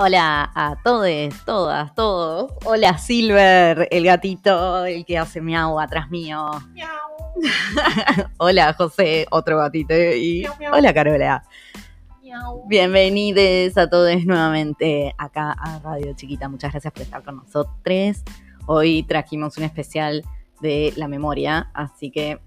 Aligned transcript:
Hola 0.00 0.52
a 0.54 0.76
todos, 0.84 1.44
todas, 1.44 1.92
todos. 1.96 2.52
Hola 2.64 2.96
Silver, 2.98 3.88
el 3.90 4.04
gatito, 4.04 4.84
el 4.84 5.04
que 5.04 5.18
hace 5.18 5.40
miau 5.40 5.80
atrás 5.80 6.08
mío. 6.08 6.50
hola 8.38 8.72
José, 8.74 9.26
otro 9.32 9.58
gatito. 9.58 9.94
Y 9.94 10.46
hola 10.72 10.94
Carola. 10.94 11.42
Bienvenidos 12.68 13.76
a 13.76 13.90
todos 13.90 14.24
nuevamente 14.24 15.16
acá 15.18 15.50
a 15.58 15.80
Radio 15.80 16.12
Chiquita. 16.14 16.48
Muchas 16.48 16.70
gracias 16.70 16.92
por 16.92 17.02
estar 17.02 17.24
con 17.24 17.38
nosotros. 17.38 18.22
Hoy 18.66 19.02
trajimos 19.02 19.58
un 19.58 19.64
especial 19.64 20.22
de 20.60 20.92
la 20.94 21.08
memoria, 21.08 21.72
así 21.74 22.12
que 22.12 22.38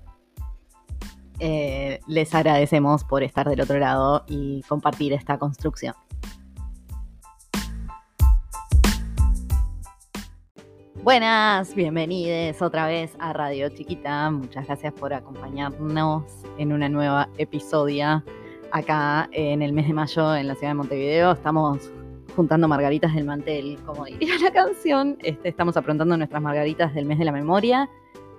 eh, 1.39 1.99
les 2.07 2.33
agradecemos 2.33 3.04
por 3.04 3.24
estar 3.24 3.49
del 3.49 3.60
otro 3.60 3.77
lado 3.77 4.24
y 4.29 4.63
compartir 4.69 5.11
esta 5.11 5.38
construcción. 5.38 5.96
Buenas, 11.04 11.73
bienvenidos 11.73 12.61
otra 12.61 12.86
vez 12.86 13.15
a 13.18 13.33
Radio 13.33 13.69
Chiquita. 13.69 14.29
Muchas 14.29 14.68
gracias 14.68 14.93
por 14.93 15.15
acompañarnos 15.15 16.24
en 16.60 16.71
una 16.71 16.89
nueva 16.89 17.27
episodia 17.39 18.24
acá 18.71 19.27
en 19.32 19.64
el 19.64 19.74
mes 19.74 19.87
de 19.87 19.93
mayo 19.93 20.36
en 20.36 20.47
la 20.47 20.54
ciudad 20.54 20.69
de 20.69 20.75
Montevideo. 20.75 21.32
Estamos 21.32 21.89
juntando 22.36 22.68
margaritas 22.68 23.15
del 23.15 23.25
mantel, 23.25 23.79
como 23.83 24.05
diría 24.05 24.37
la 24.43 24.51
canción. 24.51 25.18
Este, 25.24 25.50
estamos 25.50 25.75
aprontando 25.75 26.15
nuestras 26.15 26.39
margaritas 26.39 26.93
del 26.93 27.07
mes 27.07 27.18
de 27.18 27.25
la 27.25 27.32
memoria, 27.32 27.89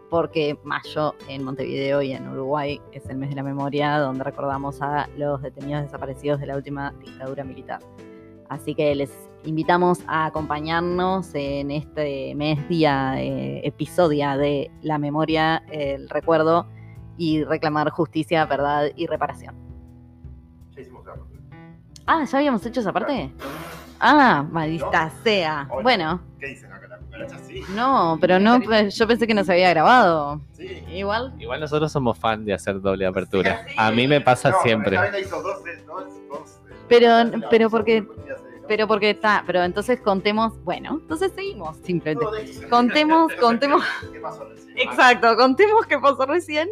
porque 0.09 0.57
mayo 0.63 1.17
en 1.27 1.43
Montevideo 1.43 2.01
y 2.01 2.13
en 2.13 2.29
Uruguay 2.29 2.81
es 2.93 3.05
el 3.07 3.17
mes 3.17 3.31
de 3.31 3.35
la 3.35 3.43
memoria, 3.43 3.99
donde 3.99 4.23
recordamos 4.23 4.81
a 4.81 5.09
los 5.17 5.43
detenidos 5.43 5.83
desaparecidos 5.83 6.39
de 6.39 6.47
la 6.47 6.57
última 6.57 6.95
dictadura 7.01 7.43
militar. 7.43 7.81
Así 8.49 8.77
que 8.77 8.95
les 8.95 9.11
invitamos 9.45 10.01
a 10.07 10.27
acompañarnos 10.27 11.31
en 11.35 11.71
este 11.71 12.35
mes 12.35 12.69
día, 12.69 13.15
eh, 13.21 13.61
episodio 13.67 14.37
de 14.39 14.71
la 14.83 14.99
memoria, 14.99 15.63
el 15.71 16.09
recuerdo 16.09 16.67
y 17.17 17.45
reclamar 17.45 17.91
justicia, 17.91 18.45
verdad 18.47 18.87
y 18.97 19.07
reparación. 19.07 19.55
Ya 20.75 20.81
hicimos 20.81 21.05
la 21.05 21.15
parte. 21.15 21.37
Ah, 22.07 22.25
¿ya 22.25 22.39
habíamos 22.39 22.65
hecho 22.67 22.81
esa 22.81 22.93
parte? 22.93 23.33
Ah, 24.01 24.45
maldita 24.51 25.11
sea. 25.23 25.67
Hola. 25.71 25.83
Bueno, 25.83 26.21
¿Qué 26.41 26.47
dicen 26.49 26.73
acá? 26.73 26.89
¿La 26.89 26.99
cucaracha 26.99 27.39
sí? 27.47 27.61
no, 27.75 28.19
pero 28.21 28.41
no, 28.41 28.61
pues, 28.61 28.97
yo 28.97 29.07
pensé 29.07 29.27
que 29.29 29.35
no 29.35 29.45
se 29.45 29.53
había 29.53 29.71
grabado. 29.71 30.41
Sí. 30.53 30.83
Igual. 30.93 31.35
Igual 31.39 31.61
nosotros 31.61 31.93
somos 31.93 32.19
fan 32.19 32.45
de 32.45 32.53
hacer 32.55 32.81
doble 32.81 33.07
apertura. 33.07 33.65
Sí. 33.69 33.75
A 33.79 33.91
mí 33.93 34.09
me 34.09 34.21
pasa 34.21 34.51
No, 34.51 34.57
siempre. 34.63 34.97
esta 34.97 35.03
vez 35.03 35.13
la 35.13 35.21
hizo 35.21 35.43
dos, 35.43 35.63
dos, 35.87 36.05
dos, 36.29 36.61
Pero- 36.89 37.31
pero 37.51 37.71
porque- 37.71 38.05
Pero 38.69 38.87
porque 38.87 39.11
está, 39.11 39.43
pero 39.47 39.63
entonces 39.63 40.01
contemos, 40.01 40.63
bueno, 40.65 40.99
entonces 41.03 41.33
seguimos 41.35 41.77
simplemente. 41.79 42.69
Contemos, 42.69 43.33
contemos. 43.41 43.83
¿Qué 44.13 44.21
pasó 44.21 44.45
recién? 44.45 44.79
Exacto, 44.79 45.37
contemos 45.37 45.87
qué 45.87 45.99
pasó 45.99 46.27
recién. 46.27 46.71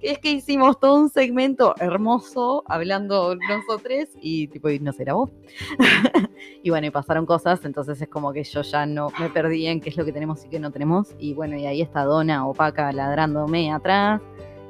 Que 0.00 0.10
es 0.10 0.18
que 0.18 0.32
hicimos 0.32 0.80
todo 0.80 0.96
un 0.96 1.08
segmento 1.08 1.76
hermoso 1.78 2.64
hablando 2.66 3.36
nosotros 3.36 4.08
y 4.20 4.48
tipo, 4.48 4.68
y 4.68 4.80
no 4.80 4.92
será 4.92 5.14
vos. 5.14 5.30
y 6.62 6.70
bueno, 6.70 6.88
y 6.88 6.90
pasaron 6.90 7.24
cosas, 7.24 7.64
entonces 7.64 8.02
es 8.02 8.08
como 8.08 8.32
que 8.32 8.42
yo 8.42 8.62
ya 8.62 8.84
no 8.84 9.12
me 9.20 9.30
perdí 9.30 9.68
en 9.68 9.80
qué 9.80 9.90
es 9.90 9.96
lo 9.96 10.04
que 10.04 10.12
tenemos 10.12 10.44
y 10.44 10.48
qué 10.48 10.58
no 10.58 10.72
tenemos. 10.72 11.14
Y 11.20 11.34
bueno, 11.34 11.56
y 11.56 11.66
ahí 11.66 11.82
está 11.82 12.02
Donna 12.02 12.46
opaca 12.48 12.90
ladrándome 12.90 13.72
atrás. 13.72 14.20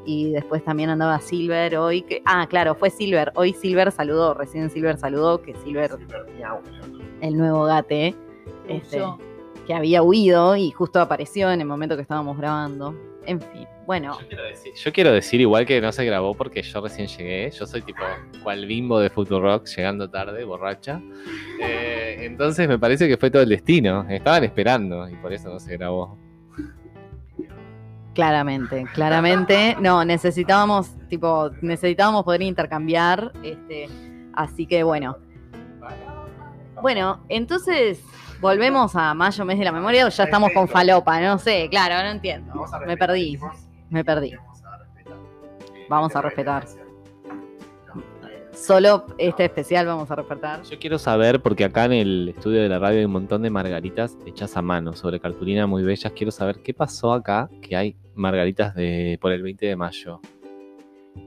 Y 0.04 0.32
después 0.32 0.64
también 0.64 0.90
andaba 0.90 1.20
Silver 1.20 1.76
hoy. 1.76 2.02
Que, 2.02 2.22
ah, 2.24 2.46
claro, 2.48 2.74
fue 2.74 2.90
Silver. 2.90 3.32
Hoy 3.34 3.52
Silver 3.52 3.92
saludó, 3.92 4.34
recién 4.34 4.70
Silver 4.70 4.98
saludó, 4.98 5.42
que 5.42 5.54
Silver, 5.56 5.90
el 7.20 7.36
nuevo 7.36 7.64
gate, 7.64 8.14
este, 8.68 9.02
que 9.66 9.74
había 9.74 10.02
huido 10.02 10.56
y 10.56 10.70
justo 10.70 11.00
apareció 11.00 11.50
en 11.50 11.60
el 11.60 11.66
momento 11.66 11.96
que 11.96 12.02
estábamos 12.02 12.36
grabando. 12.36 12.94
En 13.24 13.40
fin, 13.40 13.66
bueno. 13.86 14.18
Yo 14.20 14.26
quiero, 14.26 14.42
decir, 14.44 14.72
yo 14.74 14.92
quiero 14.92 15.12
decir 15.12 15.40
igual 15.40 15.64
que 15.64 15.80
no 15.80 15.92
se 15.92 16.04
grabó 16.04 16.34
porque 16.34 16.62
yo 16.62 16.80
recién 16.80 17.06
llegué. 17.06 17.50
Yo 17.50 17.66
soy 17.66 17.82
tipo 17.82 18.02
cual 18.42 18.66
bimbo 18.66 18.98
de 18.98 19.10
Futurock 19.10 19.66
llegando 19.66 20.10
tarde, 20.10 20.44
borracha. 20.44 21.00
Eh, 21.62 22.16
entonces 22.20 22.68
me 22.68 22.78
parece 22.78 23.06
que 23.06 23.16
fue 23.16 23.30
todo 23.30 23.42
el 23.42 23.48
destino. 23.48 24.04
Estaban 24.08 24.42
esperando 24.44 25.08
y 25.08 25.14
por 25.16 25.32
eso 25.32 25.48
no 25.48 25.60
se 25.60 25.76
grabó. 25.76 26.18
Claramente, 28.14 28.84
claramente. 28.92 29.76
No, 29.80 30.04
necesitábamos, 30.04 30.94
tipo, 31.08 31.50
necesitábamos 31.62 32.24
poder 32.24 32.42
intercambiar. 32.42 33.32
Este, 33.42 33.88
así 34.34 34.66
que 34.66 34.82
bueno. 34.82 35.16
Bueno, 36.80 37.24
entonces, 37.28 38.02
¿volvemos 38.40 38.96
a 38.96 39.14
mayo, 39.14 39.44
mes 39.44 39.58
de 39.58 39.64
la 39.64 39.72
memoria, 39.72 40.06
o 40.06 40.08
ya 40.08 40.24
estamos 40.24 40.50
con 40.52 40.68
falopa? 40.68 41.20
No 41.20 41.38
sé, 41.38 41.68
claro, 41.70 41.94
no 42.02 42.10
entiendo. 42.10 42.52
Me 42.86 42.96
perdí, 42.96 43.38
me 43.88 44.04
perdí. 44.04 44.32
Vamos 45.88 46.14
a 46.16 46.22
respetar. 46.22 46.64
Solo 48.52 49.06
este 49.18 49.46
especial 49.46 49.86
vamos 49.86 50.10
a 50.10 50.14
respetar. 50.14 50.62
Yo 50.62 50.78
quiero 50.78 50.98
saber, 50.98 51.40
porque 51.40 51.64
acá 51.64 51.86
en 51.86 51.92
el 51.92 52.28
estudio 52.28 52.62
de 52.62 52.68
la 52.68 52.78
radio 52.78 53.00
hay 53.00 53.04
un 53.06 53.12
montón 53.12 53.42
de 53.42 53.50
margaritas 53.50 54.16
hechas 54.26 54.56
a 54.56 54.62
mano 54.62 54.92
sobre 54.94 55.20
cartulina 55.20 55.66
muy 55.66 55.82
bellas. 55.82 56.12
Quiero 56.12 56.30
saber 56.30 56.62
qué 56.62 56.74
pasó 56.74 57.12
acá 57.12 57.48
que 57.62 57.76
hay 57.76 57.96
margaritas 58.14 58.74
de 58.74 59.18
por 59.20 59.32
el 59.32 59.42
20 59.42 59.66
de 59.66 59.76
mayo. 59.76 60.20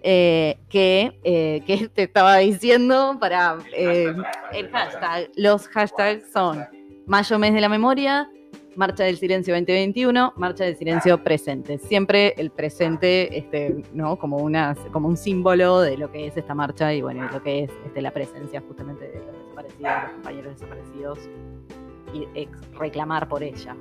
eh, 0.03 0.57
que, 0.67 1.17
eh, 1.23 1.61
que 1.65 1.87
te 1.93 2.03
estaba 2.03 2.35
diciendo 2.37 3.15
para 3.19 3.59
eh, 3.71 4.13
el 4.51 4.69
hashtag. 4.71 5.29
Los 5.35 5.67
hashtags 5.69 6.29
son 6.33 6.65
Mayo 7.05 7.39
Mes 7.39 7.53
de 7.53 7.61
la 7.61 7.69
Memoria, 7.69 8.29
Marcha 8.75 9.03
del 9.03 9.17
Silencio 9.17 9.53
2021, 9.53 10.33
Marcha 10.37 10.63
del 10.63 10.75
Silencio 10.77 11.21
Presente. 11.23 11.77
Siempre 11.77 12.33
el 12.37 12.51
presente, 12.51 13.37
este, 13.37 13.83
¿no? 13.93 14.17
Como, 14.17 14.37
una, 14.37 14.75
como 14.91 15.07
un 15.09 15.17
símbolo 15.17 15.81
de 15.81 15.97
lo 15.97 16.11
que 16.11 16.27
es 16.27 16.37
esta 16.37 16.55
marcha 16.55 16.93
y 16.93 17.01
bueno, 17.01 17.29
lo 17.31 17.43
que 17.43 17.63
es 17.65 17.71
este, 17.85 18.01
la 18.01 18.11
presencia 18.11 18.61
justamente 18.65 19.07
de 19.09 19.19
los 19.19 19.37
desaparecidos, 19.43 19.91
los 20.03 20.11
compañeros 20.13 20.53
desaparecidos 20.53 21.19
y 22.13 22.27
ex- 22.33 22.71
reclamar 22.79 23.27
por 23.27 23.43
ella. 23.43 23.75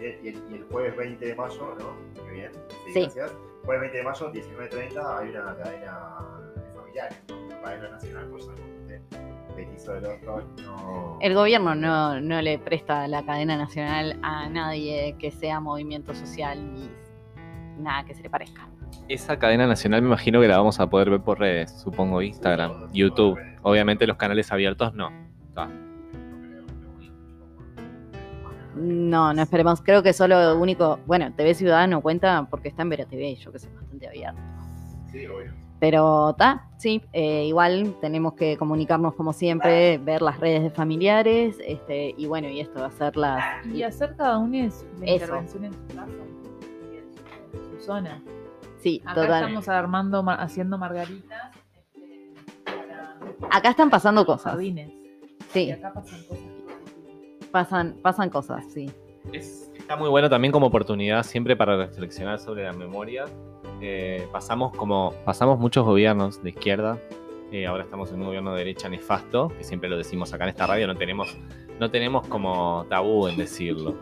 Y 0.00 0.04
el, 0.06 0.24
y 0.50 0.54
el- 0.56 0.64
jueves 0.70 0.96
20 0.96 1.24
de 1.24 1.34
mayo, 1.36 1.76
¿no? 1.78 2.22
Qué 2.26 2.30
bien. 2.32 2.50
Sí. 2.92 3.00
Gracias. 3.00 3.32
Jueves 3.64 3.80
20 3.92 3.96
de 3.98 4.02
mayo, 4.02 4.32
19.30, 4.32 5.18
hay 5.18 5.30
una 5.30 5.56
cadena 5.56 6.08
de 6.56 6.62
familiares, 6.74 7.18
¿no? 7.28 7.60
Cadena 7.62 7.88
nacional, 7.90 8.26
por 8.26 8.40
eso 8.40 8.52
este 8.88 9.00
petizo 9.52 9.92
del 9.92 10.06
otro, 10.06 10.42
no... 10.64 11.18
El 11.20 11.34
gobierno 11.34 11.74
no, 11.74 12.20
no 12.20 12.42
le 12.42 12.58
presta 12.58 13.06
la 13.08 13.24
cadena 13.24 13.56
nacional 13.56 14.18
a 14.22 14.48
nadie 14.48 15.16
que 15.18 15.30
sea 15.30 15.60
movimiento 15.60 16.14
social 16.14 16.72
ni 16.74 16.90
nada 17.78 18.04
que 18.04 18.14
se 18.14 18.22
le 18.22 18.30
parezca. 18.30 18.68
Esa 19.08 19.38
cadena 19.38 19.66
nacional 19.66 20.02
me 20.02 20.08
imagino 20.08 20.40
que 20.40 20.48
la 20.48 20.58
vamos 20.58 20.80
a 20.80 20.88
poder 20.88 21.10
ver 21.10 21.20
por 21.20 21.38
redes, 21.38 21.72
supongo 21.80 22.22
Instagram, 22.22 22.92
YouTube. 22.92 23.38
Obviamente 23.62 24.06
los 24.06 24.16
canales 24.16 24.50
abiertos 24.52 24.94
no. 24.94 25.10
Está. 25.48 25.66
No 25.66 26.38
creo, 26.40 26.62
no. 28.76 28.82
No, 28.82 29.34
no 29.34 29.42
esperemos. 29.42 29.82
Creo 29.82 30.02
que 30.02 30.12
solo 30.12 30.56
único. 30.56 30.98
Bueno, 31.06 31.32
TV 31.34 31.54
Ciudad 31.54 31.86
no 31.88 32.00
cuenta 32.00 32.46
porque 32.50 32.68
está 32.68 32.82
en 32.82 32.90
Vera 32.90 33.06
TV, 33.06 33.34
yo 33.36 33.52
que 33.52 33.58
sé, 33.58 33.68
bastante 33.74 34.08
abierto. 34.08 34.40
Sí, 35.10 35.26
obvio. 35.26 35.61
Pero 35.82 36.30
está, 36.30 36.68
sí, 36.76 37.02
eh, 37.12 37.44
igual 37.46 37.96
tenemos 38.00 38.34
que 38.34 38.56
comunicarnos 38.56 39.14
como 39.14 39.32
siempre, 39.32 39.98
ver 39.98 40.22
las 40.22 40.38
redes 40.38 40.62
de 40.62 40.70
familiares, 40.70 41.56
este, 41.66 42.14
y 42.16 42.26
bueno, 42.26 42.48
y 42.48 42.60
esto 42.60 42.78
va 42.78 42.86
a 42.86 42.90
ser 42.92 43.16
las. 43.16 43.66
Y 43.66 43.82
hacer 43.82 44.14
cada 44.14 44.38
uno 44.38 44.58
de 44.58 44.70
su 44.70 44.86
intervención 45.04 45.64
en 45.64 45.72
su 45.72 45.86
casa 45.88 46.06
y 46.92 46.98
en 46.98 47.80
su, 47.80 47.84
zona. 47.84 48.22
Sí, 48.78 49.02
Acá 49.04 49.14
total. 49.22 49.42
estamos 49.42 49.68
armando, 49.68 50.22
ma- 50.22 50.36
haciendo 50.36 50.78
margaritas 50.78 51.56
este, 51.96 52.32
para 52.64 53.16
Acá 53.50 53.70
están 53.70 53.90
pasando 53.90 54.24
cosas. 54.24 54.52
jardines. 54.52 54.88
Y 54.88 55.36
Sí, 55.52 55.70
acá 55.72 55.92
pasan 55.92 56.22
cosas. 56.28 56.44
pasan, 57.50 57.96
pasan 58.02 58.30
cosas, 58.30 58.64
sí. 58.72 58.88
Es- 59.32 59.68
está 59.76 59.96
muy 59.96 60.08
bueno 60.10 60.30
también 60.30 60.52
como 60.52 60.66
oportunidad 60.66 61.24
siempre 61.24 61.56
para 61.56 61.76
reflexionar 61.76 62.38
sobre 62.38 62.62
la 62.62 62.72
memoria. 62.72 63.24
Eh, 63.84 64.28
pasamos 64.30 64.72
como 64.76 65.12
pasamos 65.24 65.58
muchos 65.58 65.84
gobiernos 65.84 66.40
de 66.42 66.50
izquierda. 66.50 66.98
eh, 67.50 67.66
ahora 67.66 67.82
estamos 67.82 68.10
en 68.12 68.20
un 68.20 68.26
gobierno 68.26 68.52
de 68.52 68.60
derecha 68.60 68.88
nefasto, 68.88 69.48
que 69.58 69.64
siempre 69.64 69.90
lo 69.90 69.98
decimos 69.98 70.32
acá 70.32 70.44
en 70.44 70.50
esta 70.50 70.66
radio, 70.66 70.86
no 70.86 70.96
tenemos, 70.96 71.36
no 71.78 71.90
tenemos 71.90 72.26
como 72.28 72.86
tabú 72.88 73.26
en 73.28 73.36
decirlo. 73.36 73.96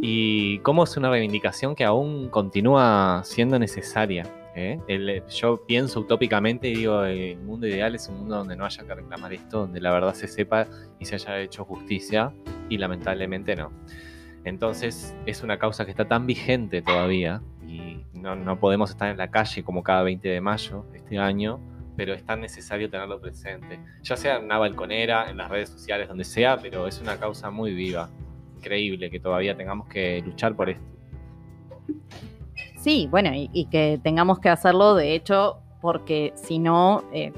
Y 0.00 0.58
cómo 0.58 0.84
es 0.84 0.96
una 0.96 1.08
reivindicación 1.10 1.74
que 1.74 1.84
aún 1.84 2.28
continúa 2.28 3.22
siendo 3.24 3.58
necesaria. 3.58 4.24
¿eh? 4.54 4.78
El- 4.86 5.24
yo 5.26 5.64
pienso 5.66 6.00
utópicamente 6.00 6.68
y 6.68 6.74
digo, 6.76 7.02
el 7.04 7.38
mundo 7.38 7.66
ideal 7.66 7.94
es 7.96 8.08
un 8.08 8.18
mundo 8.18 8.36
donde 8.36 8.54
no 8.56 8.64
haya 8.64 8.84
que 8.84 8.94
reclamar 8.94 9.32
esto, 9.32 9.60
donde 9.60 9.80
la 9.80 9.90
verdad 9.92 10.14
se 10.14 10.28
sepa 10.28 10.66
y 11.00 11.06
se 11.06 11.14
haya 11.16 11.40
hecho 11.40 11.64
justicia, 11.64 12.32
y 12.68 12.78
lamentablemente 12.78 13.56
no. 13.56 13.72
Entonces 14.44 15.16
es 15.26 15.42
una 15.42 15.58
causa 15.58 15.84
que 15.84 15.90
está 15.92 16.06
tan 16.06 16.26
vigente 16.26 16.82
todavía 16.82 17.40
y 17.66 18.04
no, 18.12 18.36
no 18.36 18.58
podemos 18.58 18.90
estar 18.90 19.10
en 19.10 19.16
la 19.16 19.30
calle 19.30 19.62
como 19.62 19.82
cada 19.82 20.02
20 20.02 20.28
de 20.28 20.40
mayo 20.40 20.86
este 20.94 21.18
año, 21.18 21.60
pero 21.96 22.14
es 22.14 22.24
tan 22.24 22.40
necesario 22.40 22.90
tenerlo 22.90 23.20
presente, 23.20 23.80
ya 24.02 24.16
sea 24.16 24.36
en 24.36 24.44
una 24.44 24.58
balconera, 24.58 25.30
en 25.30 25.36
las 25.36 25.50
redes 25.50 25.70
sociales, 25.70 26.08
donde 26.08 26.24
sea, 26.24 26.56
pero 26.56 26.86
es 26.86 27.00
una 27.00 27.18
causa 27.18 27.50
muy 27.50 27.74
viva. 27.74 28.10
Increíble 28.56 29.10
que 29.10 29.20
todavía 29.20 29.56
tengamos 29.56 29.88
que 29.88 30.22
luchar 30.22 30.56
por 30.56 30.70
esto. 30.70 30.84
Sí, 32.78 33.08
bueno, 33.10 33.30
y, 33.32 33.66
que 33.66 33.98
tengamos 34.02 34.40
que 34.40 34.48
hacerlo, 34.50 34.94
de 34.94 35.14
hecho, 35.14 35.62
porque 35.80 36.32
si 36.34 36.58
no, 36.58 37.02
eh, 37.12 37.32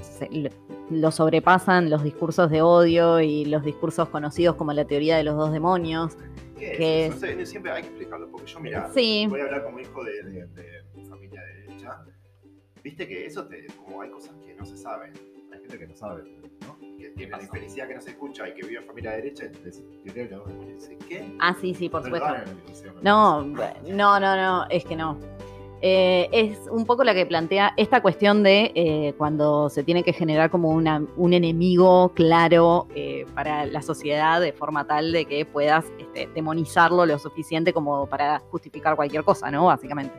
lo 0.91 1.11
sobrepasan 1.11 1.91
los 1.91 2.03
discursos 2.03 2.51
de 2.51 2.63
odio 2.63 3.21
y 3.21 3.45
los 3.45 3.65
discursos 3.65 4.09
conocidos 4.09 4.57
como 4.57 4.73
la 4.73 4.85
teoría 4.85 5.17
de 5.17 5.25
los 5.25 5.37
dos 5.37 5.53
demonios. 5.53 6.17
¿Qué 6.59 7.07
es. 7.07 7.15
No 7.15 7.21
sé, 7.21 7.47
siempre 7.47 7.71
hay 7.73 7.83
que 7.83 7.89
explicarlo, 7.89 8.31
porque 8.31 8.47
yo, 8.47 8.61
mira, 8.61 8.91
Sí. 8.93 9.27
voy 9.29 9.41
a 9.41 9.45
hablar 9.45 9.65
como 9.65 9.79
hijo 9.81 10.05
de, 10.05 10.23
de- 10.23 10.47
de 10.47 11.05
familia 11.09 11.43
de 11.43 11.55
derecha. 11.63 12.05
Viste 12.83 13.07
que 13.09 13.27
eso 13.27 13.47
te, 13.47 13.67
como 13.85 14.01
hay 14.03 14.11
cosas 14.11 14.35
que 14.47 14.55
no 14.55 14.65
se 14.65 14.77
saben. 14.77 15.13
Hay 15.53 15.59
gente 15.61 15.79
que 15.79 15.87
no 15.87 15.97
sabe, 15.97 16.23
¿no? 16.67 16.79
Que 16.99 17.11
tiene 17.11 17.33
la 17.33 17.43
infelicidad 17.43 17.89
que 17.89 17.95
no 17.95 18.01
se 18.01 18.11
escucha 18.11 18.49
y 18.49 18.55
que 18.55 18.67
vive 18.67 18.81
en 18.81 18.87
familia 18.87 19.11
de 19.13 19.17
derecha 19.19 19.45
y 19.47 19.49
te 19.51 19.65
dice, 19.65 20.99
¿qué? 21.09 21.33
Ah, 21.41 21.55
sí, 21.61 21.75
sí, 21.75 21.89
por 21.89 22.01
No 22.01 22.05
supuesto. 22.07 22.53
No, 23.03 23.43
no, 23.45 24.21
no, 24.21 24.37
no, 24.37 24.67
es 24.71 24.85
que 24.85 24.97
no. 24.97 25.19
Eh, 25.89 26.29
es 26.33 26.59
un 26.69 26.85
poco 26.85 27.05
la 27.05 27.15
que 27.15 27.27
plantea 27.27 27.73
esta 27.77 28.03
cuestión 28.03 28.43
de 28.43 28.73
eh, 28.75 29.15
cuando 29.17 29.71
se 29.71 29.85
tiene 29.85 30.03
que 30.03 30.13
generar 30.13 30.51
como 30.51 30.71
un 30.71 31.33
enemigo 31.33 32.11
claro 32.13 32.89
eh, 32.97 33.25
para 33.37 33.67
la 33.67 33.83
sociedad 33.83 34.41
de 34.41 34.53
forma 34.53 34.85
tal 34.89 35.13
de 35.13 35.27
que 35.27 35.45
puedas 35.45 35.85
este, 35.97 36.29
demonizarlo 36.35 37.07
lo 37.07 37.21
suficiente 37.21 37.73
como 37.73 38.09
para 38.09 38.41
justificar 38.51 38.97
cualquier 38.97 39.23
cosa, 39.23 39.49
¿no? 39.53 39.67
Básicamente. 39.67 40.13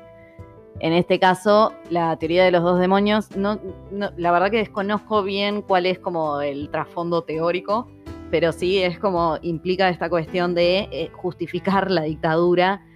En 0.80 0.94
este 0.94 1.20
caso, 1.20 1.74
la 1.90 2.16
teoría 2.16 2.46
de 2.46 2.52
los 2.52 2.64
dos 2.64 2.80
demonios, 2.80 3.36
no, 3.36 3.60
la 3.92 4.32
verdad 4.32 4.50
que 4.50 4.60
desconozco 4.60 5.22
bien 5.22 5.62
cuál 5.62 5.86
es 5.86 6.00
como 6.00 6.40
el 6.40 6.70
trasfondo 6.70 7.24
teórico, 7.24 7.90
pero 8.32 8.54
sí 8.54 8.82
es 8.82 9.00
como 9.00 9.38
implica 9.42 9.90
esta 9.90 10.10
cuestión 10.10 10.56
de 10.56 11.12
justificar 11.14 11.92
la 11.92 12.04
dictadura 12.04 12.87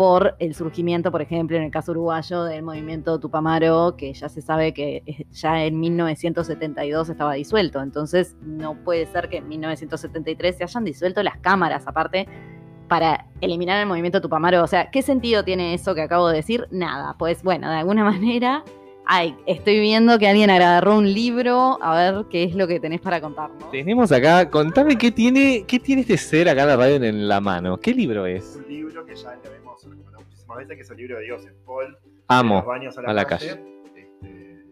por 0.00 0.34
el 0.38 0.54
surgimiento, 0.54 1.12
por 1.12 1.20
ejemplo, 1.20 1.58
en 1.58 1.64
el 1.64 1.70
caso 1.70 1.92
uruguayo, 1.92 2.44
del 2.44 2.62
movimiento 2.62 3.20
Tupamaro, 3.20 3.96
que 3.98 4.14
ya 4.14 4.30
se 4.30 4.40
sabe 4.40 4.72
que 4.72 5.02
eh, 5.04 5.26
ya 5.30 5.62
en 5.62 5.78
1972 5.78 7.10
estaba 7.10 7.34
disuelto. 7.34 7.82
Entonces, 7.82 8.34
no 8.40 8.82
puede 8.82 9.04
ser 9.04 9.28
que 9.28 9.36
en 9.36 9.48
1973 9.48 10.56
se 10.56 10.64
hayan 10.64 10.84
disuelto 10.84 11.22
las 11.22 11.36
cámaras, 11.36 11.86
aparte, 11.86 12.26
para 12.88 13.26
eliminar 13.42 13.78
el 13.78 13.86
movimiento 13.86 14.22
Tupamaro. 14.22 14.64
O 14.64 14.66
sea, 14.66 14.90
¿qué 14.90 15.02
sentido 15.02 15.44
tiene 15.44 15.74
eso 15.74 15.94
que 15.94 16.00
acabo 16.00 16.28
de 16.28 16.36
decir? 16.36 16.66
Nada. 16.70 17.14
Pues 17.18 17.42
bueno, 17.42 17.68
de 17.68 17.76
alguna 17.76 18.02
manera, 18.10 18.64
ay, 19.04 19.36
estoy 19.44 19.80
viendo 19.80 20.18
que 20.18 20.28
alguien 20.28 20.48
agarró 20.48 20.96
un 20.96 21.12
libro, 21.12 21.78
a 21.82 21.94
ver 21.94 22.24
qué 22.30 22.44
es 22.44 22.54
lo 22.54 22.66
que 22.66 22.80
tenés 22.80 23.02
para 23.02 23.20
contarnos. 23.20 23.70
Tenemos 23.70 24.10
acá, 24.12 24.48
contame 24.48 24.96
qué 24.96 25.10
tiene, 25.10 25.64
qué 25.68 25.78
tiene 25.78 26.00
este 26.00 26.16
ser 26.16 26.48
acá 26.48 26.62
en 26.62 26.68
la 26.68 26.76
radio 26.78 26.96
en 27.04 27.28
la 27.28 27.42
mano. 27.42 27.76
¿Qué 27.76 27.92
libro 27.92 28.24
Es 28.24 28.44
es? 28.44 28.56
un 28.56 28.66
libro 28.66 29.04
que 29.04 29.14
ya 29.14 29.36
muchísimas 30.50 30.58
veces, 30.58 30.76
que 30.76 30.82
es 30.82 30.90
el 30.90 30.96
libro 30.96 31.16
de 31.18 31.24
Dios 31.24 31.46
en 31.46 31.54
Paul. 31.64 31.98
Amo. 32.28 32.56
los 32.56 32.66
baños 32.66 32.98
a 32.98 33.02
la, 33.02 33.10
a 33.10 33.12
la 33.12 33.24
calle. 33.24 33.48
calle. 33.48 33.82
Este, 33.96 34.64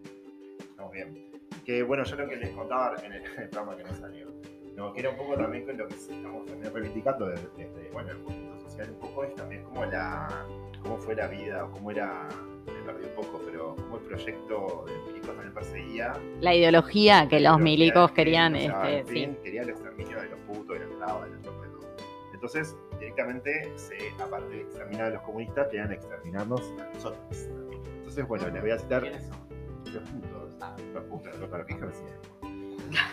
estamos 0.59 0.91
bien. 0.91 1.31
Que 1.65 1.83
bueno, 1.83 2.03
yo 2.03 2.15
lo 2.15 2.27
que 2.27 2.35
les 2.37 2.49
contaba 2.51 2.95
en 3.03 3.13
el, 3.13 3.25
en 3.25 3.41
el 3.41 3.49
programa 3.49 3.77
que 3.77 3.83
no 3.83 3.93
salió. 3.93 4.27
No, 4.75 4.93
que 4.93 5.01
era 5.01 5.09
un 5.09 5.17
poco 5.17 5.35
también 5.35 5.65
con 5.65 5.77
lo 5.77 5.87
que 5.87 5.95
estamos 5.95 6.45
también 6.45 6.73
reivindicando 6.73 7.27
desde, 7.27 7.49
desde, 7.57 7.89
bueno, 7.91 8.11
el 8.11 8.19
movimiento 8.19 8.61
social 8.61 8.89
un 8.91 8.99
poco 8.99 9.23
es 9.25 9.35
también 9.35 9.63
como 9.63 9.85
la 9.85 10.45
cómo 10.81 10.97
fue 10.97 11.15
la 11.15 11.27
vida 11.27 11.65
o 11.65 11.71
cómo 11.71 11.91
era 11.91 12.29
me 12.65 12.81
perdí 12.85 13.05
un 13.07 13.15
poco, 13.15 13.41
pero 13.45 13.75
cómo 13.75 13.97
el 13.97 14.03
proyecto 14.03 14.85
de 14.87 14.93
Milicos 15.07 15.27
también 15.35 15.53
perseguía 15.53 16.13
La 16.39 16.55
ideología 16.55 17.27
que 17.27 17.41
la 17.41 17.49
los 17.49 17.59
ideología 17.59 17.63
milicos 17.63 18.11
querían, 18.13 18.55
género, 18.55 18.77
o 18.77 18.81
sea, 18.81 18.91
este, 18.91 19.13
sí. 19.13 19.19
fin, 19.19 19.37
quería 19.43 19.61
el 19.63 19.69
exterminio 19.69 20.21
de 20.21 20.29
los 20.29 20.39
putos, 20.41 20.67
de 20.69 20.79
los 20.79 20.91
esclavos, 20.91 21.23
de 21.25 21.29
los 21.31 21.41
todo. 21.43 21.95
Entonces, 22.33 22.77
directamente, 22.99 23.71
se, 23.75 23.95
aparte 24.21 24.49
de 24.49 24.61
exterminar 24.61 25.05
a 25.07 25.09
los 25.11 25.21
comunistas, 25.23 25.67
querían 25.67 25.91
exterminarnos 25.91 26.61
a 26.79 26.93
nosotros. 26.93 27.49
Entonces, 27.97 28.27
bueno, 28.27 28.49
les 28.49 28.61
voy 28.61 28.71
a 28.71 28.79
citar 28.79 29.03
los 29.03 30.03
putos. 30.09 30.57
Los 30.93 31.03
putos, 31.05 31.39
los 31.39 31.49
para 31.49 31.65
fíjense. 31.65 32.03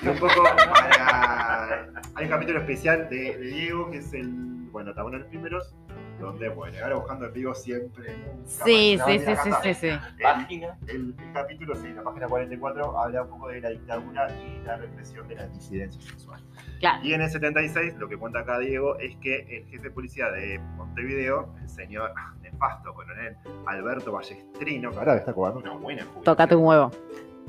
Y 0.03 0.09
un 0.09 0.19
poco 0.19 0.43
para... 0.43 1.91
Hay 2.15 2.25
un 2.25 2.31
capítulo 2.31 2.61
especial 2.61 3.09
de, 3.09 3.37
de 3.37 3.47
Diego, 3.47 3.91
que 3.91 3.99
es 3.99 4.13
el, 4.15 4.29
bueno, 4.71 4.91
está 4.91 5.05
uno 5.05 5.13
de 5.13 5.19
los 5.21 5.29
primeros, 5.29 5.75
donde, 6.21 6.49
bueno, 6.49 6.77
ahora 6.83 6.97
buscando 6.97 7.27
el 7.27 7.33
Diego 7.33 7.55
siempre. 7.55 8.15
Sí, 8.45 8.65
sí, 8.65 8.97
No, 8.99 9.07
sí, 9.07 9.19
sí, 9.19 9.51
sí, 9.63 9.75
sí. 9.75 9.91
Página. 10.23 10.77
El, 10.89 11.15
el 11.19 11.33
capítulo, 11.33 11.75
sí, 11.75 11.89
la 11.93 12.03
página 12.03 12.27
44, 12.27 12.99
habla 12.99 13.23
un 13.23 13.29
poco 13.29 13.49
de 13.49 13.61
la 13.61 13.71
dictadura 13.71 14.29
y 14.41 14.65
la 14.65 14.77
represión 14.77 15.29
de 15.29 15.35
la 15.37 15.47
disidencia 15.49 16.01
sexual. 16.01 16.43
Claro. 16.81 17.05
Y 17.05 17.15
en 17.15 17.23
el 17.23 17.31
76, 17.31 17.95
lo 17.99 18.09
que 18.09 18.17
cuenta 18.17 18.41
acá 18.41 18.59
Diego 18.59 18.97
es 18.99 19.17
que 19.17 19.41
el 19.41 19.67
jefe 19.67 19.85
de 19.85 19.91
policía 19.91 20.31
de 20.31 20.59
Montevideo, 20.77 21.55
el 21.61 21.69
señor 21.69 22.13
nefasto 22.41 22.95
coronel 22.95 23.37
Alberto 23.67 24.13
Ballestrino, 24.13 24.91
que 24.93 24.99
ahora 24.99 25.17
está 25.17 25.33
cobrando 25.33 25.61
una 25.61 25.73
buena 25.73 26.03
jubilación. 26.03 26.25
Tócate 26.25 26.55
un 26.55 26.65
huevo. 26.67 26.91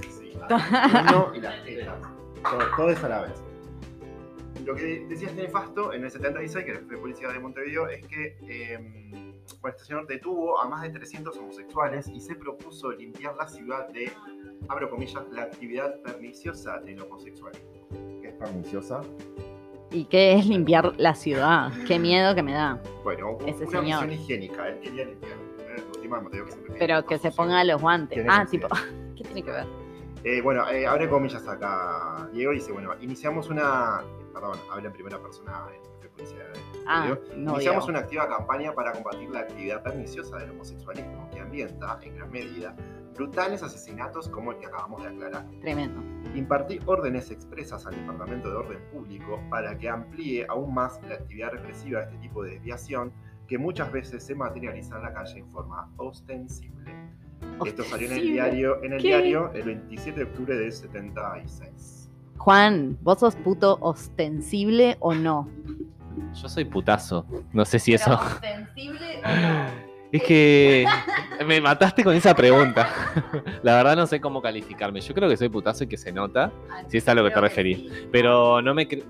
Sí, 0.10 0.34
uno 0.36 1.32
y 1.36 1.42
las 1.42 1.64
tetas. 1.64 1.96
Todo, 2.44 2.60
todo 2.76 2.90
eso 2.90 3.06
a 3.06 3.10
la 3.10 3.22
vez. 3.24 3.44
Lo 4.68 4.76
que 4.76 5.06
decía 5.08 5.30
este 5.30 5.44
nefasto 5.44 5.94
en 5.94 6.04
el 6.04 6.12
76, 6.12 6.66
que 6.66 6.72
era 6.72 6.80
el 6.80 6.84
jefe 6.84 6.96
de 6.96 7.02
policía 7.02 7.30
de 7.30 7.40
Montevideo, 7.40 7.88
es 7.88 8.06
que 8.06 8.38
eh, 8.50 8.78
bueno, 9.62 9.76
este 9.78 9.86
señor 9.86 10.06
detuvo 10.08 10.60
a 10.60 10.68
más 10.68 10.82
de 10.82 10.90
300 10.90 11.38
homosexuales 11.38 12.10
y 12.10 12.20
se 12.20 12.36
propuso 12.36 12.92
limpiar 12.92 13.34
la 13.38 13.48
ciudad 13.48 13.88
de, 13.88 14.12
abro 14.68 14.90
comillas, 14.90 15.24
la 15.32 15.44
actividad 15.44 16.02
perniciosa 16.02 16.80
del 16.80 17.02
homosexualismo. 17.02 17.88
¿Qué 18.22 18.28
es 18.28 18.34
perniciosa? 18.34 19.00
¿Y 19.90 20.04
qué 20.04 20.34
es 20.34 20.46
limpiar 20.46 20.94
la 20.98 21.16
ciudad? 21.16 21.72
Qué 21.88 21.98
miedo 21.98 22.36
que 22.36 22.44
me 22.44 22.52
da. 22.52 22.82
Bueno, 23.06 23.38
Ese 23.46 23.64
una 23.64 23.80
señor. 23.80 24.06
misión 24.08 24.12
higiénica, 24.12 24.68
él 24.68 24.80
quería 24.82 25.06
limpiar. 25.06 25.38
Eh, 25.62 25.84
que 26.02 26.78
Pero 26.78 27.04
tiene 27.04 27.08
que 27.08 27.18
se 27.20 27.32
ponga 27.32 27.64
los 27.64 27.82
guantes. 27.82 28.26
Ah, 28.30 28.46
tipo, 28.46 28.68
¿qué 29.16 29.24
tiene 29.24 29.44
que 29.44 29.52
ver? 29.52 29.66
Eh, 30.26 30.42
bueno, 30.42 30.70
eh, 30.70 30.86
abre 30.86 31.08
comillas 31.08 31.48
acá, 31.48 32.30
Diego 32.34 32.52
dice, 32.52 32.74
bueno, 32.74 32.92
iniciamos 33.00 33.50
una, 33.50 34.02
perdón, 34.40 34.60
habla 34.72 34.88
en 34.88 34.94
primera 34.94 35.20
persona 35.20 35.66
el 35.74 36.02
jefe 36.02 36.36
de 36.36 36.60
Ah, 36.86 37.16
no 37.36 37.54
Iniciamos 37.54 37.88
una 37.88 38.00
activa 38.00 38.28
campaña 38.28 38.72
para 38.74 38.92
combatir 38.92 39.30
la 39.30 39.42
actividad 39.42 39.84
perniciosa 39.84 40.38
del 40.38 40.52
homosexualismo 40.52 41.30
que 41.32 41.40
ambienta, 41.40 42.00
en 42.04 42.16
gran 42.16 42.32
medida, 42.32 42.76
brutales 43.16 43.64
asesinatos 43.64 44.30
como 44.30 44.52
el 44.52 44.58
que 44.60 44.68
acabamos 44.68 45.02
de 45.02 45.10
aclarar. 45.10 45.46
Tremendo. 45.62 46.02
Impartí 46.36 46.80
órdenes 46.86 47.32
expresas 47.32 47.86
al 47.88 47.96
Departamento 47.96 48.50
de 48.50 48.58
Orden 48.58 48.80
Público 48.92 49.40
para 49.50 49.76
que 49.78 49.90
amplíe 49.90 50.46
aún 50.48 50.74
más 50.74 51.02
la 51.08 51.16
actividad 51.16 51.52
represiva 51.52 52.00
de 52.02 52.06
este 52.06 52.18
tipo 52.20 52.44
de 52.44 52.52
desviación 52.52 53.12
que 53.48 53.58
muchas 53.58 53.92
veces 53.92 54.24
se 54.24 54.36
materializa 54.36 54.98
en 54.98 55.04
la 55.04 55.14
calle 55.14 55.40
en 55.40 55.50
forma 55.50 55.92
ostensible. 55.98 56.94
Esto 57.66 57.84
salió 57.84 58.08
en 58.08 58.14
el 58.14 58.20
Ostensible. 58.20 58.34
diario, 58.34 58.84
en 58.84 58.94
el 58.94 59.02
¿Qué? 59.02 59.08
diario 59.08 59.52
el 59.54 59.64
27 59.64 60.20
de 60.20 60.26
octubre 60.26 60.56
del 60.56 60.72
76. 60.72 61.97
Juan, 62.38 62.98
¿vos 63.02 63.20
sos 63.20 63.36
puto 63.36 63.78
ostensible 63.82 64.98
o 65.00 65.14
no? 65.14 65.50
Yo 66.42 66.48
soy 66.50 66.66
putazo. 66.66 67.26
No 67.54 67.66
sé 67.66 67.80
si 67.80 67.94
eso. 67.94 68.18
¿Sensible 68.42 69.22
o 69.24 69.28
no? 69.28 69.88
Es 70.10 70.24
que 70.24 70.86
me 71.46 71.60
mataste 71.60 72.02
con 72.02 72.16
esa 72.16 72.34
pregunta. 72.34 72.88
La 73.62 73.76
verdad 73.76 73.98
no 73.98 74.08
sé 74.08 74.22
cómo 74.22 74.42
calificarme. 74.42 75.02
Yo 75.02 75.14
creo 75.14 75.28
que 75.28 75.36
soy 75.36 75.50
putazo 75.50 75.84
y 75.84 75.88
que 75.88 75.98
se 75.98 76.14
nota, 76.14 76.50
Si 76.88 76.96
es 76.98 77.10
a 77.10 77.14
lo 77.14 77.26
que 77.26 77.32
te 77.32 77.42
referís. 77.42 77.80
sí. 77.80 77.90
pero 78.10 78.62
no 78.62 78.74
me 78.74 78.88
cre- 78.88 79.04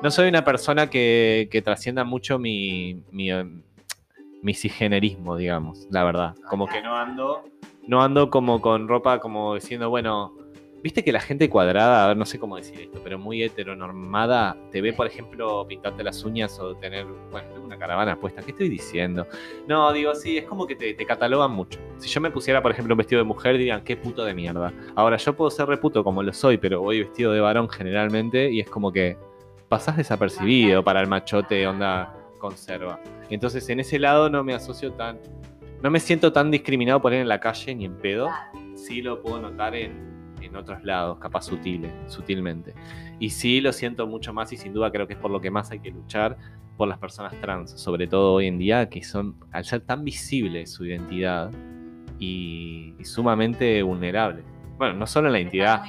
no 0.00 0.08
soy 0.12 0.28
una 0.28 0.44
persona 0.44 0.88
que, 0.88 1.48
que 1.50 1.62
trascienda 1.62 2.04
mucho 2.04 2.38
mi, 2.38 3.02
mi, 3.10 3.32
eh, 3.32 3.44
mi 4.40 4.54
cisgenerismo, 4.54 5.36
digamos, 5.36 5.88
la 5.90 6.04
verdad. 6.04 6.36
Como 6.48 6.68
que 6.68 6.80
no 6.80 6.96
ando, 6.96 7.42
no 7.88 8.04
ando 8.04 8.30
como 8.30 8.60
con 8.62 8.86
ropa 8.86 9.18
como 9.18 9.56
diciendo, 9.56 9.90
bueno, 9.90 10.32
viste 10.86 11.02
que 11.02 11.10
la 11.10 11.20
gente 11.20 11.50
cuadrada, 11.50 12.04
a 12.04 12.08
ver, 12.08 12.16
no 12.16 12.24
sé 12.24 12.38
cómo 12.38 12.56
decir 12.56 12.80
esto, 12.80 13.00
pero 13.02 13.18
muy 13.18 13.42
heteronormada, 13.42 14.56
te 14.70 14.80
ve, 14.80 14.92
por 14.92 15.08
ejemplo, 15.08 15.66
pintarte 15.66 16.04
las 16.04 16.22
uñas 16.22 16.60
o 16.60 16.76
tener, 16.76 17.04
bueno, 17.32 17.60
una 17.60 17.76
caravana 17.76 18.14
puesta. 18.14 18.40
¿Qué 18.40 18.52
estoy 18.52 18.68
diciendo? 18.68 19.26
No, 19.66 19.92
digo, 19.92 20.14
sí, 20.14 20.38
es 20.38 20.44
como 20.44 20.64
que 20.64 20.76
te, 20.76 20.94
te 20.94 21.04
catalogan 21.04 21.50
mucho. 21.50 21.80
Si 21.98 22.08
yo 22.08 22.20
me 22.20 22.30
pusiera, 22.30 22.62
por 22.62 22.70
ejemplo, 22.70 22.94
un 22.94 22.98
vestido 22.98 23.18
de 23.18 23.24
mujer, 23.24 23.58
dirían, 23.58 23.82
qué 23.82 23.96
puto 23.96 24.24
de 24.24 24.32
mierda. 24.32 24.72
Ahora, 24.94 25.16
yo 25.16 25.34
puedo 25.34 25.50
ser 25.50 25.66
reputo 25.66 26.04
como 26.04 26.22
lo 26.22 26.32
soy, 26.32 26.56
pero 26.56 26.80
voy 26.80 27.00
vestido 27.00 27.32
de 27.32 27.40
varón 27.40 27.68
generalmente 27.68 28.48
y 28.52 28.60
es 28.60 28.70
como 28.70 28.92
que 28.92 29.16
pasás 29.68 29.96
desapercibido 29.96 30.84
para 30.84 31.00
el 31.00 31.08
machote 31.08 31.66
onda 31.66 32.14
conserva. 32.38 33.00
Entonces, 33.28 33.68
en 33.70 33.80
ese 33.80 33.98
lado 33.98 34.30
no 34.30 34.44
me 34.44 34.54
asocio 34.54 34.92
tan... 34.92 35.18
No 35.82 35.90
me 35.90 35.98
siento 35.98 36.32
tan 36.32 36.52
discriminado 36.52 37.02
por 37.02 37.12
ir 37.12 37.18
en 37.18 37.28
la 37.28 37.40
calle 37.40 37.74
ni 37.74 37.86
en 37.86 37.96
pedo. 37.96 38.30
Sí 38.76 39.02
lo 39.02 39.20
puedo 39.20 39.40
notar 39.40 39.74
en, 39.74 40.15
en 40.56 40.62
otros 40.62 40.84
lados, 40.84 41.18
capaz 41.18 41.42
sutiles, 41.42 41.92
sutilmente. 42.06 42.74
Y 43.18 43.30
sí 43.30 43.60
lo 43.60 43.72
siento 43.72 44.06
mucho 44.06 44.32
más 44.32 44.52
y 44.52 44.56
sin 44.56 44.72
duda 44.72 44.90
creo 44.90 45.06
que 45.06 45.14
es 45.14 45.18
por 45.18 45.30
lo 45.30 45.40
que 45.40 45.50
más 45.50 45.70
hay 45.70 45.80
que 45.80 45.90
luchar 45.90 46.36
por 46.76 46.88
las 46.88 46.98
personas 46.98 47.34
trans, 47.40 47.70
sobre 47.70 48.06
todo 48.06 48.34
hoy 48.34 48.46
en 48.46 48.58
día, 48.58 48.88
que 48.88 49.02
son, 49.02 49.36
al 49.52 49.64
ser 49.64 49.80
tan 49.80 50.04
visible 50.04 50.66
su 50.66 50.84
identidad 50.84 51.50
y, 52.18 52.94
y 52.98 53.04
sumamente 53.04 53.82
vulnerables. 53.82 54.44
Bueno, 54.76 54.94
no 54.94 55.06
solo 55.06 55.28
en 55.28 55.32
la 55.32 55.40
identidad, 55.40 55.82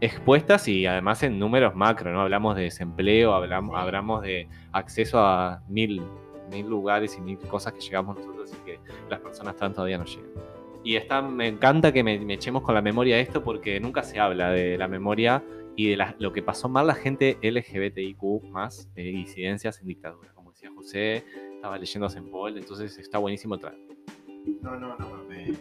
expuestas 0.00 0.68
y 0.68 0.86
además 0.86 1.22
en 1.22 1.38
números 1.38 1.74
macro, 1.74 2.12
¿no? 2.12 2.20
Hablamos 2.20 2.56
de 2.56 2.62
desempleo, 2.62 3.32
hablamos, 3.32 3.76
hablamos 3.78 4.22
de 4.22 4.48
acceso 4.72 5.18
a 5.20 5.62
mil, 5.68 6.02
mil 6.50 6.66
lugares 6.66 7.16
y 7.16 7.22
mil 7.22 7.38
cosas 7.38 7.72
que 7.72 7.80
llegamos 7.80 8.18
nosotros 8.18 8.52
y 8.52 8.64
que 8.64 8.80
las 9.08 9.20
personas 9.20 9.56
trans 9.56 9.74
todavía 9.74 9.98
no 9.98 10.04
llegan. 10.04 10.53
Y 10.84 10.96
está, 10.96 11.22
me 11.22 11.48
encanta 11.48 11.92
que 11.92 12.04
me, 12.04 12.18
me 12.20 12.34
echemos 12.34 12.62
con 12.62 12.74
la 12.74 12.82
memoria 12.82 13.16
de 13.16 13.22
esto 13.22 13.42
porque 13.42 13.80
nunca 13.80 14.02
se 14.02 14.20
habla 14.20 14.50
de 14.50 14.76
la 14.76 14.86
memoria 14.86 15.42
y 15.76 15.88
de 15.88 15.96
la- 15.96 16.14
lo 16.18 16.32
que 16.32 16.42
pasó 16.42 16.68
mal 16.68 16.86
la 16.86 16.94
gente 16.94 17.38
LGBTIQ 17.42 18.42
más 18.50 18.92
de 18.94 19.02
disidencias 19.04 19.80
en 19.80 19.86
dictadura. 19.88 20.32
Como 20.34 20.52
decía 20.52 20.70
José, 20.74 21.24
estaba 21.54 21.78
leyendo 21.78 22.06
en 22.14 22.30
Paul, 22.30 22.58
entonces 22.58 22.96
está 22.98 23.18
buenísimo 23.18 23.58
traer. 23.58 23.78
No, 24.60 24.78
no, 24.78 24.94
no, 24.98 25.24
me, 25.28 25.46
me. 25.46 25.58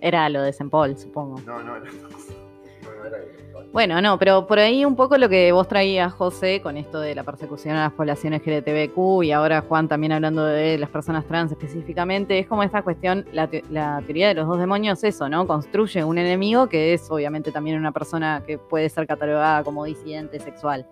Era 0.00 0.28
lo 0.28 0.42
de 0.42 0.50
St. 0.50 0.70
Paul, 0.70 0.96
supongo. 0.96 1.40
No, 1.40 1.62
no, 1.62 1.78
no. 1.78 1.78
No, 1.78 1.80
no 1.80 1.86
era 1.86 1.90
eso. 1.90 2.43
Bueno, 3.72 4.00
no, 4.00 4.18
pero 4.18 4.46
por 4.46 4.58
ahí 4.58 4.84
un 4.84 4.94
poco 4.94 5.18
lo 5.18 5.28
que 5.28 5.50
vos 5.52 5.66
traías, 5.66 6.12
José, 6.12 6.60
con 6.62 6.76
esto 6.76 7.00
de 7.00 7.14
la 7.14 7.24
persecución 7.24 7.74
a 7.76 7.84
las 7.84 7.92
poblaciones 7.92 8.42
LGBTQ 8.46 9.22
y 9.24 9.32
ahora 9.32 9.62
Juan 9.62 9.88
también 9.88 10.12
hablando 10.12 10.44
de 10.44 10.78
las 10.78 10.90
personas 10.90 11.24
trans 11.26 11.50
específicamente, 11.50 12.38
es 12.38 12.46
como 12.46 12.62
esta 12.62 12.82
cuestión, 12.82 13.24
la, 13.32 13.48
te- 13.48 13.64
la 13.70 14.00
teoría 14.06 14.28
de 14.28 14.34
los 14.34 14.46
dos 14.46 14.58
demonios, 14.60 15.02
eso, 15.02 15.28
¿no? 15.28 15.46
Construye 15.46 16.04
un 16.04 16.18
enemigo 16.18 16.68
que 16.68 16.94
es 16.94 17.10
obviamente 17.10 17.50
también 17.50 17.76
una 17.78 17.90
persona 17.92 18.42
que 18.46 18.58
puede 18.58 18.88
ser 18.88 19.06
catalogada 19.06 19.64
como 19.64 19.84
disidente 19.84 20.38
sexual. 20.38 20.86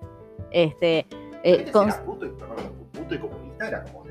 Este, 0.51 1.07
eh, 1.45 1.65
era 1.69 2.05
puto 2.05 2.27
y, 2.27 2.31
perdón, 2.31 2.57
puto 2.93 3.15
y 3.15 3.19
comunista 3.19 3.69
era 3.69 3.85
como 3.85 4.02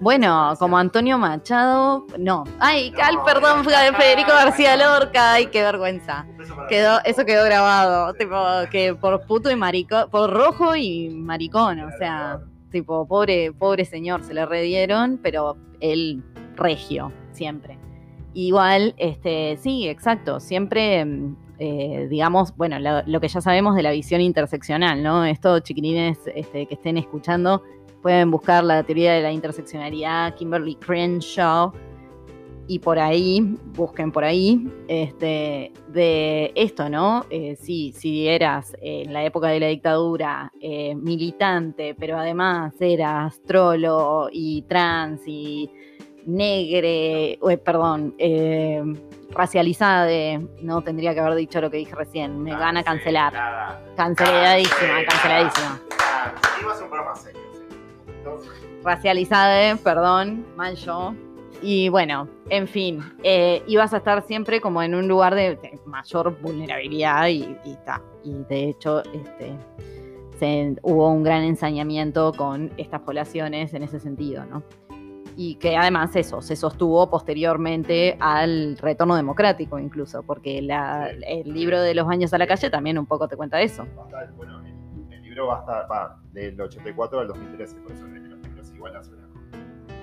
Bueno, 0.00 0.54
como 0.58 0.78
Antonio 0.78 1.18
Machado, 1.18 2.06
no. 2.18 2.44
Ay, 2.58 2.90
No, 2.90 2.98
ay, 3.02 3.16
perdón, 3.24 3.64
Federico 3.64 4.30
García 4.30 4.76
Lorca, 4.76 5.32
ay, 5.34 5.46
qué 5.46 5.62
vergüenza. 5.62 6.26
Eso 6.40 6.54
Quedó, 6.68 6.98
eso 7.04 7.24
quedó 7.24 7.44
grabado, 7.44 8.12
tipo, 8.14 8.36
que 8.70 8.94
por 8.94 9.22
puto 9.26 9.50
y 9.50 9.56
maricón, 9.56 10.10
por 10.10 10.30
rojo 10.30 10.76
y 10.76 11.08
maricón, 11.10 11.80
o 11.80 11.90
sea, 11.98 12.40
tipo, 12.70 13.06
pobre, 13.06 13.52
pobre 13.52 13.84
señor, 13.84 14.22
se 14.22 14.34
le 14.34 14.44
redieron, 14.46 15.18
pero 15.22 15.56
él 15.80 16.22
regio, 16.56 17.12
siempre. 17.32 17.78
Igual, 18.34 18.94
este, 18.98 19.56
sí, 19.60 19.88
exacto, 19.88 20.40
siempre, 20.40 21.04
mm, 21.04 21.36
eh, 21.58 22.06
digamos, 22.08 22.56
bueno, 22.56 22.78
lo, 22.78 23.02
lo 23.06 23.20
que 23.20 23.28
ya 23.28 23.40
sabemos 23.40 23.74
de 23.74 23.82
la 23.82 23.90
visión 23.90 24.20
interseccional, 24.20 25.02
¿no? 25.02 25.24
Esto, 25.24 25.58
chiquilines 25.60 26.18
este, 26.34 26.66
que 26.66 26.74
estén 26.74 26.98
escuchando, 26.98 27.62
pueden 28.02 28.30
buscar 28.30 28.64
la 28.64 28.82
teoría 28.82 29.14
de 29.14 29.22
la 29.22 29.32
interseccionalidad, 29.32 30.34
Kimberly 30.34 30.74
Crenshaw, 30.76 31.72
y 32.70 32.78
por 32.80 32.98
ahí, 32.98 33.56
busquen 33.74 34.12
por 34.12 34.24
ahí, 34.24 34.70
este, 34.88 35.72
de 35.88 36.52
esto, 36.54 36.90
¿no? 36.90 37.24
Eh, 37.30 37.56
sí, 37.58 37.94
si 37.96 38.28
eras 38.28 38.74
eh, 38.74 39.04
en 39.06 39.14
la 39.14 39.24
época 39.24 39.48
de 39.48 39.58
la 39.58 39.68
dictadura 39.68 40.52
eh, 40.60 40.94
militante, 40.94 41.96
pero 41.98 42.18
además 42.18 42.74
eras 42.78 43.40
trolo 43.46 44.28
y 44.30 44.62
trans 44.68 45.22
y 45.26 45.70
negre, 46.26 47.38
perdón, 47.64 48.14
racializada, 49.30 50.38
no 50.60 50.82
tendría 50.82 51.14
que 51.14 51.20
haber 51.20 51.36
dicho 51.36 51.62
lo 51.62 51.70
que 51.70 51.78
dije 51.78 51.94
recién, 51.94 52.42
me 52.42 52.52
van 52.52 52.76
a 52.76 52.84
cancelar. 52.84 53.32
Cancelada. 53.32 53.94
Canceladísima, 53.96 55.04
canceladísima. 55.08 55.80
Ah, 55.98 56.34
Iba 56.60 56.72
a 56.72 56.74
ser 56.74 56.84
un 56.84 56.90
programa 56.90 57.16
serio, 57.16 57.40
racializada, 58.84 59.76
perdón, 59.76 60.46
mal 60.56 60.76
yo. 60.76 61.14
Y 61.60 61.88
bueno, 61.88 62.28
en 62.50 62.68
fin, 62.68 63.00
eh, 63.24 63.62
ibas 63.66 63.92
a 63.92 63.96
estar 63.96 64.22
siempre 64.22 64.60
como 64.60 64.80
en 64.82 64.94
un 64.94 65.08
lugar 65.08 65.34
de, 65.34 65.56
de 65.56 65.78
mayor 65.86 66.40
vulnerabilidad 66.40 67.26
y, 67.28 67.56
y 67.64 67.74
ta. 67.84 68.00
Y 68.22 68.32
de 68.48 68.68
hecho, 68.68 69.02
este, 69.12 69.52
se- 70.38 70.76
hubo 70.82 71.10
un 71.10 71.24
gran 71.24 71.42
ensañamiento 71.42 72.32
con 72.36 72.70
estas 72.76 73.00
poblaciones 73.00 73.74
en 73.74 73.82
ese 73.82 73.98
sentido, 73.98 74.44
¿no? 74.46 74.62
Y 75.36 75.56
que 75.56 75.76
además 75.76 76.14
eso 76.16 76.42
se 76.42 76.54
sostuvo 76.56 77.10
posteriormente 77.10 78.16
al 78.20 78.76
retorno 78.78 79.16
democrático 79.16 79.78
incluso, 79.80 80.22
porque 80.22 80.62
la- 80.62 81.10
el 81.10 81.52
libro 81.52 81.80
de 81.80 81.94
los 81.94 82.06
baños 82.06 82.32
a 82.34 82.38
la 82.38 82.46
calle 82.46 82.70
también 82.70 82.98
un 82.98 83.06
poco 83.06 83.26
te 83.26 83.36
cuenta 83.36 83.60
eso. 83.60 83.84
bueno, 84.36 84.62
el 85.38 85.44
libro 85.46 85.86
va 85.88 86.18
del 86.32 86.60
84 86.60 87.20
al 87.20 87.28
2013, 87.28 87.76
por 87.80 87.92
eso 87.92 88.06
en 88.06 88.30
los 88.30 88.38
libros 88.40 88.72
igual 88.74 88.96
hace 88.96 89.12
una 89.14 89.28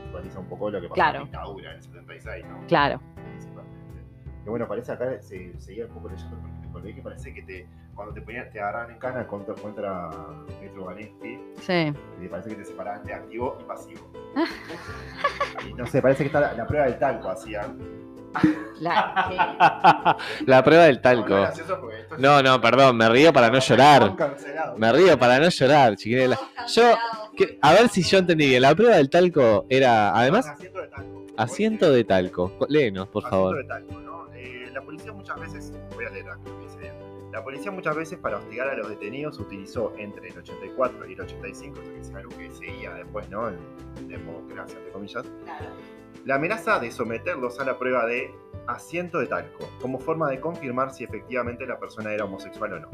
actualiza 0.06 0.40
un 0.40 0.48
poco 0.48 0.70
lo 0.70 0.80
que 0.80 0.88
pasó 0.88 0.94
Claro. 0.96 1.16
en 1.18 1.20
la 1.20 1.26
dictadura 1.26 1.70
en 1.72 1.76
el 1.78 1.84
76, 1.84 2.46
¿no? 2.48 2.68
Claro. 2.68 3.02
Que 4.44 4.50
bueno, 4.52 4.68
parece 4.68 4.92
acá, 4.92 5.20
se 5.22 5.60
seguía 5.60 5.86
un 5.88 5.92
poco 5.92 6.10
leyendo 6.10 6.38
porque 6.72 6.90
te 6.90 6.96
que 6.96 7.02
parece 7.02 7.34
que 7.34 7.42
te, 7.42 7.68
cuando 7.96 8.14
te 8.14 8.22
ponían, 8.22 8.50
te 8.52 8.60
agarraban 8.60 8.92
en 8.92 9.00
cana 9.00 9.26
contra, 9.26 9.56
contra 9.56 10.10
Metro 10.62 10.86
Vanesti, 10.86 11.40
Sí. 11.62 11.92
y 12.22 12.28
parece 12.28 12.50
que 12.50 12.56
te 12.58 12.66
separaban 12.66 13.04
de 13.06 13.14
activo 13.16 13.58
y 13.60 13.64
pasivo. 13.64 14.12
y 15.68 15.74
no 15.74 15.88
sé, 15.88 16.02
parece 16.02 16.24
que 16.24 16.28
está 16.28 16.42
la, 16.42 16.54
la 16.54 16.68
prueba 16.68 16.86
del 16.86 17.00
talco 17.00 17.30
hacían. 17.30 17.80
La- 18.80 20.18
La 20.46 20.64
prueba 20.64 20.84
del 20.86 21.02
talco. 21.02 21.30
no 21.38 21.48
No, 22.18 22.44
no, 22.44 22.62
perdón, 22.62 22.98
me 22.98 23.10
río 23.10 23.32
para 23.34 23.50
no 23.50 23.60
llorar. 23.60 24.14
Me 24.78 24.92
río 24.92 25.18
para 25.18 25.40
no 25.40 25.50
llorar, 25.50 25.96
chiquilines. 25.96 26.30
La- 26.30 26.66
Yo, 26.68 26.84
que- 27.36 27.58
a 27.62 27.74
ver 27.74 27.90
si 27.90 28.04
yo 28.04 28.18
entendí 28.20 28.48
bien. 28.48 28.62
La 28.62 28.76
prueba 28.76 28.96
del 28.98 29.10
talco 29.10 29.66
era, 29.70 30.16
además, 30.18 30.48
Asiento 30.48 30.82
de 30.82 30.88
talco. 30.88 31.26
asiento 31.38 31.92
de 31.92 32.04
talco. 32.04 32.52
Léenos, 32.70 33.08
por 33.08 33.24
Asiento 33.26 33.30
favor. 33.38 33.58
de 33.58 33.64
talco, 33.66 34.00
¿no? 34.02 34.28
Eh, 34.36 34.70
la 34.74 34.82
policía 34.82 35.12
muchas 35.14 35.40
veces, 35.40 35.74
voy 35.96 36.06
a 36.06 36.10
leer 36.10 36.30
acá 36.30 36.40
lo 36.46 36.58
que 36.60 36.64
dice. 36.66 36.92
La 37.36 37.44
policía 37.44 37.70
muchas 37.70 37.98
veces 37.98 38.18
para 38.18 38.38
hostigar 38.38 38.70
a 38.70 38.78
los 38.78 38.88
detenidos 38.88 39.38
utilizó 39.40 39.94
entre 39.98 40.30
el 40.30 40.38
84 40.38 41.06
y 41.06 41.14
el 41.16 41.20
85, 41.20 41.82
esto 41.82 41.94
que 41.94 42.00
es 42.00 42.16
algo 42.16 42.30
que 42.30 42.50
seguía 42.50 42.94
después, 42.94 43.30
¿no? 43.30 43.50
En 43.50 44.08
democracia, 44.08 44.78
entre 44.78 44.94
comillas, 44.94 45.26
la 46.24 46.36
amenaza 46.36 46.80
de 46.80 46.92
someterlos 46.92 47.60
a 47.60 47.66
la 47.66 47.78
prueba 47.78 48.06
de 48.06 48.34
asiento 48.68 49.20
de 49.20 49.28
talco, 49.28 49.70
como 49.82 50.00
forma 50.00 50.30
de 50.30 50.40
confirmar 50.40 50.94
si 50.94 51.04
efectivamente 51.04 51.68
la 51.68 51.78
persona 51.78 52.14
era 52.14 52.24
homosexual 52.24 52.72
o 52.72 52.80
no. 52.80 52.90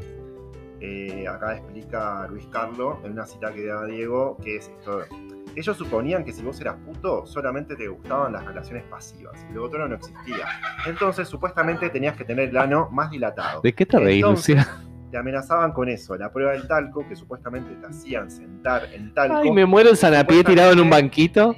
Eh, 0.80 1.24
acá 1.28 1.58
explica 1.58 2.26
Luis 2.26 2.48
Carlo 2.48 2.98
en 3.04 3.12
una 3.12 3.26
cita 3.26 3.52
que 3.52 3.64
da 3.64 3.86
Diego, 3.86 4.38
que 4.42 4.56
es 4.56 4.66
esto. 4.66 5.04
Ellos 5.54 5.76
suponían 5.76 6.24
que 6.24 6.32
si 6.32 6.42
vos 6.42 6.60
eras 6.60 6.76
puto, 6.84 7.26
solamente 7.26 7.76
te 7.76 7.88
gustaban 7.88 8.32
las 8.32 8.44
relaciones 8.44 8.84
pasivas. 8.84 9.44
Y 9.50 9.54
lo 9.54 9.64
otro 9.64 9.86
no 9.86 9.94
existía. 9.96 10.46
Entonces, 10.86 11.28
supuestamente 11.28 11.90
tenías 11.90 12.16
que 12.16 12.24
tener 12.24 12.48
el 12.48 12.56
ano 12.56 12.88
más 12.90 13.10
dilatado. 13.10 13.60
¿De 13.60 13.72
qué 13.74 13.84
te 13.84 13.98
reís, 13.98 14.22
Lucía? 14.22 14.66
Te 15.10 15.18
amenazaban 15.18 15.72
con 15.72 15.90
eso, 15.90 16.16
la 16.16 16.32
prueba 16.32 16.52
del 16.52 16.66
talco, 16.66 17.06
que 17.06 17.14
supuestamente 17.14 17.74
te 17.74 17.86
hacían 17.86 18.30
sentar 18.30 18.84
en 18.94 19.12
talco 19.12 19.40
Ay, 19.42 19.50
me 19.50 19.66
muero 19.66 19.90
en 19.90 19.96
Sanapié 19.96 20.42
tirado 20.42 20.72
en 20.72 20.80
un 20.80 20.88
banquito. 20.88 21.54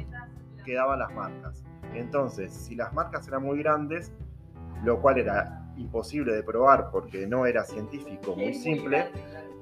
quedaban 0.65 0.99
las 0.99 1.13
marcas. 1.15 1.63
Entonces, 1.95 2.53
si 2.53 2.75
las 2.75 2.93
marcas 2.93 3.29
eran 3.29 3.45
muy 3.45 3.59
grandes, 3.59 4.11
lo 4.83 5.01
cual 5.01 5.19
era 5.19 5.61
imposible 5.77 6.33
de 6.35 6.43
probar 6.43 6.89
porque 6.91 7.27
no 7.29 7.47
era 7.47 7.65
científico, 7.65 8.35
muy 8.35 8.55
simple, 8.55 9.11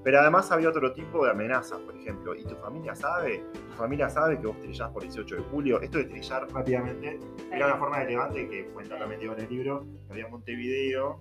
Pero 0.05 0.21
además 0.21 0.51
había 0.51 0.69
otro 0.69 0.93
tipo 0.93 1.25
de 1.25 1.31
amenazas, 1.31 1.79
por 1.81 1.97
ejemplo. 1.97 2.35
¿Y 2.35 2.45
tu 2.45 2.57
familia 2.57 2.95
sabe? 2.95 3.45
¿Tu 3.53 3.77
familia 3.77 4.09
sabe 4.09 4.39
que 4.41 4.47
vos 4.47 4.59
trillás 4.61 4.91
por 4.91 5.03
18 5.03 5.37
de 5.37 5.43
julio? 5.43 5.81
Esto 5.81 5.99
de 5.99 6.05
trillar 6.05 6.51
rápidamente 6.53 7.21
era 7.53 7.67
una 7.67 7.77
forma 7.77 8.01
de 8.01 8.07
levante 8.07 8.49
que 8.49 8.67
cuenta 8.67 8.99
también 8.99 9.21
Diego 9.21 9.35
en 9.37 9.41
el 9.41 9.49
libro. 9.49 9.87
que 10.07 10.13
Había 10.13 10.29
Montevideo, 10.29 11.21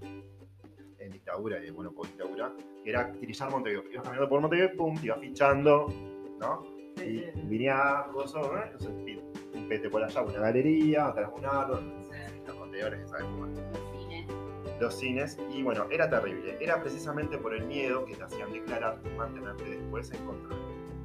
en 0.98 1.12
dictadura, 1.12 1.64
y 1.64 1.70
bueno, 1.70 1.92
por 1.92 2.08
dictadura, 2.08 2.54
que 2.84 2.90
era 2.90 3.12
trillar 3.12 3.52
Montevideo. 3.52 3.84
Ibas 3.92 4.04
caminando 4.04 4.30
por 4.30 4.42
Montevideo, 4.42 4.76
pum, 4.76 4.98
te 4.98 5.06
ibas 5.06 5.20
fichando, 5.20 5.88
¿no? 6.40 6.64
Y 7.06 7.22
venía 7.48 8.08
gozo, 8.12 8.42
¿no? 8.42 8.64
Entonces, 8.64 8.90
un 9.54 9.68
pete 9.70 9.90
por 9.90 10.04
allá, 10.04 10.22
una 10.22 10.40
galería, 10.40 11.08
atrás 11.08 11.30
un 11.36 11.46
árbol, 11.46 11.94
los 12.46 12.56
contenedores, 12.56 13.10
¿sabes 13.10 13.26
cómo 13.26 13.48
es? 13.48 13.91
Los 14.82 14.96
cines 14.96 15.38
y 15.54 15.64
bueno, 15.64 15.86
era 15.92 16.10
terrible. 16.10 16.58
Era 16.60 16.82
precisamente 16.82 17.38
por 17.38 17.54
el 17.54 17.66
miedo 17.66 18.04
que 18.06 18.16
te 18.16 18.24
hacían 18.24 18.52
declarar 18.52 19.00
y 19.06 19.18
mantenerte 19.18 19.64
después 19.64 20.12
en 20.12 20.26
control. 20.26 20.60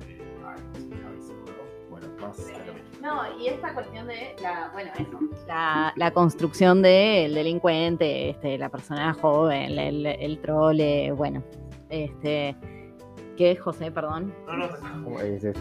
Eh, 0.09 0.21
ay, 0.47 0.57
sí, 0.75 0.91
a 1.07 1.11
veces, 1.11 1.35
¿no? 1.47 1.91
Bueno, 1.91 2.07
más 2.21 2.37
de. 2.39 2.55
No, 3.01 3.39
y 3.39 3.49
esta 3.49 3.73
cuestión 3.75 4.07
de 4.09 4.35
la, 4.43 4.71
bueno, 4.73 4.91
eso, 4.99 5.21
la, 5.47 5.93
la 5.95 6.11
construcción 6.11 6.83
del 6.83 7.35
delincuente, 7.35 8.31
este, 8.31 8.59
la 8.59 8.69
persona 8.71 9.13
joven, 9.15 9.79
el, 9.79 10.07
el 10.07 10.39
trole, 10.41 11.13
bueno, 11.13 11.45
este, 11.91 12.57
¿qué 13.37 13.53
es 13.53 13.61
José, 13.61 13.91
perdón? 13.93 14.35
No, 14.47 14.57
no, 14.57 14.67
no. 14.99 15.21
Este, 15.21 15.53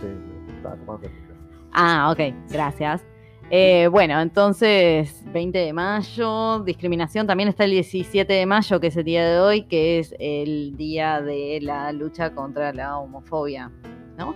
Ah, 1.73 2.09
ok, 2.11 2.33
gracias. 2.49 3.05
Eh, 3.51 3.87
bueno, 3.91 4.19
entonces, 4.21 5.23
20 5.31 5.57
de 5.59 5.71
mayo, 5.71 6.59
discriminación. 6.61 7.27
También 7.27 7.47
está 7.49 7.63
el 7.65 7.71
17 7.71 8.33
de 8.33 8.45
mayo, 8.45 8.79
que 8.79 8.87
es 8.87 8.97
el 8.97 9.03
día 9.05 9.25
de 9.25 9.39
hoy, 9.39 9.61
que 9.63 9.99
es 9.99 10.15
el 10.19 10.75
día 10.75 11.21
de 11.21 11.59
la 11.61 11.91
lucha 11.91 12.33
contra 12.33 12.73
la 12.73 12.97
homofobia, 12.97 13.71
¿no? 14.17 14.35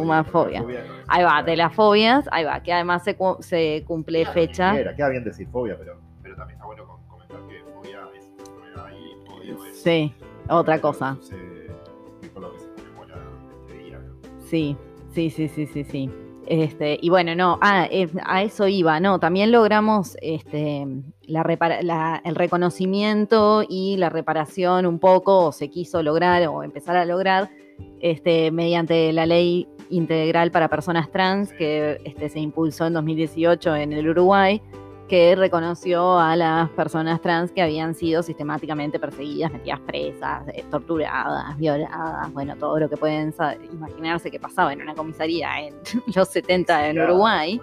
Homofobia. 0.00 0.64
Ahí 1.06 1.22
va, 1.22 1.42
de 1.42 1.56
las 1.56 1.74
fobias, 1.74 2.26
ahí 2.32 2.44
va, 2.44 2.60
que 2.62 2.72
además 2.72 3.04
se, 3.04 3.14
cu- 3.16 3.36
se 3.40 3.84
cumple 3.86 4.24
fecha. 4.26 4.78
Era, 4.78 4.96
queda 4.96 5.08
bien 5.10 5.24
decir 5.24 5.46
fobia, 5.48 5.76
pero, 5.78 6.00
pero 6.22 6.34
también 6.36 6.56
está 6.56 6.66
bueno 6.66 6.86
com- 6.86 7.00
comentar 7.06 7.38
que 7.48 7.62
fobia 7.72 8.00
es 8.16 8.24
enfermedad 8.38 8.86
y 8.92 9.30
odio 9.30 9.64
es. 9.66 9.76
Sí, 9.82 10.12
otra 10.48 10.80
cosa. 10.80 11.16
sucede 11.20 11.70
y 12.22 12.26
por 12.28 12.42
lo 12.42 12.52
que 12.54 12.58
se 12.60 12.66
conmemora 12.74 13.22
este. 13.66 14.40
Sí, 14.48 14.76
sí, 15.12 15.30
sí, 15.30 15.48
sí, 15.48 15.66
sí, 15.66 15.84
sí. 15.84 16.10
Este, 16.50 16.98
y 17.02 17.10
bueno, 17.10 17.34
no, 17.34 17.58
ah, 17.60 17.86
eh, 17.90 18.08
a 18.24 18.42
eso 18.42 18.66
iba, 18.68 19.00
no, 19.00 19.20
también 19.20 19.52
logramos 19.52 20.16
este, 20.22 20.86
la 21.26 21.42
la- 21.82 22.22
el 22.24 22.34
reconocimiento 22.34 23.62
y 23.68 23.98
la 23.98 24.08
reparación 24.08 24.86
un 24.86 24.98
poco, 24.98 25.46
o 25.46 25.52
se 25.52 25.68
quiso 25.68 26.02
lograr 26.02 26.46
o 26.48 26.62
empezar 26.62 26.96
a 26.96 27.04
lograr, 27.04 27.50
este, 28.00 28.50
mediante 28.50 29.12
la 29.12 29.26
ley 29.26 29.68
integral 29.90 30.50
para 30.50 30.68
personas 30.68 31.10
trans 31.10 31.52
que 31.52 32.00
este, 32.04 32.30
se 32.30 32.40
impulsó 32.40 32.86
en 32.86 32.94
2018 32.94 33.76
en 33.76 33.92
el 33.92 34.08
Uruguay, 34.08 34.62
que 35.08 35.34
reconoció 35.34 36.18
a 36.18 36.36
las 36.36 36.68
personas 36.70 37.20
trans 37.22 37.50
que 37.50 37.62
habían 37.62 37.94
sido 37.94 38.22
sistemáticamente 38.22 39.00
perseguidas, 39.00 39.50
metidas 39.50 39.80
presas, 39.80 40.46
eh, 40.48 40.64
torturadas, 40.70 41.56
violadas, 41.56 42.32
bueno, 42.32 42.54
todo 42.56 42.78
lo 42.78 42.88
que 42.88 42.96
pueden 42.96 43.34
imaginarse 43.72 44.30
que 44.30 44.38
pasaba 44.38 44.72
en 44.72 44.82
una 44.82 44.94
comisaría 44.94 45.60
en 45.60 45.74
los 46.14 46.28
70 46.28 46.90
en 46.90 47.00
Uruguay, 47.00 47.60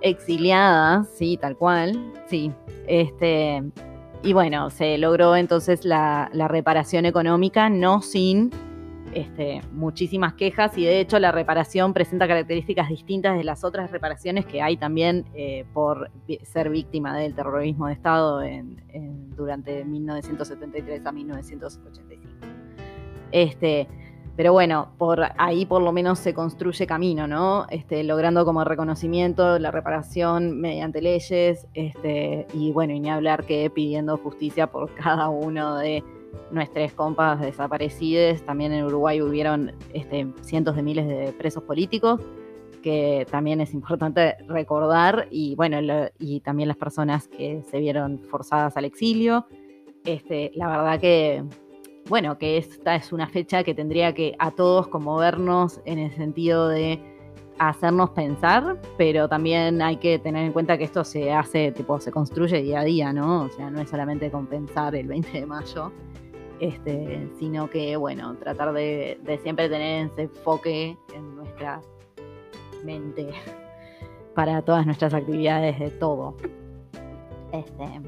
exiliadas, 0.00 1.08
sí, 1.14 1.36
tal 1.36 1.56
cual, 1.56 2.12
sí. 2.26 2.50
Este, 2.86 3.62
y 4.22 4.32
bueno, 4.32 4.70
se 4.70 4.96
logró 4.96 5.36
entonces 5.36 5.84
la, 5.84 6.30
la 6.32 6.48
reparación 6.48 7.04
económica, 7.04 7.68
no 7.68 8.00
sin 8.00 8.50
este, 9.16 9.62
muchísimas 9.72 10.34
quejas 10.34 10.76
y 10.76 10.84
de 10.84 11.00
hecho 11.00 11.18
la 11.18 11.32
reparación 11.32 11.94
presenta 11.94 12.28
características 12.28 12.90
distintas 12.90 13.38
de 13.38 13.44
las 13.44 13.64
otras 13.64 13.90
reparaciones 13.90 14.44
que 14.44 14.60
hay 14.60 14.76
también 14.76 15.24
eh, 15.34 15.64
por 15.72 16.10
ser 16.42 16.68
víctima 16.68 17.16
del 17.16 17.34
terrorismo 17.34 17.86
de 17.86 17.94
Estado 17.94 18.42
durante 19.34 19.86
1973 19.86 21.06
a 21.06 21.12
1985. 21.12 22.28
Este, 23.32 23.88
pero 24.36 24.52
bueno, 24.52 24.92
ahí 25.38 25.64
por 25.64 25.80
lo 25.80 25.92
menos 25.92 26.18
se 26.18 26.34
construye 26.34 26.86
camino, 26.86 27.26
¿no? 27.26 27.64
Este, 27.70 28.04
logrando 28.04 28.44
como 28.44 28.64
reconocimiento 28.64 29.58
la 29.58 29.70
reparación 29.70 30.60
mediante 30.60 31.00
leyes, 31.00 31.66
y 32.52 32.70
bueno, 32.72 32.92
y 32.92 33.00
ni 33.00 33.08
hablar 33.08 33.46
que 33.46 33.70
pidiendo 33.70 34.18
justicia 34.18 34.66
por 34.66 34.94
cada 34.94 35.30
uno 35.30 35.78
de 35.78 36.04
nuestros 36.50 36.92
compas 36.92 37.40
desaparecidos. 37.40 38.42
También 38.42 38.72
en 38.72 38.84
Uruguay 38.84 39.20
hubieron 39.22 39.72
este, 39.92 40.26
cientos 40.42 40.76
de 40.76 40.82
miles 40.82 41.06
de 41.06 41.32
presos 41.32 41.62
políticos, 41.62 42.20
que 42.82 43.26
también 43.30 43.60
es 43.60 43.74
importante 43.74 44.36
recordar, 44.46 45.26
y 45.30 45.54
bueno, 45.56 45.80
lo- 45.80 46.08
y 46.18 46.40
también 46.40 46.68
las 46.68 46.76
personas 46.76 47.26
que 47.28 47.62
se 47.70 47.78
vieron 47.80 48.20
forzadas 48.30 48.76
al 48.76 48.84
exilio. 48.84 49.46
Este, 50.04 50.52
la 50.54 50.68
verdad 50.68 51.00
que, 51.00 51.42
bueno, 52.08 52.38
que 52.38 52.58
esta 52.58 52.94
es 52.94 53.12
una 53.12 53.26
fecha 53.26 53.64
que 53.64 53.74
tendría 53.74 54.14
que 54.14 54.36
a 54.38 54.52
todos 54.52 54.86
conmovernos 54.86 55.80
en 55.84 55.98
el 55.98 56.12
sentido 56.12 56.68
de 56.68 57.00
hacernos 57.58 58.10
pensar, 58.10 58.78
pero 58.98 59.28
también 59.28 59.80
hay 59.82 59.96
que 59.96 60.18
tener 60.18 60.44
en 60.44 60.52
cuenta 60.52 60.76
que 60.78 60.84
esto 60.84 61.02
se 61.04 61.32
hace, 61.32 61.72
tipo, 61.72 61.98
se 61.98 62.12
construye 62.12 62.62
día 62.62 62.80
a 62.80 62.84
día, 62.84 63.12
¿no? 63.14 63.44
O 63.44 63.48
sea, 63.48 63.70
no 63.70 63.80
es 63.80 63.88
solamente 63.88 64.30
compensar 64.30 64.94
el 64.94 65.08
20 65.08 65.40
de 65.40 65.46
mayo, 65.46 65.90
este, 66.60 67.28
sino 67.38 67.68
que, 67.70 67.96
bueno, 67.96 68.34
tratar 68.36 68.72
de, 68.72 69.18
de 69.22 69.38
siempre 69.38 69.68
tener 69.68 70.06
ese 70.06 70.22
enfoque 70.22 70.96
en 71.14 71.36
nuestra 71.36 71.80
mente 72.84 73.30
para 74.34 74.62
todas 74.62 74.84
nuestras 74.86 75.14
actividades 75.14 75.78
de 75.78 75.90
todo. 75.90 76.36
Este. 77.52 78.00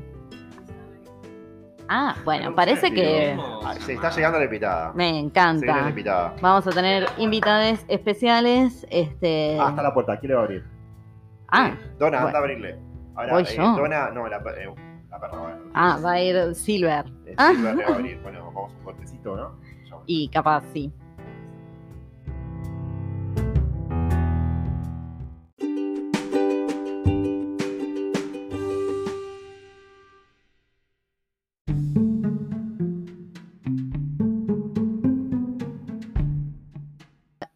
Ah, 1.90 2.14
bueno, 2.24 2.54
parece 2.54 2.92
que 2.92 3.34
Ah, 3.64 3.74
Se 3.80 3.94
está 3.94 4.11
llegando 4.11 4.38
la 4.38 4.44
invitada. 4.44 4.92
me 4.94 5.11
la 5.12 5.18
encanta. 5.18 5.88
invitada. 5.88 6.34
Vamos 6.42 6.66
a 6.66 6.70
tener 6.70 7.06
invitadas 7.16 7.82
especiales. 7.88 8.87
Este. 8.90 9.56
Ah, 9.58 9.70
está 9.70 9.82
la 9.82 9.94
puerta, 9.94 10.18
quiere 10.18 10.34
abrir. 10.37 10.64
Ah, 11.48 11.74
Dona, 11.98 12.18
bueno. 12.22 12.26
anda 12.26 12.38
a 12.38 12.42
abrirle. 12.42 12.78
Ahora, 13.14 13.32
Voy 13.32 13.42
eh, 13.44 13.54
yo. 13.56 13.76
Dona, 13.76 14.11
no, 14.11 14.28
la, 14.28 14.37
eh, 14.37 14.68
la 15.10 15.20
perra 15.20 15.36
va 15.38 15.48
a 15.48 15.52
abrir. 15.52 15.70
ah, 15.74 15.98
va 16.04 16.10
a 16.12 16.22
ir 16.22 16.54
Silver. 16.54 17.04
Eh, 17.26 17.34
Ah. 17.36 17.52
Silver 17.54 17.76
le 17.76 17.84
va 17.84 17.90
a 17.90 17.94
abrir. 17.94 18.18
Bueno, 18.22 18.44
vamos 18.44 18.72
un 18.74 18.84
cortecito, 18.84 19.36
¿no? 19.36 19.50
Y 20.06 20.28
capaz 20.28 20.62
sí. 20.72 20.92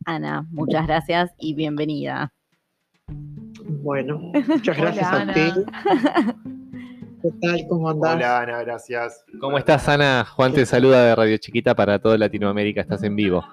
Ana, 0.04 0.46
muchas 0.50 0.86
gracias 0.86 1.30
y 1.38 1.54
bienvenida. 1.54 2.32
Bueno, 3.82 4.18
muchas 4.48 4.76
gracias 4.76 5.08
Hola, 5.08 5.18
a 5.18 5.20
Ana. 5.22 6.36
¿Qué 7.22 7.30
tal? 7.40 7.66
¿Cómo 7.68 7.88
andás? 7.88 8.16
Hola, 8.16 8.40
Ana, 8.40 8.62
gracias. 8.62 9.24
¿Cómo 9.40 9.58
estás, 9.58 9.88
Ana? 9.88 10.24
Juan 10.24 10.52
te 10.52 10.66
saluda 10.66 11.04
de 11.04 11.14
Radio 11.14 11.36
Chiquita 11.38 11.74
para 11.74 11.98
toda 11.98 12.18
Latinoamérica. 12.18 12.80
Estás 12.80 13.02
en 13.04 13.14
vivo. 13.16 13.44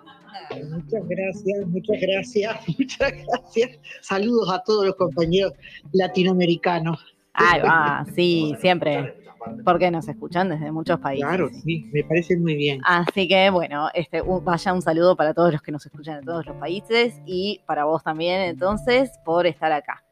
Muchas 0.72 1.08
gracias, 1.08 1.68
muchas 1.68 1.98
gracias, 2.02 2.58
muchas 2.80 3.12
gracias. 3.28 3.80
Saludos 4.02 4.52
a 4.52 4.64
todos 4.64 4.86
los 4.88 4.96
compañeros 4.96 5.54
latinoamericanos. 5.92 6.98
Ahí 7.34 7.62
va, 7.62 8.06
sí, 8.16 8.56
siempre. 8.60 9.16
Porque 9.64 9.90
nos 9.92 10.08
escuchan 10.08 10.50
desde 10.50 10.72
muchos 10.72 11.00
países. 11.00 11.26
Claro, 11.28 11.50
sí, 11.64 11.90
me 11.94 12.04
parece 12.04 12.36
muy 12.38 12.56
bien. 12.56 12.82
Así 12.84 13.28
que 13.28 13.50
bueno, 13.52 13.88
este, 13.94 14.22
un- 14.22 14.44
vaya 14.44 14.74
un 14.74 14.82
saludo 14.82 15.16
para 15.16 15.34
todos 15.34 15.54
los 15.54 15.62
que 15.62 15.72
nos 15.72 15.86
escuchan 15.86 16.20
de 16.20 16.26
todos 16.26 16.46
los 16.46 16.56
países 16.58 17.22
y 17.26 17.62
para 17.66 17.86
vos 17.86 18.04
también 18.04 18.42
entonces 18.42 19.12
por 19.24 19.46
estar 19.48 19.72
acá. 19.72 20.04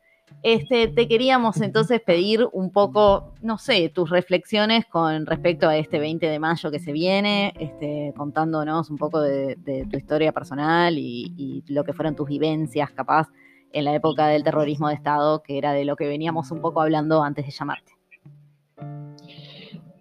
Este, 0.43 0.87
te 0.87 1.07
queríamos 1.07 1.59
entonces 1.61 1.99
pedir 2.01 2.47
un 2.51 2.71
poco, 2.71 3.33
no 3.41 3.57
sé, 3.57 3.89
tus 3.89 4.09
reflexiones 4.09 4.85
con 4.85 5.25
respecto 5.25 5.67
a 5.67 5.77
este 5.77 5.99
20 5.99 6.27
de 6.27 6.39
mayo 6.39 6.69
que 6.71 6.79
se 6.79 6.91
viene, 6.91 7.53
este, 7.59 8.13
contándonos 8.15 8.89
un 8.89 8.97
poco 8.97 9.19
de, 9.21 9.57
tu 9.89 9.97
historia 9.97 10.31
personal 10.31 10.97
y, 10.97 11.33
y 11.37 11.73
lo 11.73 11.83
que 11.83 11.93
fueron 11.93 12.15
tus 12.15 12.27
vivencias 12.27 12.91
capaz 12.91 13.29
en 13.73 13.85
la 13.85 13.95
época 13.95 14.27
del 14.27 14.43
terrorismo 14.43 14.87
de 14.87 14.95
Estado, 14.95 15.41
que 15.43 15.57
era 15.57 15.73
de 15.73 15.85
lo 15.85 15.95
que 15.95 16.07
veníamos 16.07 16.51
un 16.51 16.61
poco 16.61 16.81
hablando 16.81 17.23
antes 17.23 17.45
de 17.45 17.51
llamarte. 17.51 17.93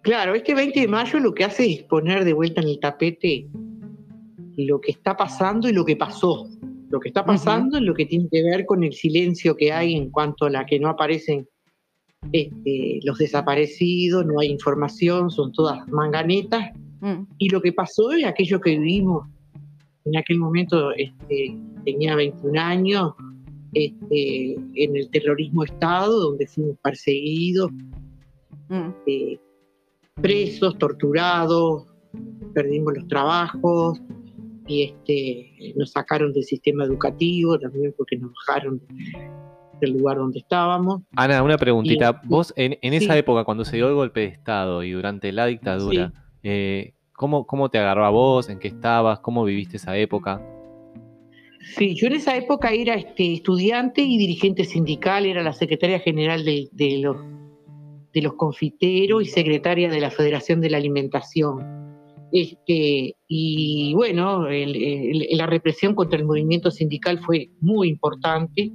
Claro, 0.03 0.35
este 0.35 0.55
20 0.55 0.81
de 0.81 0.89
mayo 0.89 1.19
lo 1.19 1.35
que 1.35 1.45
hace 1.45 1.73
es 1.73 1.83
poner 1.83 2.25
de 2.25 2.33
vuelta 2.33 2.61
en 2.61 2.69
el 2.69 2.79
tapete 2.79 3.49
lo 4.57 4.81
que 4.81 4.93
está 4.93 5.17
pasando 5.17 5.69
y 5.69 5.73
lo 5.73 5.85
que 5.85 5.97
pasó. 5.97 6.47
Lo 6.88 7.01
que 7.01 7.09
está 7.09 7.25
pasando 7.25 7.79
es 7.79 7.83
lo 7.83 7.94
que 7.94 8.07
tiene 8.07 8.29
que 8.31 8.42
ver 8.42 8.64
con 8.64 8.85
el 8.85 8.92
silencio 8.92 9.57
que 9.57 9.72
hay 9.72 9.94
en 9.94 10.11
cuanto 10.11 10.46
a 10.46 10.51
la 10.51 10.66
que 10.66 10.79
no 10.79 10.88
aparecen 10.88 11.49
este, 12.33 13.01
los 13.03 13.18
desaparecidos, 13.18 14.25
no 14.27 14.40
hay 14.40 14.49
información, 14.49 15.31
son 15.31 15.53
todas 15.53 15.87
manganetas. 15.88 16.70
Mm, 17.01 17.25
Y 17.38 17.49
lo 17.49 17.61
que 17.61 17.72
pasó 17.72 18.12
es 18.12 18.25
aquello 18.25 18.61
que 18.61 18.79
vivimos. 18.79 19.27
En 20.05 20.16
aquel 20.16 20.38
momento, 20.38 20.92
este, 20.92 21.57
tenía 21.85 22.14
21 22.14 22.61
años, 22.61 23.14
este, 23.72 24.55
en 24.75 24.96
el 24.96 25.11
terrorismo 25.11 25.64
Estado, 25.64 26.20
donde 26.20 26.46
fuimos 26.46 26.77
perseguidos, 26.83 27.72
mm, 28.68 28.90
eh, 29.07 29.38
presos, 30.14 30.79
torturados, 30.79 31.87
perdimos 32.55 32.94
los 32.94 33.09
trabajos 33.09 34.01
y 34.67 34.83
este, 34.83 35.75
nos 35.77 35.91
sacaron 35.93 36.33
del 36.33 36.45
sistema 36.45 36.85
educativo 36.85 37.59
también 37.59 37.95
porque 37.97 38.17
nos 38.17 38.33
bajaron 38.47 38.81
del 39.81 39.93
lugar 39.93 40.17
donde 40.17 40.39
estábamos. 40.41 41.03
Ana, 41.15 41.43
una 41.43 41.59
preguntita. 41.59 42.21
Y- 42.25 42.29
Vos, 42.29 42.53
en, 42.57 42.79
en 42.81 42.95
esa 42.95 43.17
época, 43.17 43.45
cuando 43.45 43.65
se 43.65 43.77
dio 43.77 43.89
el 43.89 43.95
golpe 43.95 44.21
de 44.21 44.27
Estado 44.27 44.83
y 44.83 44.93
durante 44.93 45.31
la 45.33 45.47
dictadura, 45.47 46.13
eh, 46.43 46.95
¿cómo, 47.13 47.47
¿cómo 47.47 47.69
te 47.69 47.79
agarró 47.79 48.07
a 48.07 48.11
vos? 48.11 48.49
¿En 48.49 48.59
qué 48.59 48.69
estabas? 48.69 49.21
¿Cómo 49.21 49.45
viviste 49.45 49.77
esa 49.77 49.97
época? 49.97 50.43
Sí, 51.77 51.95
yo 51.95 52.07
en 52.07 52.15
esa 52.15 52.37
época 52.37 52.71
era 52.71 52.95
este, 52.95 53.35
estudiante 53.35 54.01
y 54.01 54.17
dirigente 54.19 54.65
sindical, 54.65 55.27
era 55.27 55.43
la 55.43 55.53
secretaria 55.53 55.99
general 55.99 56.45
de, 56.45 56.69
de 56.73 56.99
los, 56.99 57.17
de 58.15 58.23
los 58.23 58.35
confiteros 58.35 59.23
y 59.23 59.27
secretaria 59.27 59.91
de 59.91 60.01
la 60.01 60.11
Federación 60.11 60.61
de 60.61 60.71
la 60.71 60.77
Alimentación. 60.79 61.76
Este, 62.33 63.17
y 63.29 63.95
bueno, 63.95 64.49
el- 64.49 64.77
el- 64.77 65.27
la 65.37 65.47
represión 65.47 65.95
contra 65.95 66.19
el 66.19 66.25
movimiento 66.25 66.71
sindical 66.71 67.19
fue 67.21 67.51
muy 67.61 67.89
importante. 67.89 68.71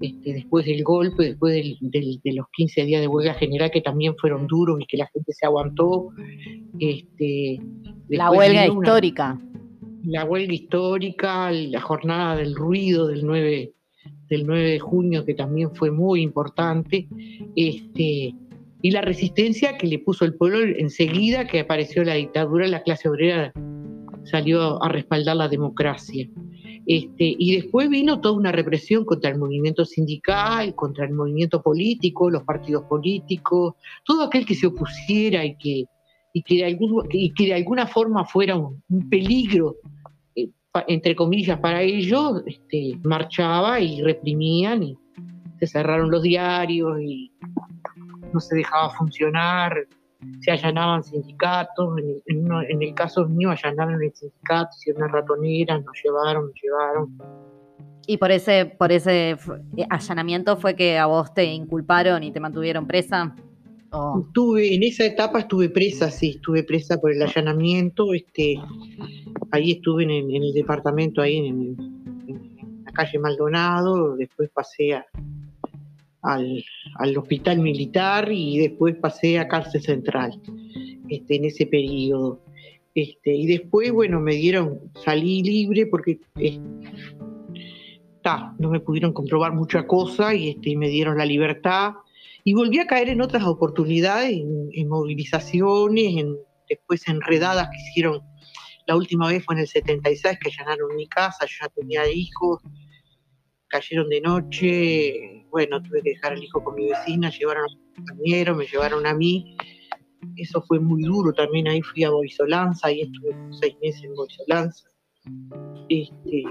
Este, 0.00 0.34
después 0.34 0.66
del 0.66 0.82
golpe, 0.84 1.24
después 1.24 1.54
del- 1.54 1.78
del- 1.80 2.20
de 2.22 2.32
los 2.34 2.46
15 2.54 2.84
días 2.84 3.00
de 3.00 3.06
huelga 3.08 3.34
general 3.34 3.70
que 3.70 3.80
también 3.80 4.14
fueron 4.16 4.46
duros 4.46 4.78
y 4.80 4.86
que 4.86 4.98
la 4.98 5.06
gente 5.12 5.32
se 5.32 5.46
aguantó. 5.46 6.08
Este, 6.78 7.58
La 8.08 8.30
huelga 8.30 8.70
una- 8.70 8.86
histórica. 8.86 9.40
la 10.04 10.24
huelga 10.24 10.52
histórica, 10.52 11.50
la 11.52 11.80
jornada 11.80 12.36
del 12.36 12.54
ruido 12.54 13.06
del 13.06 13.24
9, 13.24 13.72
del 14.28 14.46
9 14.46 14.68
de 14.70 14.78
junio, 14.78 15.24
que 15.24 15.32
también 15.34 15.74
fue 15.74 15.90
muy 15.90 16.20
importante, 16.20 17.08
este, 17.56 18.34
y 18.84 18.90
la 18.90 19.00
resistencia 19.00 19.78
que 19.78 19.86
le 19.86 19.98
puso 19.98 20.26
el 20.26 20.34
pueblo 20.34 20.58
enseguida 20.60 21.46
que 21.46 21.60
apareció 21.60 22.04
la 22.04 22.16
dictadura, 22.16 22.66
la 22.68 22.82
clase 22.82 23.08
obrera 23.08 23.50
salió 24.24 24.82
a 24.82 24.90
respaldar 24.90 25.36
la 25.36 25.48
democracia. 25.48 26.28
Este, 26.84 27.34
y 27.38 27.56
después 27.56 27.88
vino 27.88 28.20
toda 28.20 28.36
una 28.36 28.52
represión 28.52 29.06
contra 29.06 29.30
el 29.30 29.38
movimiento 29.38 29.86
sindical, 29.86 30.74
contra 30.74 31.06
el 31.06 31.14
movimiento 31.14 31.62
político, 31.62 32.28
los 32.28 32.42
partidos 32.42 32.84
políticos, 32.84 33.72
todo 34.04 34.24
aquel 34.24 34.44
que 34.44 34.54
se 34.54 34.66
opusiera 34.66 35.46
y 35.46 35.56
que, 35.56 35.84
y 36.34 36.42
que, 36.42 36.56
de, 36.56 36.64
algún- 36.66 37.06
y 37.10 37.32
que 37.32 37.46
de 37.46 37.54
alguna 37.54 37.86
forma 37.86 38.26
fuera 38.26 38.54
un, 38.54 38.82
peligro, 39.08 39.76
eh, 40.36 40.50
entre 40.88 41.16
comillas, 41.16 41.58
para 41.58 41.80
ellos, 41.80 42.42
este, 42.44 42.98
marchaba 43.02 43.80
y 43.80 44.02
reprimían 44.02 44.82
y 44.82 44.98
se 45.58 45.68
cerraron 45.68 46.10
los 46.10 46.22
diarios 46.22 47.00
y 47.00 47.32
no 48.34 48.40
se 48.40 48.56
dejaba 48.56 48.90
funcionar, 48.90 49.86
se 50.40 50.50
allanaban 50.50 51.02
sindicatos, 51.04 51.98
en 51.98 52.08
el, 52.08 52.22
en 52.26 52.44
uno- 52.44 52.62
en 52.62 52.82
el 52.82 52.94
caso 52.94 53.26
mío 53.28 53.50
allanaron 53.50 54.02
el 54.02 54.12
sindicato, 54.14 54.70
hicieron 54.76 55.04
una 55.04 55.12
ratonera, 55.12 55.78
nos 55.78 55.94
llevaron, 56.02 56.46
nos 56.46 56.54
llevaron. 56.62 57.18
Y 58.06 58.18
por 58.18 58.30
ese, 58.32 58.66
por 58.66 58.92
ese 58.92 59.30
eh, 59.30 59.86
allanamiento 59.88 60.56
fue 60.58 60.74
que 60.76 60.98
a 60.98 61.06
vos 61.06 61.32
te 61.32 61.44
inculparon 61.44 62.22
y 62.22 62.32
te 62.32 62.40
mantuvieron 62.40 62.86
presa. 62.86 63.34
¿O- 63.92 64.24
Estuve, 64.26 64.74
en 64.74 64.82
esa 64.82 65.04
etapa 65.04 65.38
estuve 65.40 65.68
presa, 65.70 66.10
sí, 66.10 66.30
estuve 66.36 66.64
presa 66.64 67.00
por 67.00 67.12
el 67.12 67.22
allanamiento, 67.22 68.12
este, 68.12 68.56
ahí 69.52 69.70
estuve 69.72 70.02
en, 70.04 70.10
el- 70.10 70.34
en 70.36 70.42
el 70.42 70.52
departamento, 70.52 71.22
ahí 71.22 71.36
en, 71.38 71.46
en 72.26 72.82
la 72.84 72.92
calle 72.92 73.18
Maldonado, 73.18 74.16
después 74.16 74.50
pasé 74.52 74.94
a- 74.94 75.06
al, 76.24 76.64
al 76.96 77.16
hospital 77.16 77.60
militar 77.60 78.30
y 78.32 78.58
después 78.58 78.96
pasé 78.96 79.38
a 79.38 79.46
cárcel 79.46 79.82
central, 79.82 80.40
este, 81.08 81.36
en 81.36 81.44
ese 81.44 81.66
periodo. 81.66 82.40
Este, 82.94 83.34
y 83.34 83.46
después, 83.46 83.92
bueno, 83.92 84.20
me 84.20 84.34
dieron, 84.34 84.80
salí 85.04 85.42
libre 85.42 85.86
porque 85.86 86.20
eh, 86.38 86.60
ta, 88.22 88.54
no 88.58 88.70
me 88.70 88.80
pudieron 88.80 89.12
comprobar 89.12 89.52
mucha 89.52 89.86
cosa 89.86 90.34
y, 90.34 90.50
este, 90.50 90.76
me 90.76 90.88
dieron 90.88 91.18
la 91.18 91.26
libertad 91.26 91.94
y 92.44 92.54
volví 92.54 92.78
a 92.78 92.86
caer 92.86 93.08
en 93.08 93.20
otras 93.20 93.44
oportunidades, 93.44 94.32
en, 94.32 94.70
en 94.72 94.88
movilizaciones, 94.88 96.16
en, 96.16 96.36
después 96.68 97.06
en 97.08 97.20
redadas 97.20 97.68
que 97.68 97.76
hicieron. 97.76 98.20
La 98.86 98.96
última 98.96 99.28
vez 99.28 99.44
fue 99.44 99.54
en 99.56 99.62
el 99.62 99.68
76 99.68 100.38
que 100.40 100.50
allanaron 100.50 100.94
mi 100.94 101.08
casa, 101.08 101.46
yo 101.46 101.56
ya 101.62 101.68
tenía 101.70 102.08
hijos, 102.10 102.62
cayeron 103.68 104.08
de 104.08 104.20
noche, 104.20 105.43
bueno, 105.54 105.80
tuve 105.80 106.02
que 106.02 106.10
dejar 106.10 106.32
al 106.32 106.42
hijo 106.42 106.64
con 106.64 106.74
mi 106.74 106.88
vecina, 106.88 107.30
llevaron 107.30 107.62
a 107.62 107.66
un 107.72 107.94
compañero, 108.06 108.56
me 108.56 108.66
llevaron 108.66 109.06
a 109.06 109.14
mí. 109.14 109.56
Eso 110.36 110.60
fue 110.62 110.80
muy 110.80 111.04
duro 111.04 111.32
también, 111.32 111.68
ahí 111.68 111.80
fui 111.80 112.02
a 112.02 112.10
Boisolanza, 112.10 112.88
ahí 112.88 113.02
estuve 113.02 113.36
seis 113.60 113.76
meses 113.80 114.02
en 114.02 114.14
Boisolanza. 114.16 114.88
Este, 115.88 116.42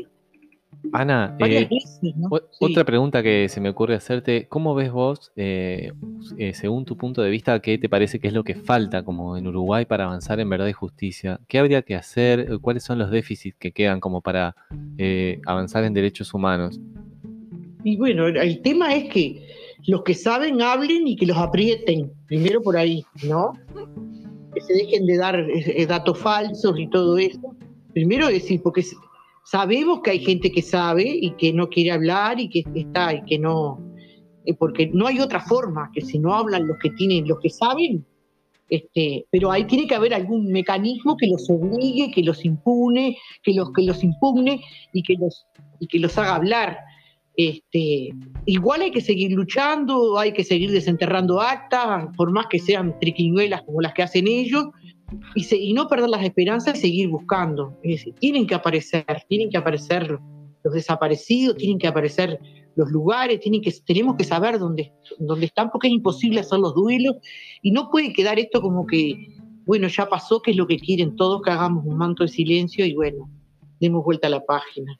Ana, 0.93 1.35
eh, 1.39 1.67
veces, 1.69 2.15
¿no? 2.15 2.29
o- 2.31 2.39
Sí. 2.51 2.65
otra 2.71 2.85
pregunta 2.85 3.21
que 3.21 3.49
se 3.49 3.59
me 3.59 3.67
ocurre 3.67 3.95
hacerte, 3.95 4.47
¿cómo 4.47 4.73
ves 4.73 4.89
vos, 4.89 5.33
eh, 5.35 5.91
eh, 6.37 6.53
según 6.53 6.85
tu 6.85 6.95
punto 6.95 7.21
de 7.21 7.29
vista, 7.29 7.59
qué 7.59 7.77
te 7.77 7.89
parece 7.89 8.21
que 8.21 8.29
es 8.29 8.33
lo 8.33 8.45
que 8.45 8.55
falta 8.55 9.03
como 9.03 9.35
en 9.35 9.45
Uruguay 9.47 9.83
para 9.85 10.05
avanzar 10.05 10.39
en 10.39 10.49
verdad 10.49 10.67
y 10.67 10.71
justicia? 10.73 11.41
¿Qué 11.49 11.59
habría 11.59 11.81
que 11.81 11.95
hacer? 11.95 12.57
¿Cuáles 12.61 12.83
son 12.83 12.99
los 12.99 13.11
déficits 13.11 13.57
que 13.59 13.73
quedan 13.73 13.99
como 13.99 14.21
para 14.21 14.55
eh, 14.97 15.41
avanzar 15.45 15.83
en 15.83 15.93
derechos 15.93 16.33
humanos? 16.33 16.79
Y 17.83 17.97
bueno, 17.97 18.27
el- 18.27 18.61
tema 18.61 18.95
es 18.95 19.09
que 19.09 19.45
los 19.87 20.03
que 20.03 20.13
saben 20.13 20.61
hablen 20.61 21.07
y 21.07 21.15
que 21.15 21.25
los 21.25 21.37
aprieten, 21.37 22.11
primero 22.27 22.61
por 22.61 22.77
ahí, 22.77 23.03
¿no? 23.27 23.53
Que 24.53 24.61
se 24.61 24.73
dejen 24.73 25.05
de 25.05 25.17
dar 25.17 25.39
eh, 25.39 25.81
eh, 25.81 25.85
datos 25.85 26.17
falsos 26.19 26.79
y 26.79 26.87
todo 26.89 27.17
eso. 27.17 27.55
Primero 27.93 28.27
decir, 28.27 28.61
porque 28.63 28.83
sabemos 29.45 30.01
que 30.01 30.11
hay 30.11 30.19
gente 30.19 30.51
que 30.51 30.61
sabe 30.61 31.03
y 31.03 31.31
que 31.31 31.51
no 31.51 31.67
quiere 31.67 31.91
hablar 31.91 32.39
y 32.39 32.49
que 32.49 32.63
está 32.73 33.13
y 33.13 33.23
que 33.25 33.37
no, 33.39 33.79
eh, 34.45 34.53
porque 34.53 34.87
no 34.93 35.07
hay 35.07 35.19
otra 35.19 35.41
forma 35.41 35.91
que 35.93 36.01
si 36.01 36.17
no 36.19 36.33
hablan 36.33 36.67
los 36.67 36.77
que 36.79 36.89
tienen, 36.91 37.27
los 37.27 37.39
que 37.39 37.49
saben, 37.49 38.05
este, 38.69 39.25
pero 39.29 39.51
ahí 39.51 39.65
tiene 39.65 39.85
que 39.85 39.95
haber 39.95 40.13
algún 40.13 40.51
mecanismo 40.51 41.17
que 41.17 41.27
los 41.27 41.47
obligue, 41.49 42.11
que 42.11 42.23
los 42.23 42.43
impune, 42.45 43.17
que 43.43 43.53
los 43.53 43.71
que 43.73 43.83
los 43.83 44.03
impugne 44.03 44.61
y 44.93 45.03
que 45.03 45.15
los 45.19 45.45
y 45.79 45.87
que 45.87 45.99
los 45.99 46.17
haga 46.17 46.35
hablar. 46.35 46.77
Este, 47.35 48.11
igual 48.45 48.81
hay 48.81 48.91
que 48.91 49.01
seguir 49.01 49.31
luchando, 49.31 50.19
hay 50.19 50.33
que 50.33 50.43
seguir 50.43 50.71
desenterrando 50.71 51.41
actas, 51.41 52.07
por 52.15 52.31
más 52.31 52.45
que 52.47 52.59
sean 52.59 52.97
triquiñuelas 52.99 53.63
como 53.63 53.81
las 53.81 53.93
que 53.93 54.03
hacen 54.03 54.27
ellos, 54.27 54.67
y, 55.35 55.73
no 55.73 55.87
perder 55.87 56.09
las 56.09 56.23
esperanzas 56.23 56.77
y 56.77 56.81
seguir 56.81 57.09
buscando. 57.09 57.77
Es 57.83 57.99
decir, 57.99 58.15
tienen 58.19 58.47
que 58.47 58.55
aparecer, 58.55 59.05
tienen 59.27 59.49
que 59.49 59.57
aparecer 59.57 60.19
los 60.63 60.73
desaparecidos, 60.73 61.57
tienen 61.57 61.79
que 61.79 61.87
aparecer 61.87 62.39
los 62.75 62.89
lugares, 62.89 63.39
tienen 63.39 63.61
que, 63.61 63.71
tenemos 63.85 64.15
que 64.15 64.23
saber 64.23 64.59
dónde, 64.59 64.91
dónde 65.19 65.45
están, 65.47 65.69
porque 65.71 65.87
es 65.87 65.93
imposible 65.93 66.39
hacer 66.39 66.59
los 66.59 66.73
duelos, 66.73 67.17
y 67.61 67.71
no 67.71 67.89
puede 67.89 68.13
quedar 68.13 68.39
esto 68.39 68.61
como 68.61 68.85
que, 68.85 69.27
bueno, 69.65 69.87
ya 69.87 70.07
pasó, 70.07 70.41
que 70.41 70.51
es 70.51 70.57
lo 70.57 70.67
que 70.67 70.77
quieren 70.77 71.15
todos, 71.15 71.41
que 71.41 71.51
hagamos 71.51 71.85
un 71.85 71.97
manto 71.97 72.23
de 72.23 72.29
silencio 72.29 72.85
y 72.85 72.93
bueno, 72.93 73.29
demos 73.83 74.03
vuelta 74.03 74.27
a 74.27 74.31
la 74.31 74.43
página. 74.43 74.97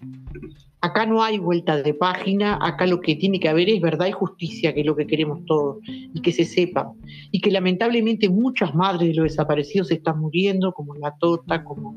Acá 0.82 1.06
no 1.06 1.24
hay 1.24 1.38
vuelta 1.40 1.82
de 1.82 1.94
página, 1.94 2.60
acá 2.62 2.86
lo 2.86 3.00
que 3.00 3.16
tiene 3.16 3.40
que 3.40 3.48
haber 3.48 3.70
es 3.70 3.80
verdad 3.80 4.08
y 4.08 4.12
justicia, 4.12 4.74
que 4.74 4.82
es 4.82 4.86
lo 4.86 4.96
que 4.98 5.08
queremos 5.08 5.40
todos, 5.46 5.78
y 5.88 6.22
que 6.22 6.32
se 6.34 6.44
sepa. 6.44 6.92
Y 7.32 7.40
que 7.40 7.50
lamentablemente 7.52 8.28
muchas 8.30 8.76
madres 8.76 9.08
de 9.10 9.14
los 9.16 9.24
desaparecidos 9.32 9.88
se 9.88 9.96
están 9.96 10.20
muriendo, 10.20 10.74
como 10.74 10.94
la 10.96 11.16
Tota, 11.20 11.64
como, 11.64 11.96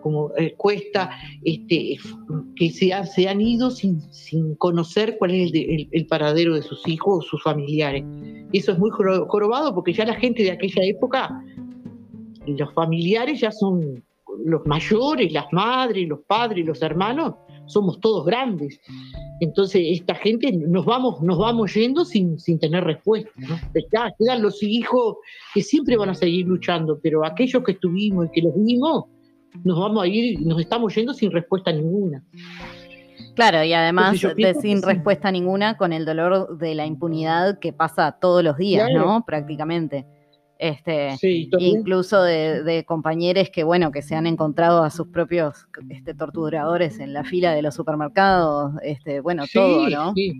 como 0.00 0.30
eh, 0.36 0.54
Cuesta, 0.56 1.10
este, 1.42 1.96
que 2.54 2.70
se, 2.70 2.92
han- 2.92 3.06
se 3.06 3.28
han 3.28 3.40
ido 3.40 3.70
sin, 3.72 4.00
sin 4.12 4.54
conocer 4.54 5.16
cuál 5.18 5.32
es 5.32 5.50
el, 5.52 5.56
el- 5.56 5.88
el 5.90 6.06
paradero 6.06 6.54
de 6.54 6.62
sus 6.62 6.86
hijos 6.86 7.24
o 7.24 7.28
sus 7.28 7.42
familiares. 7.42 8.04
Eso 8.52 8.70
es 8.72 8.78
muy 8.78 8.90
joro- 8.90 9.26
jorobado 9.28 9.74
porque 9.74 9.92
ya 9.92 10.04
la 10.04 10.14
gente 10.14 10.44
de 10.44 10.52
aquella 10.52 10.84
época, 10.84 11.42
los 12.46 12.72
familiares 12.74 13.40
ya 13.40 13.50
son 13.50 14.04
los 14.44 14.66
mayores, 14.66 15.32
las 15.32 15.46
madres, 15.52 16.08
los 16.08 16.20
padres, 16.26 16.64
los 16.66 16.80
hermanos, 16.82 17.34
somos 17.66 18.00
todos 18.00 18.26
grandes. 18.26 18.80
Entonces, 19.40 19.82
esta 19.90 20.14
gente 20.14 20.52
nos 20.52 20.84
vamos, 20.84 21.20
nos 21.22 21.38
vamos 21.38 21.72
yendo 21.74 22.04
sin, 22.04 22.38
sin 22.38 22.58
tener 22.58 22.84
respuesta. 22.84 23.30
¿no? 23.36 23.56
Ya 23.92 24.12
quedan 24.18 24.42
los 24.42 24.62
hijos 24.62 25.16
que 25.54 25.62
siempre 25.62 25.96
van 25.96 26.10
a 26.10 26.14
seguir 26.14 26.46
luchando, 26.46 26.98
pero 27.02 27.24
aquellos 27.24 27.62
que 27.64 27.72
estuvimos 27.72 28.26
y 28.26 28.30
que 28.32 28.42
los 28.42 28.54
vimos, 28.54 29.04
nos 29.64 29.78
vamos 29.78 30.02
a 30.02 30.06
ir, 30.06 30.40
nos 30.42 30.60
estamos 30.60 30.94
yendo 30.94 31.14
sin 31.14 31.30
respuesta 31.30 31.72
ninguna. 31.72 32.22
Claro, 33.34 33.64
y 33.64 33.72
además 33.72 34.20
de 34.20 34.54
sin 34.54 34.82
respuesta 34.82 35.30
ninguna 35.30 35.76
con 35.76 35.92
el 35.92 36.04
dolor 36.04 36.58
de 36.58 36.74
la 36.74 36.86
impunidad 36.86 37.58
que 37.58 37.72
pasa 37.72 38.18
todos 38.20 38.44
los 38.44 38.56
días, 38.56 38.88
Claro. 38.90 39.06
¿no? 39.06 39.24
Prácticamente. 39.24 40.06
Este, 40.62 41.16
Sí, 41.16 41.48
incluso 41.58 42.22
de, 42.22 42.62
de 42.62 42.84
compañeros 42.84 43.48
que, 43.50 43.64
bueno, 43.64 43.90
que 43.90 44.02
se 44.02 44.14
han 44.14 44.26
encontrado 44.26 44.82
a 44.84 44.90
sus 44.90 45.06
propios 45.08 45.66
este, 45.88 46.12
torturadores 46.14 46.98
en 47.00 47.14
la 47.14 47.24
fila 47.24 47.54
de 47.54 47.62
los 47.62 47.74
supermercados, 47.74 48.74
este, 48.82 49.20
bueno, 49.20 49.46
Sí, 49.46 49.52
todo, 49.54 49.88
¿no? 49.88 50.12
Sí. 50.14 50.38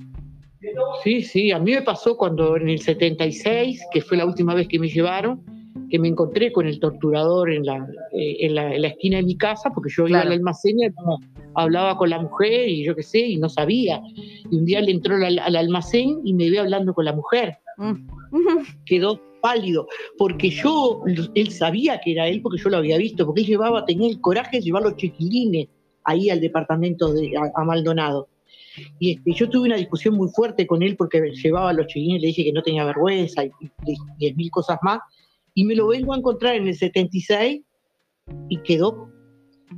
sí, 1.02 1.22
sí, 1.22 1.52
a 1.52 1.59
mí 1.59 1.72
me 1.72 1.80
pasó 1.80 2.18
cuando 2.18 2.56
en 2.59 2.68
el 2.68 2.80
76, 2.80 3.80
que 3.92 4.02
fue 4.02 4.18
la 4.18 4.26
última 4.26 4.54
vez 4.54 4.68
que 4.68 4.78
me 4.78 4.88
llevaron, 4.90 5.40
que 5.88 5.98
me 5.98 6.09
encontré 6.09 6.52
con 6.52 6.66
el 6.66 6.78
torturador 6.80 7.50
en 7.50 7.64
la, 7.64 7.76
eh, 8.12 8.37
en 8.40 8.54
la, 8.56 8.74
en 8.74 8.83
la 8.83 8.88
esquina 8.88 9.16
de 9.16 9.22
mi 9.22 9.37
casa, 9.38 9.70
porque 9.74 9.88
yo 9.90 10.02
iba 10.06 10.18
Claro. 10.20 10.33
al 10.33 10.37
almacén 10.37 10.78
y 10.80 10.85
hablaba, 10.85 11.16
hablaba 11.54 11.96
con 11.96 12.11
la 12.11 12.20
mujer 12.20 12.68
y 12.68 12.85
yo 12.85 12.94
qué 12.94 13.02
sé, 13.02 13.20
y 13.20 13.38
no 13.38 13.48
sabía. 13.48 14.02
Y 14.50 14.54
un 14.59 14.66
día 14.66 14.83
le 14.83 14.90
entró 14.92 15.14
al, 15.16 15.38
al 15.38 15.56
almacén 15.56 16.20
y 16.24 16.35
me 16.35 16.50
ve 16.50 16.59
hablando 16.59 16.92
con 16.92 17.06
la 17.06 17.14
mujer. 17.14 17.56
Mm. 17.78 17.94
Quedó 18.85 19.18
pálido, 19.40 19.87
porque 20.18 20.50
yo, 20.50 21.03
él 21.35 21.50
sabía 21.53 22.00
que 22.00 22.12
era 22.12 22.29
él, 22.29 22.42
porque 22.42 22.62
yo 22.62 22.70
lo 22.70 22.79
había 22.79 22.98
visto, 22.98 23.26
porque 23.26 23.42
él 23.42 23.46
llevaba, 23.46 23.85
tenía 23.85 24.09
el 24.09 24.20
coraje 24.20 24.59
de 24.59 24.62
llevar 24.62 24.83
los 24.83 24.96
chiquilines 24.96 25.68
ahí 26.05 26.31
al 26.31 26.40
departamento 26.40 27.12
de 27.12 27.37
a, 27.37 27.50
a 27.55 27.64
Maldonado. 27.64 28.29
Y 28.98 29.12
este, 29.12 29.33
yo 29.33 29.48
tuve 29.50 29.66
una 29.66 29.76
discusión 29.76 30.14
muy 30.14 30.29
fuerte 30.29 30.66
con 30.66 30.83
él 30.83 30.96
porque 30.96 31.20
llevaba 31.42 31.70
a 31.70 31.72
los 31.72 31.87
chiquilines, 31.87 32.22
le 32.22 32.29
dije 32.29 32.44
que 32.44 32.53
no 32.53 32.62
tenía 32.62 32.85
vergüenza 32.85 33.44
y, 33.44 33.50
y 33.87 33.96
diez 34.18 34.37
mil 34.37 34.50
cosas 34.50 34.79
más. 34.83 35.00
Y 35.55 35.64
me 35.64 35.74
lo 35.74 35.88
vengo 35.88 36.14
a 36.14 36.16
encontrar 36.16 36.55
en 36.55 36.68
el 36.68 36.76
76 36.76 37.62
y 38.48 38.57
quedó 38.59 39.11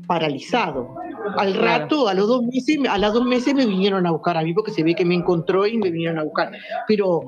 paralizado. 0.07 0.95
Al 1.37 1.55
rato, 1.55 2.09
a 2.09 2.15
los 2.15 2.29
dos 2.29 2.43
meses, 2.43 2.79
a 2.89 2.99
las 2.99 3.13
dos 3.13 3.25
meses 3.25 3.55
me 3.55 3.67
vinieron 3.67 4.07
a 4.07 4.11
buscar 4.11 4.37
a 4.37 4.43
mí 4.43 4.53
porque 4.55 4.71
se 4.71 4.83
ve 4.83 4.95
que 4.95 5.05
me 5.05 5.15
encontró 5.15 5.67
y 5.67 5.79
me 5.79 5.91
vinieron 5.91 6.19
a 6.19 6.25
buscar. 6.25 6.53
Pero, 6.89 7.21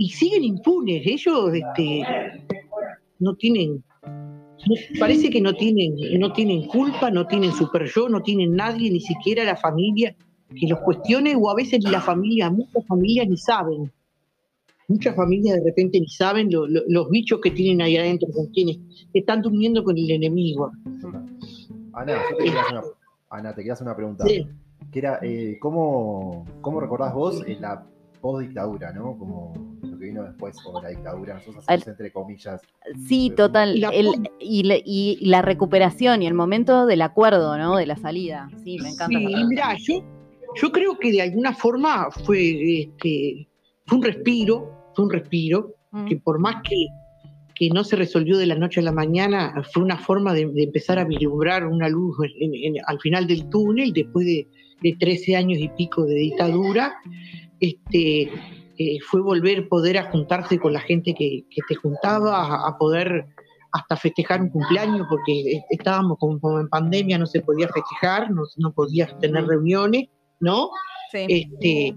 y 0.00 0.08
siguen 0.08 0.44
impunes, 0.44 1.02
ellos 1.06 1.52
este, 1.52 2.02
no 3.18 3.34
tienen, 3.34 3.84
parece 4.98 5.28
que 5.28 5.42
no 5.42 5.52
tienen, 5.52 5.94
no 6.18 6.32
tienen 6.32 6.66
culpa, 6.68 7.10
no 7.10 7.26
tienen 7.26 7.52
super 7.52 7.84
yo, 7.94 8.08
no 8.08 8.22
tienen 8.22 8.54
nadie, 8.56 8.90
ni 8.90 9.00
siquiera 9.00 9.44
la 9.44 9.56
familia 9.56 10.16
que 10.58 10.66
los 10.66 10.80
cuestione, 10.80 11.36
o 11.36 11.50
a 11.50 11.54
veces 11.54 11.84
ni 11.84 11.90
la 11.90 12.00
familia, 12.00 12.48
muchas 12.50 12.86
familias 12.86 13.28
ni 13.28 13.36
saben. 13.36 13.92
Muchas 14.88 15.14
familias 15.14 15.58
de 15.58 15.64
repente 15.66 16.00
ni 16.00 16.08
saben 16.08 16.50
lo- 16.50 16.66
lo- 16.66 16.82
los 16.88 17.10
bichos 17.10 17.38
que 17.40 17.50
tienen 17.50 17.82
ahí 17.82 17.96
adentro, 17.98 18.28
con 18.34 18.46
quienes 18.46 18.78
están 19.12 19.42
durmiendo 19.42 19.84
con 19.84 19.96
el 19.98 20.10
enemigo. 20.10 20.72
Ana, 21.92 22.14
yo 22.14 22.36
te 22.38 22.44
quería 22.44 22.60
hacer 22.62 22.78
una, 22.78 22.82
Ana, 23.28 23.50
te 23.50 23.56
quería 23.56 23.74
hacer 23.74 23.86
una 23.86 23.94
pregunta. 23.96 24.24
Sí. 24.26 24.46
Que 24.90 24.98
era, 24.98 25.20
eh, 25.22 25.58
¿cómo, 25.60 26.46
¿cómo 26.62 26.80
recordás 26.80 27.12
vos 27.14 27.44
en 27.46 27.60
la 27.60 27.86
post-dictadura, 28.20 28.92
¿no? 28.92 29.16
Como 29.18 29.69
vino 30.10 30.24
después, 30.24 30.56
como 30.62 30.80
la 30.82 30.88
dictadura, 30.90 31.34
nosotros 31.34 31.64
Al- 31.66 31.78
hacemos 31.80 31.88
entre 32.00 32.12
comillas. 32.12 32.60
Sí, 33.08 33.30
total. 33.36 33.80
La- 33.80 33.88
el- 33.90 34.08
y, 34.40 35.18
la 35.28 35.42
recuperación 35.42 36.22
y 36.22 36.26
el 36.26 36.34
momento 36.34 36.86
del 36.86 37.02
acuerdo, 37.02 37.56
¿no? 37.58 37.76
De 37.76 37.86
la 37.86 37.96
salida. 37.96 38.48
Sí, 38.64 38.78
me 38.82 38.90
encanta. 38.90 39.18
Sí, 39.18 39.26
mirá, 39.48 39.74
yo, 39.78 40.04
yo 40.60 40.72
creo 40.72 40.98
que 40.98 41.12
de 41.12 41.22
alguna 41.22 41.52
forma 41.54 42.08
fue, 42.24 42.80
este, 42.82 43.48
fue 43.86 43.98
un 43.98 44.04
respiro, 44.04 44.90
fue 44.94 45.04
un 45.06 45.10
respiro, 45.12 45.74
Mm. 45.92 46.04
que 46.06 46.16
por 46.18 46.38
más 46.38 46.56
que, 46.62 46.76
que 47.54 47.68
no 47.70 47.82
se 47.84 47.96
resolvió 47.96 48.38
de 48.38 48.46
la 48.46 48.54
noche 48.54 48.80
a 48.80 48.82
la 48.84 48.92
mañana, 48.92 49.52
fue 49.72 49.82
una 49.82 49.98
forma 49.98 50.32
de, 50.32 50.46
de 50.46 50.62
empezar 50.62 50.98
a 50.98 51.04
vislumbrar 51.04 51.66
una 51.66 51.88
luz 51.88 52.16
en- 52.38 52.54
en- 52.54 52.82
al 52.86 52.98
final 53.00 53.26
del 53.26 53.48
túnel, 53.50 53.92
después 53.92 54.24
de, 54.24 54.46
de 54.82 54.96
13 54.98 55.36
años 55.36 55.58
y 55.58 55.68
pico 55.68 56.04
de 56.06 56.14
dictadura, 56.14 56.94
este, 57.60 58.30
eh, 58.82 58.98
fue 59.10 59.20
volver 59.20 59.68
poder 59.68 59.98
a 59.98 60.10
juntarse 60.10 60.58
con 60.58 60.72
la 60.72 60.80
gente 60.80 61.14
que, 61.14 61.44
que 61.50 61.60
te 61.68 61.74
juntaba, 61.74 62.46
a, 62.46 62.66
a 62.66 62.78
poder 62.78 63.26
hasta 63.72 63.94
festejar 63.94 64.40
un 64.40 64.48
cumpleaños, 64.48 65.06
porque 65.06 65.60
estábamos 65.68 66.16
como, 66.18 66.40
como 66.40 66.60
en 66.60 66.68
pandemia, 66.68 67.18
no 67.18 67.26
se 67.26 67.42
podía 67.42 67.68
festejar, 67.68 68.30
no, 68.30 68.42
no 68.56 68.72
podías 68.72 69.16
tener 69.18 69.44
reuniones, 69.46 70.08
¿no? 70.40 70.70
Sí. 71.12 71.26
Este, 71.28 71.94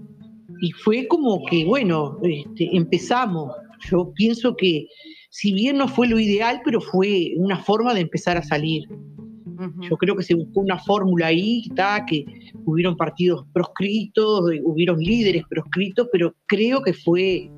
y 0.60 0.72
fue 0.72 1.08
como 1.08 1.42
que, 1.46 1.64
bueno, 1.64 2.18
este, 2.22 2.68
empezamos. 2.76 3.50
Yo 3.90 4.12
pienso 4.14 4.54
que, 4.54 4.86
si 5.30 5.54
bien 5.54 5.78
no 5.78 5.88
fue 5.88 6.06
lo 6.06 6.20
ideal, 6.20 6.60
pero 6.66 6.82
fue 6.82 7.32
una 7.38 7.56
forma 7.56 7.94
de 7.94 8.00
empezar 8.00 8.36
a 8.36 8.42
salir. 8.42 8.82
Yo 9.80 9.96
creo 9.96 10.16
que 10.16 10.22
se 10.22 10.34
buscó 10.34 10.60
una 10.60 10.78
fórmula 10.78 11.26
ahí, 11.28 11.68
que 12.08 12.24
hubieron 12.64 12.96
partidos 12.96 13.44
proscritos, 13.52 14.42
hubieron 14.64 14.98
líderes 14.98 15.44
proscritos, 15.48 16.08
pero 16.12 16.34
creo 16.46 16.82
que 16.82 16.92
fue, 16.92 17.50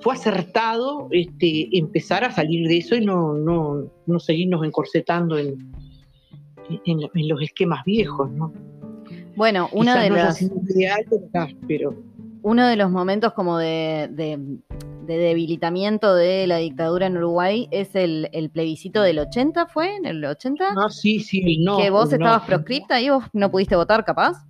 fue 0.00 0.14
acertado 0.14 1.08
este, 1.10 1.76
empezar 1.76 2.24
a 2.24 2.30
salir 2.30 2.68
de 2.68 2.78
eso 2.78 2.94
y 2.96 3.04
no, 3.04 3.34
no, 3.34 3.90
no 4.06 4.18
seguirnos 4.18 4.64
encorsetando 4.64 5.38
en, 5.38 5.56
en, 6.84 6.98
en 7.14 7.28
los 7.28 7.42
esquemas 7.42 7.84
viejos, 7.84 8.30
¿no? 8.30 8.52
Bueno, 9.36 9.68
una 9.72 9.94
Quizás 9.94 10.02
de 10.04 10.10
no 10.10 10.16
las, 10.16 10.42
ideal, 10.42 11.04
pero 11.66 11.94
uno 12.42 12.66
de 12.66 12.76
los 12.76 12.90
momentos 12.90 13.32
como 13.32 13.58
de, 13.58 14.08
de- 14.12 14.38
de 15.06 15.16
debilitamiento 15.18 16.14
de 16.14 16.46
la 16.46 16.56
dictadura 16.58 17.06
en 17.06 17.16
Uruguay 17.16 17.68
es 17.70 17.94
el, 17.94 18.28
el 18.32 18.50
plebiscito 18.50 19.02
del 19.02 19.18
80, 19.18 19.66
¿fue? 19.66 19.96
¿En 19.96 20.06
el 20.06 20.24
80? 20.24 20.64
Ah, 20.76 20.88
sí, 20.88 21.20
sí, 21.20 21.58
no. 21.64 21.78
que 21.78 21.90
vos 21.90 22.08
no. 22.10 22.16
estabas 22.16 22.42
proscripta 22.46 23.00
y 23.00 23.10
vos 23.10 23.24
no 23.32 23.50
pudiste 23.50 23.76
votar, 23.76 24.04
capaz. 24.04 24.44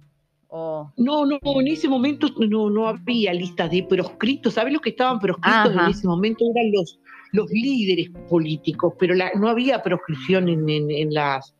O... 0.48 0.90
No, 0.96 1.26
no, 1.26 1.38
en 1.60 1.66
ese 1.68 1.88
momento 1.88 2.28
no, 2.48 2.70
no 2.70 2.86
había 2.88 3.32
listas 3.34 3.70
de 3.70 3.82
proscritos. 3.82 4.54
¿Sabes 4.54 4.72
los 4.72 4.82
que 4.82 4.90
estaban 4.90 5.18
proscritos 5.18 5.52
Ajá. 5.74 5.84
en 5.86 5.90
ese 5.90 6.06
momento? 6.06 6.44
Eran 6.54 6.70
los, 6.72 7.00
los 7.32 7.50
líderes 7.50 8.10
políticos, 8.30 8.94
pero 8.98 9.14
la- 9.14 9.32
no 9.34 9.48
había 9.48 9.82
proscripción 9.82 10.48
en, 10.48 10.68
en- 10.70 10.90
en 10.90 11.12
las. 11.12 11.54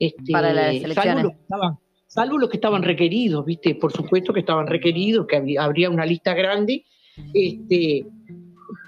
este, 0.00 0.32
Para 0.32 0.52
las 0.52 0.66
salvo 0.74 0.84
elecciones. 0.86 1.22
los, 1.24 1.32
que 1.34 1.40
estaban, 1.42 1.78
salvo 2.08 2.38
los 2.38 2.50
que 2.50 2.56
estaban 2.56 2.82
requeridos, 2.82 3.44
¿viste? 3.44 3.76
Por 3.76 3.92
supuesto 3.92 4.32
que 4.32 4.40
estaban 4.40 4.66
requeridos, 4.66 5.26
que 5.28 5.36
había, 5.36 5.62
habría 5.62 5.88
una 5.90 6.04
lista 6.04 6.34
grande. 6.34 6.84
Este, 7.32 8.04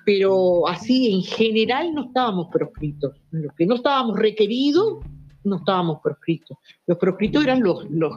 pero 0.06 0.66
así 0.68 1.12
en 1.12 1.22
general 1.22 1.92
no 1.92 2.04
estábamos 2.04 2.46
proscritos. 2.52 3.12
Los 3.32 3.52
que 3.54 3.66
no 3.66 3.74
estábamos 3.74 4.16
requeridos, 4.16 5.00
no 5.42 5.56
estábamos 5.56 5.98
proscritos. 6.02 6.56
Los 6.86 6.96
proscritos 6.96 7.42
eran 7.44 7.60
los, 7.62 7.84
los 7.90 8.14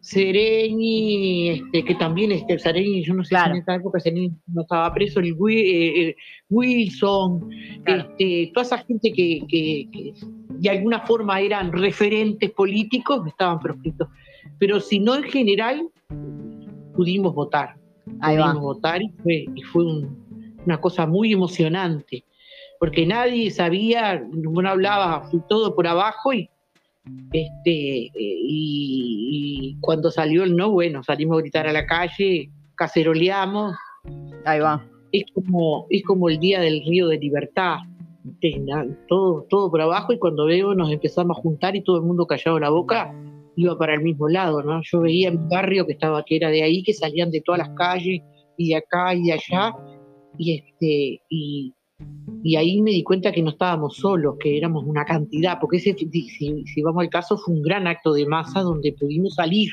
Sereni, 0.00 1.48
este, 1.50 1.84
que 1.84 1.94
también 1.96 2.32
este, 2.32 2.58
Sereni, 2.58 3.04
yo 3.04 3.12
no 3.12 3.24
sé 3.24 3.30
Claro. 3.30 3.52
si 3.52 3.56
en 3.58 3.62
esa 3.62 3.74
época 3.74 4.00
Sereni 4.00 4.32
no 4.46 4.62
estaba 4.62 4.92
preso, 4.94 5.20
el 5.20 5.26
eh, 5.26 5.34
eh, 6.08 6.16
Wilson, 6.48 7.48
Claro. 7.84 8.08
este, 8.10 8.50
toda 8.54 8.64
esa 8.66 8.78
gente 8.78 9.12
que, 9.12 9.40
que- 9.48 9.88
que 9.92 10.12
de 10.48 10.70
alguna 10.70 11.00
forma 11.00 11.40
eran 11.40 11.72
referentes 11.72 12.50
políticos, 12.52 13.26
estaban 13.26 13.58
proscritos. 13.60 14.08
Pero 14.58 14.80
si 14.80 14.98
no 15.00 15.16
en 15.16 15.24
general, 15.24 15.88
pudimos 16.94 17.34
votar 17.34 17.76
Ahí 18.20 18.36
va. 18.38 18.44
pudimos 18.52 18.62
votar 18.76 19.02
y 19.02 19.08
fue, 19.22 19.44
y 19.54 19.62
fue 19.62 19.84
un- 19.84 20.25
una 20.66 20.80
cosa 20.80 21.06
muy 21.06 21.32
emocionante, 21.32 22.24
porque 22.78 23.06
nadie 23.06 23.50
sabía, 23.50 24.22
uno 24.30 24.68
hablaba 24.68 25.28
todo 25.48 25.74
por 25.74 25.86
abajo 25.86 26.32
y, 26.32 26.50
este, 27.32 28.06
eh, 28.06 28.12
y, 28.14 29.70
y 29.72 29.76
cuando 29.80 30.10
salió 30.10 30.44
el 30.44 30.56
no, 30.56 30.70
bueno, 30.72 31.02
salimos 31.02 31.38
a 31.38 31.40
gritar 31.40 31.66
a 31.66 31.72
la 31.72 31.86
calle, 31.86 32.50
caceroleamos, 32.74 33.74
Ahí 34.44 34.60
va. 34.60 34.84
es 35.12 35.24
como, 35.32 35.86
es 35.90 36.02
como 36.04 36.28
el 36.28 36.38
día 36.38 36.60
del 36.60 36.84
río 36.84 37.08
de 37.08 37.18
libertad. 37.18 37.78
Na- 38.64 38.84
todo, 39.08 39.46
todo 39.48 39.70
por 39.70 39.80
abajo 39.80 40.12
y 40.12 40.18
cuando 40.18 40.46
veo 40.46 40.74
nos 40.74 40.90
empezamos 40.90 41.38
a 41.38 41.40
juntar 41.40 41.76
y 41.76 41.82
todo 41.82 41.98
el 41.98 42.02
mundo 42.02 42.26
callado 42.26 42.58
la 42.58 42.70
boca, 42.70 43.14
iba 43.54 43.78
para 43.78 43.94
el 43.94 44.02
mismo 44.02 44.28
lado, 44.28 44.62
¿no? 44.62 44.80
Yo 44.82 45.00
veía 45.00 45.30
mi 45.30 45.38
barrio 45.48 45.86
que 45.86 45.92
estaba, 45.92 46.24
que 46.24 46.36
era 46.36 46.50
de 46.50 46.62
ahí, 46.62 46.82
que 46.82 46.92
salían 46.92 47.30
de 47.30 47.40
todas 47.40 47.60
las 47.60 47.70
calles 47.70 48.20
y 48.56 48.68
de 48.70 48.76
acá 48.76 49.14
y 49.14 49.22
de 49.22 49.32
allá, 49.34 49.72
y 50.38 50.54
este, 50.54 51.22
y, 51.28 51.74
y 52.42 52.56
ahí 52.56 52.82
me 52.82 52.90
di 52.90 53.02
cuenta 53.02 53.32
que 53.32 53.42
no 53.42 53.50
estábamos 53.50 53.96
solos, 53.96 54.36
que 54.38 54.56
éramos 54.56 54.84
una 54.84 55.04
cantidad, 55.04 55.58
porque 55.60 55.78
ese, 55.78 55.94
si, 55.94 56.64
si- 56.64 56.82
vamos 56.82 57.02
al 57.02 57.10
caso, 57.10 57.36
fue 57.38 57.54
un 57.54 57.62
gran 57.62 57.86
acto 57.86 58.12
de 58.12 58.26
masa 58.26 58.60
donde 58.60 58.92
pudimos 58.92 59.34
salir, 59.34 59.70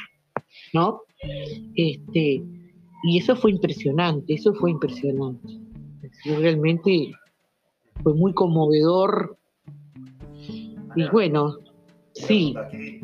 ¿no? 0.73 1.01
Este, 1.75 2.43
y 3.05 3.17
eso 3.17 3.35
fue 3.35 3.51
impresionante, 3.51 4.33
eso 4.33 4.53
fue 4.53 4.71
impresionante. 4.71 5.59
Realmente 6.25 7.11
fue 8.01 8.13
muy 8.13 8.33
conmovedor. 8.33 9.37
Y 10.95 11.07
bueno, 11.09 11.57
sí, 12.13 12.55
¿Qué, 12.71 13.01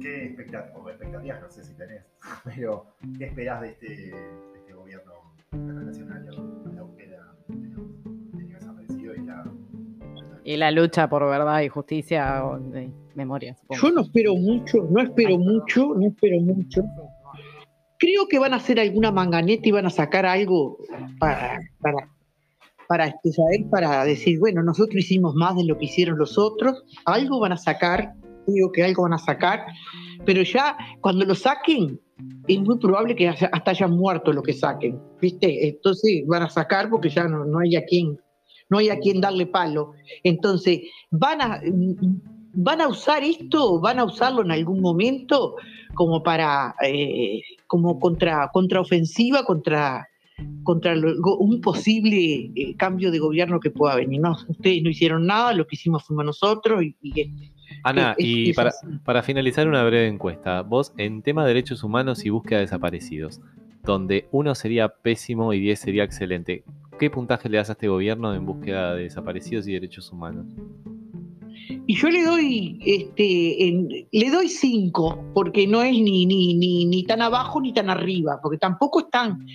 qué 0.00 0.24
expectativas, 0.26 1.42
no 1.42 1.50
sé 1.50 1.64
si 1.64 1.74
tenés, 1.74 2.02
pero 2.44 2.86
¿qué 3.18 3.26
esperás 3.26 3.60
de 3.60 3.68
este, 3.68 3.86
de 3.88 4.58
este 4.58 4.72
gobierno 4.72 5.12
nacional? 5.52 6.47
Y 10.48 10.56
la 10.56 10.70
lucha 10.70 11.10
por 11.10 11.28
verdad 11.28 11.60
y 11.60 11.68
justicia 11.68 12.42
o 12.42 12.58
de 12.58 12.90
memoria, 13.14 13.54
supongo. 13.54 13.82
yo 13.82 13.90
no 13.90 14.00
espero 14.00 14.34
mucho, 14.34 14.78
no 14.90 15.02
espero 15.02 15.36
mucho, 15.36 15.94
no 15.94 16.06
espero 16.06 16.40
mucho. 16.40 16.84
Creo 17.98 18.26
que 18.28 18.38
van 18.38 18.54
a 18.54 18.56
hacer 18.56 18.80
alguna 18.80 19.12
manganeta 19.12 19.68
y 19.68 19.72
van 19.72 19.84
a 19.84 19.90
sacar 19.90 20.24
algo 20.24 20.78
para, 21.20 21.60
para, 21.82 22.08
para, 22.88 23.08
este, 23.08 23.30
para 23.70 24.06
decir, 24.06 24.38
bueno, 24.38 24.62
nosotros 24.62 24.96
hicimos 25.04 25.34
más 25.34 25.54
de 25.54 25.66
lo 25.66 25.76
que 25.76 25.84
hicieron 25.84 26.16
los 26.16 26.38
otros, 26.38 26.82
algo 27.04 27.40
van 27.40 27.52
a 27.52 27.58
sacar, 27.58 28.14
digo 28.46 28.72
que 28.72 28.84
algo 28.84 29.02
van 29.02 29.12
a 29.12 29.18
sacar, 29.18 29.66
pero 30.24 30.40
ya 30.40 30.78
cuando 31.02 31.26
lo 31.26 31.34
saquen, 31.34 32.00
es 32.46 32.58
muy 32.58 32.78
probable 32.78 33.14
que 33.14 33.28
hasta 33.28 33.70
hayan 33.70 33.90
muerto 33.90 34.32
lo 34.32 34.42
que 34.42 34.54
saquen, 34.54 34.98
¿viste? 35.20 35.68
Entonces 35.68 36.22
van 36.26 36.44
a 36.44 36.48
sacar 36.48 36.88
porque 36.88 37.10
ya 37.10 37.28
no, 37.28 37.44
no 37.44 37.58
hay 37.58 37.76
a 37.76 37.84
quien, 37.84 38.18
no 38.68 38.78
hay 38.78 38.88
a 38.90 38.98
quien 38.98 39.20
darle 39.20 39.46
palo. 39.46 39.92
Entonces, 40.24 40.80
van 41.10 41.40
a, 41.40 41.60
van 42.54 42.80
a 42.80 42.88
usar 42.88 43.22
esto, 43.24 43.80
van 43.80 43.98
a 43.98 44.04
usarlo 44.04 44.42
en 44.42 44.50
algún 44.50 44.80
momento 44.80 45.56
como 45.94 46.22
para, 46.22 46.74
eh, 46.84 47.42
como 47.66 47.98
contra, 47.98 48.50
contraofensiva 48.52 49.44
contra, 49.44 50.06
contra 50.62 50.94
lo- 50.94 51.36
un 51.38 51.60
posible 51.60 52.50
eh, 52.54 52.74
cambio 52.76 53.10
de 53.10 53.18
gobierno 53.18 53.58
que 53.60 53.70
pueda 53.70 53.96
venir. 53.96 54.20
No, 54.20 54.36
ustedes 54.48 54.82
no 54.82 54.90
hicieron 54.90 55.26
nada, 55.26 55.52
lo 55.54 55.66
que 55.66 55.76
hicimos 55.76 56.04
fuimos 56.04 56.24
nosotros 56.26 56.82
y, 56.82 56.96
y 57.02 57.20
este, 57.20 57.52
Ana, 57.84 58.14
es- 58.18 58.24
y 58.24 58.50
es 58.50 58.56
para, 58.56 58.72
para 59.04 59.22
finalizar 59.22 59.66
una 59.68 59.82
breve 59.84 60.06
encuesta, 60.08 60.62
vos 60.62 60.92
en 60.96 61.22
tema 61.22 61.42
de 61.42 61.48
derechos 61.48 61.82
humanos 61.84 62.24
y 62.24 62.30
búsqueda 62.30 62.58
de 62.58 62.64
desaparecidos, 62.66 63.40
donde 63.84 64.26
uno 64.30 64.54
sería 64.54 64.88
pésimo 64.88 65.52
y 65.52 65.60
10 65.60 65.80
sería 65.80 66.04
excelente, 66.04 66.64
¿qué 66.98 67.10
puntaje 67.10 67.48
le 67.48 67.56
das 67.56 67.70
a 67.70 67.72
este 67.72 67.88
gobierno 67.88 68.34
en 68.34 68.44
búsqueda 68.44 68.94
de 68.94 69.04
desaparecidos 69.04 69.66
y 69.66 69.72
derechos 69.72 70.12
humanos? 70.12 70.46
Y 71.86 71.96
yo 71.96 72.08
le 72.08 72.22
doy, 72.22 72.78
este, 72.84 74.06
le 74.10 74.30
doy 74.30 74.48
cinco, 74.48 75.24
porque 75.34 75.66
no 75.66 75.82
es 75.82 75.92
ni, 75.92 76.26
ni, 76.26 76.54
ni, 76.54 76.84
ni 76.84 77.04
tan 77.04 77.22
abajo 77.22 77.60
ni 77.60 77.72
tan 77.72 77.90
arriba, 77.90 78.40
porque 78.42 78.58
tampoco 78.58 79.00
están, 79.00 79.46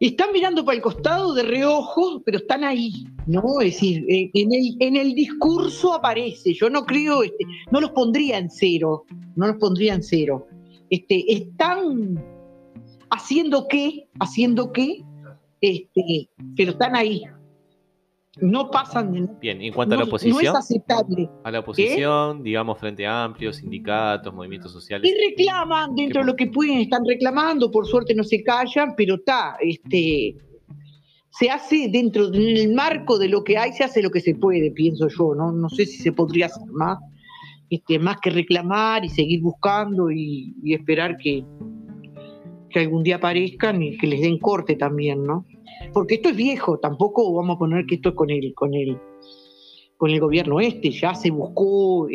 están 0.00 0.32
mirando 0.32 0.64
para 0.64 0.76
el 0.76 0.82
costado 0.82 1.34
de 1.34 1.42
reojo, 1.42 2.22
pero 2.24 2.38
están 2.38 2.64
ahí, 2.64 3.04
¿no? 3.26 3.60
Es 3.60 3.74
decir, 3.74 4.04
en 4.08 4.52
el, 4.52 4.76
en 4.80 4.96
el 4.96 5.14
discurso 5.14 5.94
aparece, 5.94 6.54
yo 6.54 6.70
no 6.70 6.84
creo, 6.84 7.22
este, 7.22 7.44
no 7.70 7.80
los 7.80 7.90
pondría 7.90 8.38
en 8.38 8.50
cero, 8.50 9.04
no 9.36 9.46
los 9.46 9.56
pondría 9.56 9.94
en 9.94 10.02
cero. 10.02 10.46
Este, 10.90 11.32
están 11.32 12.22
haciendo 13.10 13.68
qué, 13.68 14.08
haciendo 14.20 14.72
qué, 14.72 15.02
este, 15.64 16.28
pero 16.56 16.72
están 16.72 16.94
ahí. 16.94 17.22
No 18.40 18.68
pasan 18.70 19.12
de 19.12 19.28
Bien, 19.40 19.62
en 19.62 19.72
cuanto 19.72 19.94
a 19.94 19.98
la 19.98 20.04
no 20.04 20.08
oposición, 20.08 20.42
es 20.42 20.54
aceptable. 20.54 21.30
a 21.44 21.50
la 21.52 21.60
oposición, 21.60 22.42
digamos, 22.42 22.78
Frente 22.78 23.06
Amplio, 23.06 23.52
sindicatos, 23.52 24.34
movimientos 24.34 24.72
sociales, 24.72 25.08
Y 25.08 25.30
reclaman 25.30 25.94
dentro 25.94 26.22
de 26.22 26.26
lo 26.26 26.34
que 26.36 26.48
pueden, 26.48 26.80
están 26.80 27.04
reclamando, 27.06 27.70
por 27.70 27.86
suerte 27.86 28.12
no 28.14 28.24
se 28.24 28.42
callan, 28.42 28.94
pero 28.96 29.14
está, 29.14 29.56
este, 29.60 30.36
se 31.30 31.48
hace 31.48 31.88
dentro 31.88 32.28
del 32.28 32.74
marco 32.74 33.18
de 33.18 33.28
lo 33.28 33.44
que 33.44 33.56
hay, 33.56 33.72
se 33.72 33.84
hace 33.84 34.02
lo 34.02 34.10
que 34.10 34.20
se 34.20 34.34
puede, 34.34 34.72
pienso 34.72 35.06
yo, 35.08 35.34
¿no? 35.36 35.52
No 35.52 35.68
sé 35.68 35.86
si 35.86 36.02
se 36.02 36.10
podría 36.10 36.46
hacer 36.46 36.66
más, 36.72 36.98
este, 37.70 38.00
más 38.00 38.16
que 38.20 38.30
reclamar 38.30 39.04
y 39.04 39.10
seguir 39.10 39.42
buscando 39.42 40.10
y, 40.10 40.56
y 40.60 40.74
esperar 40.74 41.16
que, 41.18 41.44
que 42.74 42.80
algún 42.80 43.04
día 43.04 43.16
aparezcan 43.16 43.80
y 43.84 43.96
que 43.96 44.08
les 44.08 44.20
den 44.20 44.36
corte 44.38 44.74
también, 44.74 45.22
¿no? 45.22 45.46
Porque 45.92 46.16
esto 46.16 46.30
es 46.30 46.36
viejo, 46.36 46.76
tampoco 46.80 47.32
vamos 47.32 47.54
a 47.54 47.58
poner 47.60 47.86
que 47.86 47.94
esto 47.94 48.08
es 48.08 48.14
con 48.16 48.30
el, 48.30 48.52
con 48.52 48.74
el, 48.74 48.98
con 49.96 50.10
el 50.10 50.18
gobierno 50.18 50.58
este, 50.58 50.90
ya 50.90 51.14
se 51.14 51.30
buscó, 51.30 52.08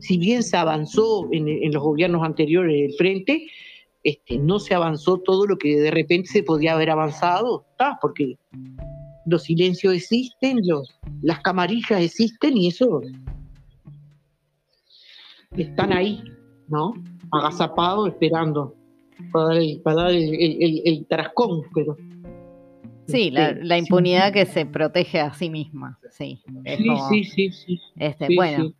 si 0.00 0.18
bien 0.18 0.42
se 0.42 0.56
avanzó 0.56 1.28
en, 1.30 1.46
en 1.46 1.72
los 1.72 1.80
gobiernos 1.84 2.24
anteriores 2.24 2.80
del 2.80 2.94
frente, 2.94 3.46
este, 4.02 4.38
no 4.38 4.58
se 4.58 4.74
avanzó 4.74 5.18
todo 5.18 5.46
lo 5.46 5.56
que 5.56 5.76
de 5.76 5.92
repente 5.92 6.28
se 6.28 6.42
podía 6.42 6.72
haber 6.72 6.90
avanzado, 6.90 7.64
¿tá? 7.78 7.96
porque 8.02 8.36
los 9.24 9.44
silencios 9.44 9.94
existen, 9.94 10.66
los, 10.66 10.98
las 11.22 11.38
camarillas 11.42 12.02
existen 12.02 12.56
y 12.56 12.66
eso 12.66 13.02
están 15.56 15.92
ahí, 15.92 16.24
¿no? 16.66 16.94
Agazapados 17.30 18.08
esperando 18.08 18.74
para 19.30 19.46
dar 19.46 19.56
el, 19.58 19.80
para 19.82 19.96
dar 20.02 20.10
el, 20.10 20.34
el- 20.34 20.82
el- 20.84 21.06
tarascón, 21.06 21.62
pero 21.74 21.96
Sí, 23.06 23.30
la, 23.30 23.50
este, 23.50 23.64
la 23.64 23.74
sí. 23.76 23.80
impunidad 23.80 24.32
que 24.32 24.46
se 24.46 24.64
protege 24.64 25.20
a 25.20 25.34
sí 25.34 25.50
misma. 25.50 25.98
Sí, 26.10 26.40
Sí, 26.46 26.86
como, 26.86 27.08
sí, 27.08 27.24
sí, 27.24 27.50
sí. 27.50 27.80
este, 27.96 28.28
sí, 28.28 28.36
bueno, 28.36 28.72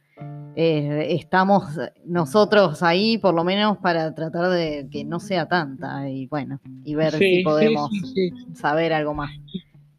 eh, 0.55 1.09
estamos 1.11 1.65
nosotros 2.07 2.83
ahí 2.83 3.19
por 3.19 3.35
lo 3.35 3.43
menos 3.43 3.79
para 3.79 4.15
tratar 4.15 4.51
de 4.51 4.87
que 4.91 5.05
no 5.05 5.19
sea 5.19 5.49
tanta 5.49 6.09
y 6.09 6.27
bueno, 6.29 6.61
y 6.85 6.95
ver 6.95 7.11
si 7.13 7.43
podemos 7.43 7.91
saber 8.55 8.93
algo 8.93 9.13
más. 9.15 9.31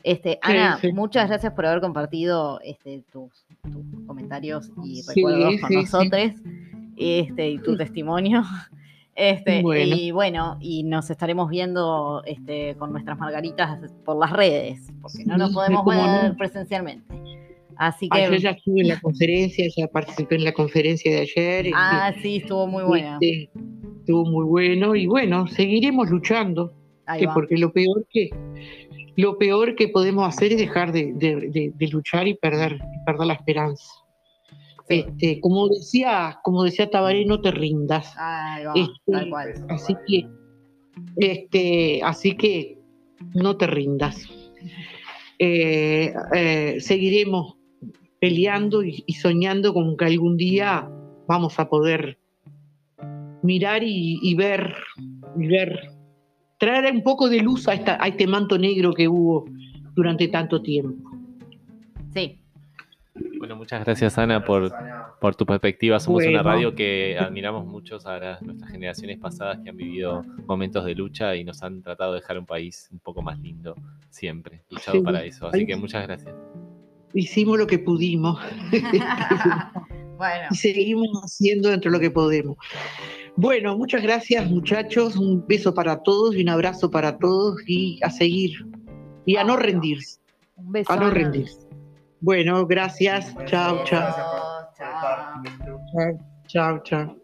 Este, 0.03 0.37
Ana, 0.41 0.79
muchas 0.93 1.29
gracias 1.29 1.53
por 1.53 1.65
haber 1.65 1.81
compartido 1.81 2.59
este, 2.61 3.03
tus, 3.11 3.45
tus 3.61 4.05
comentarios 4.05 4.69
y 4.83 5.01
recuerdos 5.07 5.53
con 5.61 5.73
nosotros 5.73 6.31
este, 6.97 7.49
y 7.51 7.59
tu 7.59 7.75
testimonio. 7.77 8.43
Este, 9.15 9.61
Bueno. 9.61 9.95
Y 9.95 10.11
bueno, 10.11 10.57
y 10.59 10.83
nos 10.83 11.09
estaremos 11.11 11.49
viendo 11.49 12.23
este, 12.25 12.75
con 12.75 12.91
nuestras 12.91 13.17
margaritas 13.19 13.79
por 14.03 14.17
las 14.17 14.31
redes, 14.31 14.79
porque 15.01 15.23
no 15.25 15.37
nos 15.37 15.53
podemos 15.53 15.85
ver 15.85 16.31
no. 16.31 16.35
presencialmente. 16.37 17.13
Así 17.75 18.07
que, 18.09 18.39
ya 18.39 18.51
estuve 18.51 18.81
en 18.81 18.87
la 18.89 18.99
conferencia, 19.01 19.65
ya 19.75 19.87
participé 19.87 20.35
en 20.35 20.43
la 20.43 20.51
conferencia 20.53 21.11
de 21.11 21.21
ayer. 21.21 21.65
este, 21.67 21.71
ah, 21.75 22.13
sí, 22.21 22.37
estuvo 22.37 22.67
muy 22.67 22.83
buena. 22.83 23.17
este, 23.21 23.49
estuvo 23.99 24.25
muy 24.25 24.45
bueno 24.45 24.95
y 24.95 25.05
bueno, 25.07 25.47
seguiremos 25.47 26.09
luchando, 26.09 26.73
que 27.19 27.27
porque 27.33 27.57
lo 27.57 27.71
peor 27.71 28.05
que 28.09 28.29
lo 29.15 29.37
peor 29.37 29.75
que 29.75 29.89
podemos 29.89 30.27
hacer 30.27 30.53
es 30.53 30.57
dejar 30.57 30.91
de, 30.91 31.13
de- 31.13 31.49
de- 31.51 31.71
de 31.75 31.87
luchar 31.89 32.27
y 32.27 32.33
perder, 32.33 32.79
perder 33.05 33.27
la 33.27 33.33
esperanza. 33.33 33.83
Este, 34.89 35.39
como 35.39 35.69
decía, 35.69 36.39
como 36.43 36.63
decía 36.63 36.89
Tabaré, 36.89 37.25
no 37.25 37.41
te 37.41 37.51
rindas. 37.51 38.13
Ahí 38.17 38.65
va, 38.65 38.73
este, 38.75 39.11
tal 39.11 39.29
cual. 39.29 39.53
Así 39.69 39.95
que, 40.07 40.27
este, 41.17 42.01
así 42.03 42.35
que 42.35 42.77
no 43.33 43.55
te 43.57 43.67
rindas. 43.67 44.27
Eh, 45.39 46.13
eh, 46.35 46.77
seguiremos 46.79 47.55
peleando 48.19 48.83
y, 48.83 49.03
y 49.05 49.13
soñando 49.13 49.73
con 49.73 49.97
que 49.97 50.05
algún 50.05 50.37
día 50.37 50.89
vamos 51.27 51.59
a 51.59 51.67
poder 51.69 52.17
mirar 53.43 53.83
y, 53.83 54.19
y 54.21 54.35
ver, 54.35 54.73
y 55.37 55.47
ver, 55.47 55.91
traer 56.57 56.91
un 56.93 57.03
poco 57.03 57.29
de 57.29 57.41
luz 57.41 57.67
a, 57.67 57.73
esta, 57.73 58.01
a 58.01 58.07
este 58.07 58.25
manto 58.25 58.57
negro 58.57 58.93
que 58.93 59.07
hubo 59.07 59.45
durante 59.93 60.27
tanto 60.29 60.61
tiempo. 60.61 61.11
Sí, 62.13 62.39
Bueno, 63.43 63.57
muchas 63.57 63.83
gracias 63.83 64.17
Ana 64.17 64.45
por, 64.45 64.71
por 65.19 65.35
tu 65.35 65.45
perspectiva. 65.45 65.99
Somos 65.99 66.23
una 66.25 66.41
radio 66.41 66.73
que 66.73 67.17
admiramos 67.19 67.65
muchos 67.65 68.05
a 68.05 68.17
las- 68.17 68.41
nuestras 68.41 68.71
generaciones 68.71 69.19
pasadas 69.19 69.59
que 69.61 69.69
han 69.69 69.75
vivido 69.75 70.23
momentos 70.47 70.85
de 70.85 70.95
lucha 70.95 71.35
y 71.35 71.43
nos 71.43 71.61
han 71.61 71.81
tratado 71.81 72.13
de 72.13 72.21
dejar 72.21 72.39
un 72.39 72.45
país 72.45 72.87
un 72.93 72.99
poco 72.99 73.21
más 73.21 73.37
lindo 73.39 73.75
siempre. 74.09 74.63
Luchado 74.69 74.99
Sí. 74.99 75.03
para 75.03 75.25
eso. 75.25 75.47
Así 75.47 75.65
que 75.65 75.75
muchas 75.75 76.07
gracias. 76.07 76.33
Hicimos 77.13 77.57
lo 77.59 77.67
que 77.67 77.79
pudimos 77.79 78.39
bueno, 80.17 80.45
y 80.49 80.55
seguimos 80.55 81.09
haciendo 81.25 81.67
dentro 81.69 81.91
de 81.91 81.97
lo 81.97 82.01
que 82.01 82.11
podemos. 82.11 82.55
Bueno, 83.35 83.77
muchas 83.77 84.01
gracias 84.03 84.49
muchachos, 84.49 85.17
un 85.17 85.45
beso 85.45 85.73
para 85.73 86.01
todos 86.01 86.33
y 86.33 86.43
un 86.43 86.49
abrazo 86.49 86.89
para 86.89 87.17
todos 87.17 87.57
y 87.67 87.99
a 88.03 88.09
seguir 88.09 88.51
y 89.25 89.35
a 89.35 89.43
no 89.43 89.57
rendirse, 89.57 90.21
un 90.55 90.71
beso. 90.71 90.93
a 90.93 90.95
no 90.95 91.09
rendirse. 91.09 91.62
Bueno, 92.27 92.65
gracias, 92.65 93.35
chao, 93.45 93.83
chao, 93.83 94.15
chao, 94.77 95.43
chao, 96.47 96.79
chao. 96.83 97.15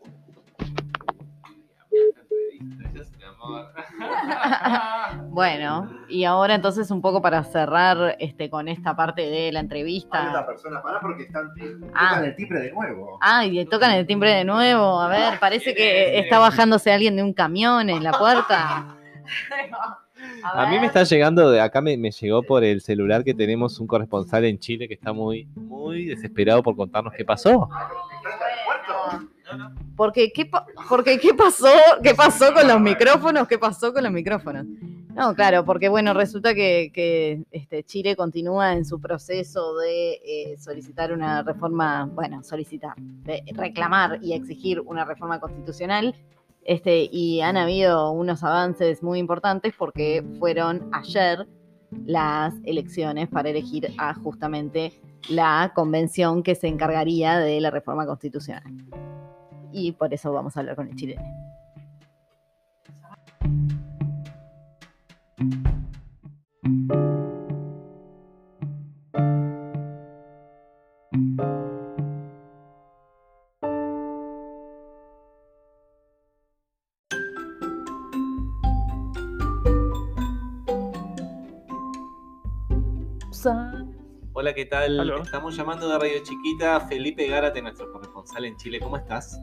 Bueno, 5.30 5.90
y 6.10 6.26
ahora 6.26 6.56
entonces 6.56 6.92
un 6.92 7.02
poco 7.02 7.22
para 7.22 7.44
cerrar 7.44 8.16
este, 8.20 8.50
con 8.50 8.68
esta 8.68 8.96
parte 8.96 9.22
de 9.22 9.52
la 9.54 9.60
Hay 9.60 9.64
entrevista. 9.66 10.28
otras 10.30 10.46
personas 10.46 10.84
para 10.84 11.00
porque 11.00 11.24
están 11.24 11.50
Ah. 11.96 12.10
tocan 12.10 12.26
el 12.26 12.36
timbre 12.36 12.60
de 12.60 12.72
nuevo. 12.74 13.18
Ah, 13.22 13.46
y 13.46 13.66
tocan 13.66 13.92
el 13.92 14.06
timbre 14.06 14.32
de 14.32 14.44
nuevo. 14.44 15.00
A 15.00 15.08
ver, 15.08 15.40
parece 15.40 15.74
que 15.74 16.20
está 16.20 16.40
bajándose 16.40 16.92
alguien 16.92 17.16
de 17.16 17.24
un 17.24 17.34
camión 17.34 17.90
en 17.90 18.04
la 18.04 18.12
puerta. 18.12 18.98
A 20.44 20.70
mí 20.70 20.80
me 20.80 20.88
está 20.88 21.04
llegando, 21.04 21.52
de 21.52 21.62
acá 21.62 21.82
me, 21.82 21.98
me 21.98 22.12
llegó 22.12 22.44
por 22.44 22.64
el 22.64 22.82
celular 22.82 23.24
que 23.24 23.34
tenemos 23.34 23.80
un 23.80 23.88
corresponsal 23.88 24.46
en 24.46 24.60
Chile 24.60 24.88
que 24.88 24.94
está 24.94 25.14
muy, 25.14 25.48
muy 25.56 26.06
desesperado 26.06 26.64
por 26.64 26.76
contarnos 26.76 27.14
qué 27.16 27.26
pasó. 27.26 27.70
Porque 29.96 30.32
¿qué, 30.32 30.50
porque 30.88 31.20
¿qué 31.20 31.34
pasó? 31.34 31.74
¿Qué 32.02 32.16
pasó 32.16 32.54
con 32.54 32.68
los 32.68 32.80
micrófonos? 32.80 33.48
¿Qué 33.48 33.58
pasó 33.58 33.94
con 33.94 34.04
los 34.04 34.12
micrófonos? 34.12 34.66
No, 35.14 35.36
claro, 35.36 35.66
porque 35.66 35.90
bueno, 35.90 36.14
resulta 36.14 36.54
que, 36.54 36.92
que, 36.94 37.44
este, 37.52 37.84
Chile 37.84 38.16
continúa 38.16 38.74
en 38.74 38.86
su 38.86 39.02
proceso 39.02 39.76
de 39.78 40.22
eh, 40.24 40.58
solicitar 40.58 41.12
una 41.12 41.44
reforma, 41.44 42.06
bueno, 42.06 42.42
solicitar, 42.44 42.94
de 42.98 43.44
reclamar 43.54 44.20
y 44.22 44.34
exigir 44.34 44.80
una 44.80 45.04
reforma 45.04 45.40
constitucional. 45.42 46.16
Este, 46.64 47.10
y 47.12 47.42
han 47.42 47.58
habido 47.58 48.12
unos 48.12 48.44
avances 48.44 49.02
muy 49.02 49.20
importantes 49.20 49.74
porque 49.78 50.24
fueron 50.40 50.90
ayer 50.94 51.48
las 52.06 52.54
elecciones 52.66 53.28
para 53.30 53.50
elegir 53.50 53.92
a 53.98 54.14
justamente 54.14 54.94
la 55.30 55.72
convención 55.74 56.44
que 56.44 56.56
se 56.56 56.68
encargaría 56.68 57.40
de 57.40 57.60
la 57.60 57.72
reforma 57.72 58.06
constitucional. 58.06 58.64
Y 59.72 59.94
por 59.94 60.14
eso 60.14 60.32
vamos 60.32 60.56
a 60.56 60.62
hablar 60.62 60.76
con 60.76 60.88
el 60.88 60.96
chileno. 60.96 61.39
¿Qué 84.60 84.66
tal? 84.66 85.00
Aló. 85.00 85.24
Estamos 85.24 85.56
llamando 85.56 85.88
de 85.88 85.98
Radio 85.98 86.22
Chiquita. 86.22 86.82
Felipe 86.82 87.26
Gárate, 87.28 87.62
nuestro 87.62 87.90
corresponsal 87.94 88.44
en 88.44 88.58
Chile. 88.58 88.82
¿Cómo 88.82 88.98
estás? 88.98 89.40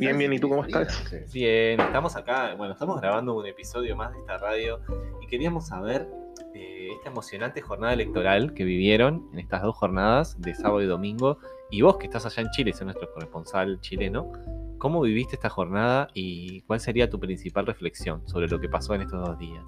Bien, 0.00 0.18
bien, 0.18 0.32
¿y 0.32 0.40
tú 0.40 0.48
cómo 0.48 0.64
estás? 0.64 1.08
Bien, 1.32 1.78
estamos 1.78 2.16
acá, 2.16 2.56
bueno, 2.56 2.72
estamos 2.72 3.00
grabando 3.00 3.36
un 3.36 3.46
episodio 3.46 3.94
más 3.94 4.12
de 4.14 4.18
esta 4.18 4.38
radio 4.38 4.80
y 5.22 5.28
queríamos 5.28 5.68
saber 5.68 6.08
eh, 6.56 6.88
esta 6.96 7.10
emocionante 7.10 7.60
jornada 7.60 7.92
electoral 7.92 8.52
que 8.52 8.64
vivieron 8.64 9.28
en 9.32 9.38
estas 9.38 9.62
dos 9.62 9.76
jornadas 9.76 10.40
de 10.40 10.56
sábado 10.56 10.82
y 10.82 10.86
domingo. 10.86 11.38
Y 11.70 11.82
vos 11.82 11.98
que 11.98 12.06
estás 12.06 12.26
allá 12.26 12.42
en 12.42 12.50
Chile, 12.50 12.72
sos 12.72 12.82
nuestro 12.82 13.12
corresponsal 13.12 13.80
chileno, 13.80 14.32
¿cómo 14.78 15.02
viviste 15.02 15.36
esta 15.36 15.50
jornada 15.50 16.08
y 16.14 16.62
cuál 16.62 16.80
sería 16.80 17.08
tu 17.08 17.20
principal 17.20 17.64
reflexión 17.66 18.26
sobre 18.26 18.48
lo 18.48 18.58
que 18.58 18.68
pasó 18.68 18.96
en 18.96 19.02
estos 19.02 19.24
dos 19.24 19.38
días? 19.38 19.64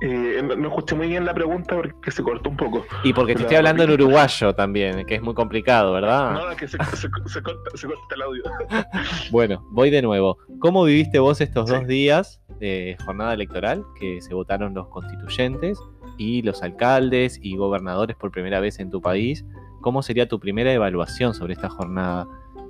Eh, 0.00 0.40
no, 0.42 0.68
escuché 0.68 0.94
muy 0.94 1.08
bien 1.08 1.24
la 1.24 1.34
pregunta 1.34 1.74
porque 1.74 2.10
se 2.12 2.22
cortó 2.22 2.50
un 2.50 2.56
poco. 2.56 2.84
Y 3.02 3.12
porque 3.12 3.32
te 3.32 3.40
La- 3.40 3.44
estoy 3.46 3.56
hablando 3.56 3.82
en 3.82 3.90
uruguayo 3.90 4.54
también, 4.54 5.04
que 5.06 5.16
es 5.16 5.22
muy 5.22 5.34
complicado, 5.34 5.92
¿verdad? 5.92 6.34
No, 6.34 6.56
que 6.56 6.68
se, 6.68 6.78
se- 6.94 7.08
se 7.26 7.42
corta, 7.42 7.70
se 7.74 7.86
corta 7.86 8.14
el 8.14 8.22
audio. 8.22 8.42
Bueno, 9.32 9.66
voy 9.70 9.90
de 9.90 10.00
nuevo. 10.02 10.38
¿Cómo 10.60 10.84
viviste 10.84 11.18
vos 11.18 11.40
estos 11.40 11.68
dos 11.68 11.86
días 11.86 12.40
de 12.60 12.96
jornada 13.04 13.34
electoral 13.34 13.84
que 13.98 14.20
se 14.20 14.34
votaron 14.34 14.72
los 14.74 14.88
constituyentes 14.88 15.78
y 16.16 16.42
los 16.42 16.62
alcaldes 16.62 17.38
y 17.42 17.56
gobernadores 17.56 18.16
por 18.16 18.30
primera 18.30 18.60
vez 18.60 18.78
en 18.78 18.90
tu 18.90 19.00
país? 19.00 19.44
¿Cómo 19.80 20.02
sería 20.02 20.28
tu 20.28 20.38
primera 20.40 20.72
evaluación 20.72 21.34
sobre 21.34 21.54
esta 21.54 21.68
jornada? 21.68 22.26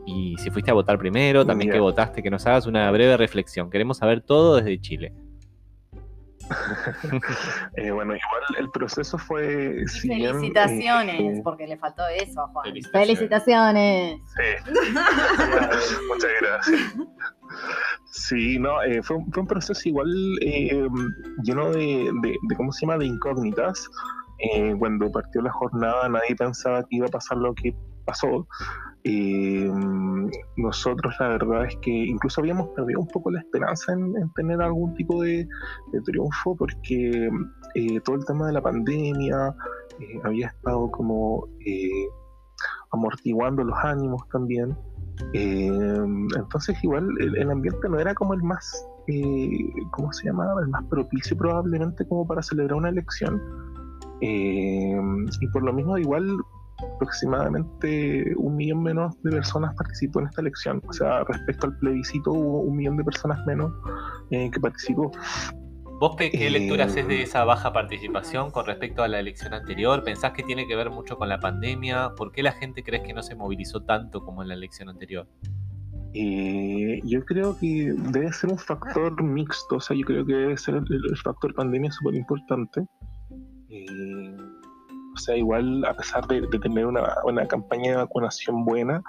Y 0.06 0.36
si 0.38 0.50
fuiste 0.50 0.70
a 0.70 0.74
votar 0.74 0.98
primero, 0.98 1.44
también 1.44 1.70
que 1.70 1.78
votaste, 1.80 2.22
que 2.22 2.30
nos 2.30 2.46
hagas 2.46 2.66
una 2.66 2.90
breve 2.90 3.16
reflexión. 3.18 3.68
Queremos 3.70 3.98
saber 3.98 4.22
todo 4.22 4.56
desde 4.56 4.80
Chile. 4.80 5.12
Eh, 7.76 7.90
bueno, 7.90 8.14
igual 8.14 8.42
el 8.58 8.70
proceso 8.70 9.18
fue. 9.18 9.84
si 9.86 10.08
bien, 10.08 10.34
Felicitaciones, 10.36 11.38
eh, 11.38 11.40
porque 11.44 11.66
le 11.66 11.76
faltó 11.76 12.02
eso 12.08 12.40
a 12.42 12.48
Juan. 12.48 12.64
Felicitaciones. 12.64 13.18
Felicitaciones. 13.18 14.20
Sí. 14.36 16.02
Muchas 16.08 16.30
gracias. 16.40 16.94
Sí, 18.10 18.58
no, 18.58 18.82
eh, 18.82 19.02
fue, 19.02 19.16
un- 19.16 19.32
fue 19.32 19.42
un 19.42 19.46
proceso 19.48 19.88
igual 19.88 20.08
eh, 20.42 20.86
lleno 21.42 21.70
de, 21.70 22.10
de- 22.22 22.36
de, 22.48 22.56
¿cómo 22.56 22.72
se 22.72 22.84
llama?, 22.86 22.98
de 22.98 23.06
incógnitas. 23.06 23.88
Eh, 24.38 24.74
cuando 24.78 25.10
partió 25.10 25.42
la 25.42 25.50
jornada 25.50 26.08
nadie 26.08 26.36
pensaba 26.36 26.82
que 26.82 26.96
iba 26.96 27.06
a 27.06 27.10
pasar 27.10 27.38
lo 27.38 27.54
que 27.54 27.74
pasó. 28.08 28.46
Eh, 29.04 29.70
nosotros 30.56 31.14
la 31.20 31.28
verdad 31.28 31.66
es 31.66 31.76
que 31.82 31.90
incluso 31.90 32.40
habíamos 32.40 32.68
perdido 32.70 33.00
un 33.00 33.06
poco 33.08 33.30
la 33.30 33.40
esperanza 33.40 33.92
en, 33.92 34.16
en 34.16 34.32
tener 34.34 34.60
algún 34.60 34.94
tipo 34.94 35.22
de, 35.22 35.46
triunfo 36.04 36.56
porque 36.56 37.30
eh, 37.74 38.00
todo 38.04 38.16
el 38.16 38.24
tema 38.24 38.46
de 38.46 38.52
la 38.54 38.62
pandemia 38.62 39.54
eh, 40.00 40.20
había 40.24 40.48
estado 40.48 40.90
como 40.90 41.46
amortiguando 42.90 43.62
los 43.62 43.78
ánimos 43.82 44.26
también. 44.30 44.76
Entonces 45.34 46.82
igual 46.82 47.08
el, 47.20 47.50
ambiente 47.50 47.88
no 47.88 47.98
era 47.98 48.14
como 48.14 48.34
el 48.34 48.42
más, 48.42 48.86
¿cómo 49.90 50.12
se 50.12 50.26
llamaba? 50.26 50.62
El 50.62 50.68
más 50.68 50.84
propicio 50.84 51.36
probablemente 51.36 52.06
como 52.06 52.26
para 52.26 52.42
celebrar 52.42 52.78
una 52.78 52.88
elección. 52.88 53.40
Eh, 54.20 55.00
y 55.40 55.46
por 55.48 55.62
lo 55.62 55.72
mismo 55.72 55.96
igual 55.98 56.38
aproximadamente 56.94 58.34
un 58.36 58.56
millón 58.56 58.82
menos 58.82 59.20
de 59.22 59.30
personas 59.32 59.74
participó 59.74 60.20
en 60.20 60.26
esta 60.26 60.40
elección. 60.40 60.82
O 60.88 60.92
sea, 60.92 61.24
respecto 61.24 61.66
al 61.66 61.78
plebiscito 61.78 62.32
hubo 62.32 62.60
un 62.60 62.76
millón 62.76 62.96
de 62.96 63.04
personas 63.04 63.44
menos 63.46 63.72
eh, 64.30 64.50
que 64.50 64.60
participó. 64.60 65.10
¿Vos 66.00 66.14
qué, 66.16 66.30
qué 66.30 66.46
Eh, 66.46 66.50
lectura 66.50 66.84
haces 66.84 67.08
de 67.08 67.22
esa 67.22 67.44
baja 67.44 67.72
participación 67.72 68.52
con 68.52 68.66
respecto 68.66 69.02
a 69.02 69.08
la 69.08 69.18
elección 69.18 69.52
anterior? 69.52 70.04
¿Pensás 70.04 70.32
que 70.32 70.44
tiene 70.44 70.68
que 70.68 70.76
ver 70.76 70.90
mucho 70.90 71.16
con 71.16 71.28
la 71.28 71.40
pandemia? 71.40 72.12
¿Por 72.16 72.30
qué 72.30 72.44
la 72.44 72.52
gente 72.52 72.84
crees 72.84 73.02
que 73.02 73.12
no 73.12 73.22
se 73.22 73.34
movilizó 73.34 73.82
tanto 73.82 74.24
como 74.24 74.42
en 74.42 74.48
la 74.48 74.54
elección 74.54 74.88
anterior? 74.88 75.26
Eh, 76.14 77.00
yo 77.04 77.24
creo 77.24 77.56
que 77.58 77.92
debe 78.12 78.32
ser 78.32 78.50
un 78.50 78.58
factor 78.58 79.20
mixto, 79.22 79.76
o 79.76 79.80
sea, 79.80 79.96
yo 79.96 80.06
creo 80.06 80.24
que 80.24 80.34
debe 80.34 80.56
ser 80.56 80.76
el, 80.76 80.84
el 80.88 81.16
factor 81.16 81.52
pandemia 81.52 81.90
súper 81.90 82.14
importante. 82.14 82.86
Eh, 83.70 84.36
o 85.14 85.20
sea, 85.20 85.36
igual 85.36 85.84
a 85.84 85.94
pesar 85.94 86.26
de, 86.28 86.42
de 86.42 86.58
tener 86.58 86.86
una, 86.86 87.02
una 87.24 87.46
campaña 87.46 87.90
de 87.90 87.96
vacunación 87.96 88.64
buena, 88.64 89.02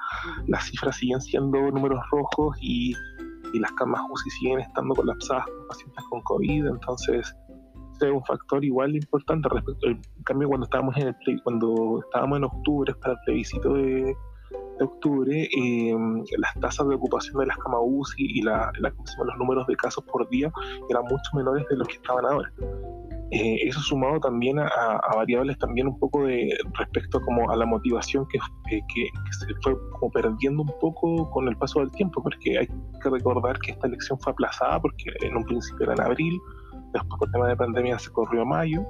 las 0.47 0.65
cifras 0.65 0.97
siguen 0.97 1.21
siendo 1.21 1.59
números 1.71 1.99
rojos 2.11 2.57
y, 2.61 2.93
y 3.53 3.59
las 3.59 3.71
camas 3.73 4.01
UCI 4.09 4.29
siguen 4.31 4.59
estando 4.59 4.95
colapsadas 4.95 5.45
con 5.45 5.67
pacientes 5.67 6.05
con 6.09 6.21
COVID, 6.21 6.65
entonces 6.67 7.35
ese 7.95 8.07
es 8.07 8.13
un 8.13 8.23
factor 8.23 8.63
igual 8.63 8.95
importante 8.95 9.49
respecto 9.49 9.87
en 9.87 10.01
cambio 10.23 10.47
cuando 10.47 10.65
estábamos 10.65 10.95
en 10.97 11.07
el 11.09 11.15
cuando 11.43 11.99
estábamos 12.05 12.37
en 12.37 12.43
octubre 12.45 12.93
para 12.95 13.13
el 13.13 13.19
plebiscito 13.25 13.73
de, 13.73 14.15
de 14.79 14.85
octubre, 14.85 15.43
eh, 15.43 15.95
las 16.37 16.53
tasas 16.61 16.87
de 16.87 16.95
ocupación 16.95 17.37
de 17.39 17.47
las 17.47 17.57
camas 17.57 17.81
UCI 17.83 18.39
y 18.39 18.41
la, 18.41 18.71
la- 18.79 18.89
los 19.25 19.37
números 19.37 19.67
de 19.67 19.75
casos 19.75 20.03
por 20.05 20.27
día 20.29 20.51
eran 20.89 21.03
mucho 21.03 21.29
menores 21.33 21.65
de 21.69 21.75
los 21.77 21.87
que 21.87 21.95
estaban 21.95 22.25
ahora. 22.25 22.51
Eh, 23.31 23.67
eso 23.67 23.79
sumado 23.81 24.19
también 24.19 24.57
a, 24.57 24.65
a 24.67 25.15
variables 25.15 25.55
también 25.59 25.85
un 25.85 25.99
poco 25.99 26.23
de 26.25 26.49
respecto 26.79 27.21
como 27.21 27.51
a 27.51 27.55
la 27.55 27.65
motivación 27.67 28.25
que, 28.27 28.39
eh, 28.75 28.81
que, 28.91 29.03
que 29.03 29.33
se 29.33 29.53
fue 29.61 29.75
como 29.99 30.11
perdiendo 30.11 30.63
un 30.63 30.73
poco 30.81 31.29
con 31.29 31.47
el 31.47 31.55
paso 31.57 31.79
del 31.81 31.91
tiempo, 31.91 32.23
porque 32.23 32.57
hay 32.57 32.67
que 32.67 33.09
recordar 33.09 33.59
que 33.59 33.73
esta 33.73 33.85
elección 33.85 34.17
fue 34.19 34.31
aplazada 34.33 34.81
porque 34.81 35.11
en 35.21 35.37
un 35.37 35.43
principio 35.43 35.83
era 35.85 35.93
en 35.93 36.01
abril, 36.01 36.39
después 36.93 37.19
por 37.19 37.31
tema 37.31 37.47
de 37.47 37.55
pandemia 37.55 37.99
se 37.99 38.11
corrió 38.11 38.41
a 38.41 38.45
mayo, 38.45 38.85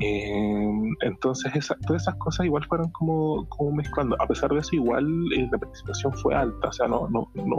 eh, 0.00 0.68
entonces 1.00 1.54
esa- 1.56 1.76
todas 1.86 2.02
esas 2.02 2.16
cosas 2.16 2.44
igual 2.46 2.64
fueron 2.66 2.90
como, 2.90 3.48
como 3.48 3.72
mezclando. 3.72 4.16
A 4.20 4.26
pesar 4.26 4.50
de 4.50 4.58
eso 4.58 4.74
igual 4.76 5.06
eh, 5.36 5.48
la 5.50 5.58
participación 5.58 6.12
fue 6.14 6.34
alta, 6.34 6.68
o 6.68 6.72
sea, 6.72 6.86
no, 6.86 7.08
no, 7.08 7.28
no, 7.34 7.56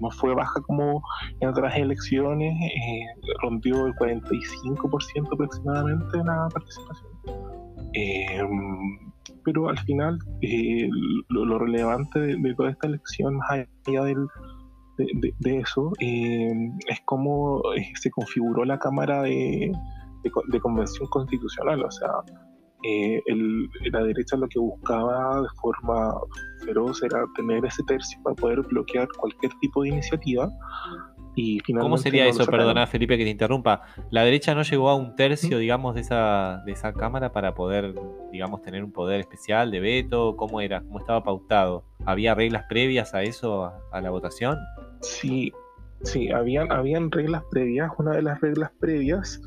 no 0.00 0.10
fue 0.10 0.34
baja 0.34 0.60
como 0.62 1.02
en 1.40 1.48
otras 1.48 1.76
elecciones, 1.76 2.52
eh, 2.62 3.06
rondió 3.42 3.86
el 3.86 3.94
45% 3.94 5.34
aproximadamente 5.34 6.18
la 6.18 6.48
participación. 6.52 7.08
Eh, 7.94 8.40
pero 9.44 9.68
al 9.68 9.78
final 9.78 10.18
eh, 10.42 10.88
lo, 11.28 11.44
lo 11.44 11.58
relevante 11.58 12.18
de, 12.20 12.36
de 12.36 12.54
toda 12.54 12.70
esta 12.70 12.86
elección, 12.86 13.36
más 13.36 13.50
allá 13.86 14.04
del, 14.04 14.26
de, 14.98 15.06
de- 15.14 15.34
de 15.38 15.58
eso, 15.60 15.92
eh, 16.00 16.52
es 16.88 17.00
cómo 17.06 17.62
eh, 17.76 17.86
se 17.94 18.10
configuró 18.10 18.64
la 18.64 18.78
Cámara 18.78 19.22
de, 19.22 19.72
de 20.24 20.30
co- 20.30 20.42
de 20.48 20.60
Convención 20.60 21.08
Constitucional. 21.08 21.82
O 21.84 21.90
sea, 21.90 22.10
eh, 22.84 23.22
el- 23.26 23.68
la 23.92 24.02
derecha 24.04 24.36
lo 24.36 24.48
que 24.48 24.58
buscaba 24.58 25.40
de 25.42 25.48
forma 25.62 26.14
feroz 26.64 27.02
era 27.02 27.24
tener 27.36 27.64
ese 27.64 27.82
tercio 27.84 28.20
para 28.22 28.36
poder 28.36 28.60
bloquear 28.62 29.08
cualquier 29.18 29.52
tipo 29.60 29.82
de 29.82 29.88
iniciativa. 29.90 30.50
Y 31.40 31.60
¿Cómo 31.72 31.96
sería 31.98 32.24
no 32.24 32.30
eso? 32.30 32.44
Perdona, 32.46 32.86
Felipe, 32.88 33.16
que 33.16 33.22
te 33.22 33.30
interrumpa. 33.30 33.82
La 34.10 34.24
derecha 34.24 34.56
no 34.56 34.62
llegó 34.62 34.88
a 34.90 34.96
un 34.96 35.14
tercio, 35.14 35.58
digamos, 35.58 35.94
de 35.94 36.00
esa, 36.00 36.62
de 36.66 36.72
esa 36.72 36.92
Cámara 36.92 37.30
para 37.32 37.54
poder, 37.54 37.94
digamos, 38.32 38.60
tener 38.62 38.82
un 38.82 38.90
poder 38.90 39.20
especial 39.20 39.70
de 39.70 39.78
veto. 39.78 40.34
¿Cómo 40.36 40.60
era? 40.60 40.80
¿Cómo 40.80 40.98
estaba 40.98 41.22
pautado? 41.22 41.84
¿Había 42.04 42.34
reglas 42.34 42.64
previas 42.68 43.14
a 43.14 43.22
eso, 43.22 43.64
a, 43.66 43.80
a 43.92 44.00
la 44.00 44.10
votación? 44.10 44.58
Sí, 45.00 45.52
sí, 46.02 46.28
habían, 46.32 46.72
habían 46.72 47.10
reglas 47.12 47.44
previas. 47.52 47.92
Una 47.98 48.16
de 48.16 48.22
las 48.22 48.40
reglas 48.40 48.72
previas, 48.80 49.40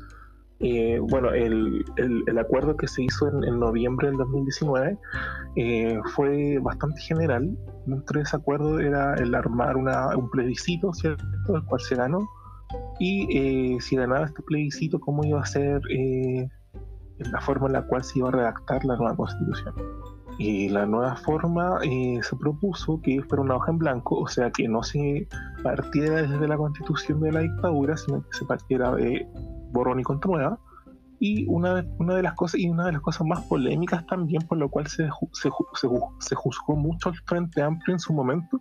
eh, 0.60 0.98
bueno, 0.98 1.32
el, 1.34 1.84
el- 1.96 2.24
el 2.26 2.38
acuerdo 2.38 2.74
que 2.74 2.88
se 2.88 3.02
hizo 3.02 3.28
en, 3.28 3.44
en 3.44 3.60
noviembre 3.60 4.08
del 4.08 4.16
2019 4.16 4.96
eh, 5.56 5.98
fue 6.14 6.58
bastante 6.58 7.02
general. 7.02 7.50
Dentro 7.86 8.18
de 8.18 8.24
ese 8.24 8.36
acuerdo 8.36 8.78
era 8.78 9.14
el 9.14 9.34
armar 9.34 9.76
un 9.76 10.30
plebiscito, 10.30 10.92
¿cierto? 10.92 11.24
El 11.54 11.64
cual 11.64 11.80
se 11.80 11.96
ganó. 11.96 12.28
Y 12.98 13.26
eh, 13.36 13.80
si 13.80 13.96
ganaba 13.96 14.26
este 14.26 14.42
plebiscito, 14.42 15.00
cómo 15.00 15.24
iba 15.24 15.40
a 15.40 15.46
ser 15.46 15.80
eh, 15.90 16.48
la 17.18 17.40
forma 17.40 17.66
en 17.66 17.74
la 17.74 17.86
cual 17.86 18.02
se 18.04 18.18
iba 18.18 18.28
a 18.28 18.32
redactar 18.32 18.84
la 18.84 18.96
nueva 18.96 19.16
constitución. 19.16 19.74
Y 20.38 20.70
la 20.70 20.86
nueva 20.86 21.16
forma 21.16 21.78
eh, 21.82 22.18
se 22.22 22.36
propuso 22.36 23.00
que 23.02 23.22
fuera 23.22 23.42
una 23.42 23.56
hoja 23.56 23.70
en 23.70 23.78
blanco, 23.78 24.18
o 24.18 24.26
sea 24.26 24.50
que 24.50 24.66
no 24.66 24.82
se 24.82 25.28
partiera 25.62 26.22
desde 26.22 26.48
la 26.48 26.56
constitución 26.56 27.20
de 27.20 27.32
la 27.32 27.40
dictadura, 27.40 27.96
sino 27.96 28.22
que 28.22 28.36
se 28.38 28.44
partiera 28.44 28.94
de 28.94 29.26
borrón 29.72 30.00
y 30.00 30.02
contra. 30.02 30.58
Y 31.24 31.46
una, 31.46 31.82
de- 31.82 32.22
las 32.22 32.34
cosas 32.34 32.58
y 32.58 32.68
una 32.68 32.86
de 32.86 32.92
las 32.92 33.00
cosas 33.00 33.24
más 33.24 33.42
polémicas 33.46 34.04
también 34.06 34.42
por 34.48 34.58
lo 34.58 34.68
cual 34.68 34.88
se, 34.88 35.08
se, 35.32 35.50
se 35.74 35.88
se 36.18 36.34
juzgó 36.34 36.74
mucho 36.74 37.10
al 37.10 37.14
Frente 37.26 37.62
Amplio 37.62 37.94
en 37.94 38.00
su 38.00 38.12
momento 38.12 38.60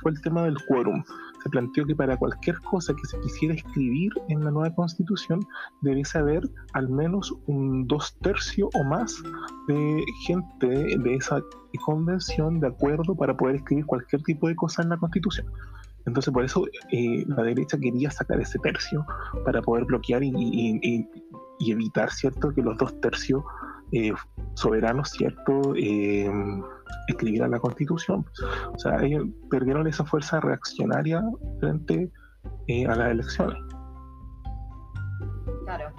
fue 0.00 0.10
el 0.10 0.20
tema 0.20 0.42
del 0.42 0.56
quórum. 0.66 1.04
Se 1.44 1.48
planteó 1.50 1.86
que 1.86 1.94
para 1.94 2.16
cualquier 2.16 2.58
cosa 2.62 2.92
que 2.92 3.06
se 3.06 3.20
quisiera 3.20 3.54
escribir 3.54 4.10
en 4.28 4.44
la 4.44 4.50
nueva 4.50 4.74
constitución 4.74 5.40
debiese 5.82 6.18
haber 6.18 6.42
al 6.72 6.88
menos 6.88 7.32
un 7.46 7.86
dos 7.86 8.16
tercios 8.20 8.68
o 8.74 8.82
más 8.84 9.22
de 9.68 10.02
gente 10.26 10.66
de 10.98 11.14
esa 11.14 11.40
convención 11.84 12.58
de 12.58 12.66
acuerdo 12.66 13.14
para 13.14 13.36
poder 13.36 13.56
escribir 13.56 13.86
cualquier 13.86 14.22
tipo 14.24 14.48
de 14.48 14.56
cosa 14.56 14.82
en 14.82 14.88
la 14.88 14.96
constitución. 14.96 15.46
Entonces 16.04 16.34
por 16.34 16.44
eso 16.44 16.64
eh, 16.90 17.24
la 17.28 17.44
derecha 17.44 17.78
quería 17.78 18.10
sacar 18.10 18.40
ese 18.40 18.58
tercio 18.58 19.06
para 19.44 19.62
poder 19.62 19.84
bloquear 19.84 20.24
y- 20.24 21.08
y 21.62 21.70
evitar, 21.70 22.10
¿cierto?, 22.10 22.52
que 22.52 22.60
los 22.60 22.76
dos 22.76 23.00
tercios 23.00 23.44
eh, 23.92 24.12
soberanos, 24.54 25.10
¿cierto?, 25.10 25.74
eh, 25.76 26.28
escribieran 27.08 27.52
la 27.52 27.60
constitución. 27.60 28.26
O 28.74 28.78
sea, 28.78 29.00
ellos 29.02 29.26
perdieron 29.48 29.86
esa 29.86 30.04
fuerza 30.04 30.40
reaccionaria 30.40 31.22
frente 31.60 32.10
eh, 32.66 32.86
a 32.86 32.96
las 32.96 33.12
elecciones. 33.12 33.58
Claro. 35.64 35.90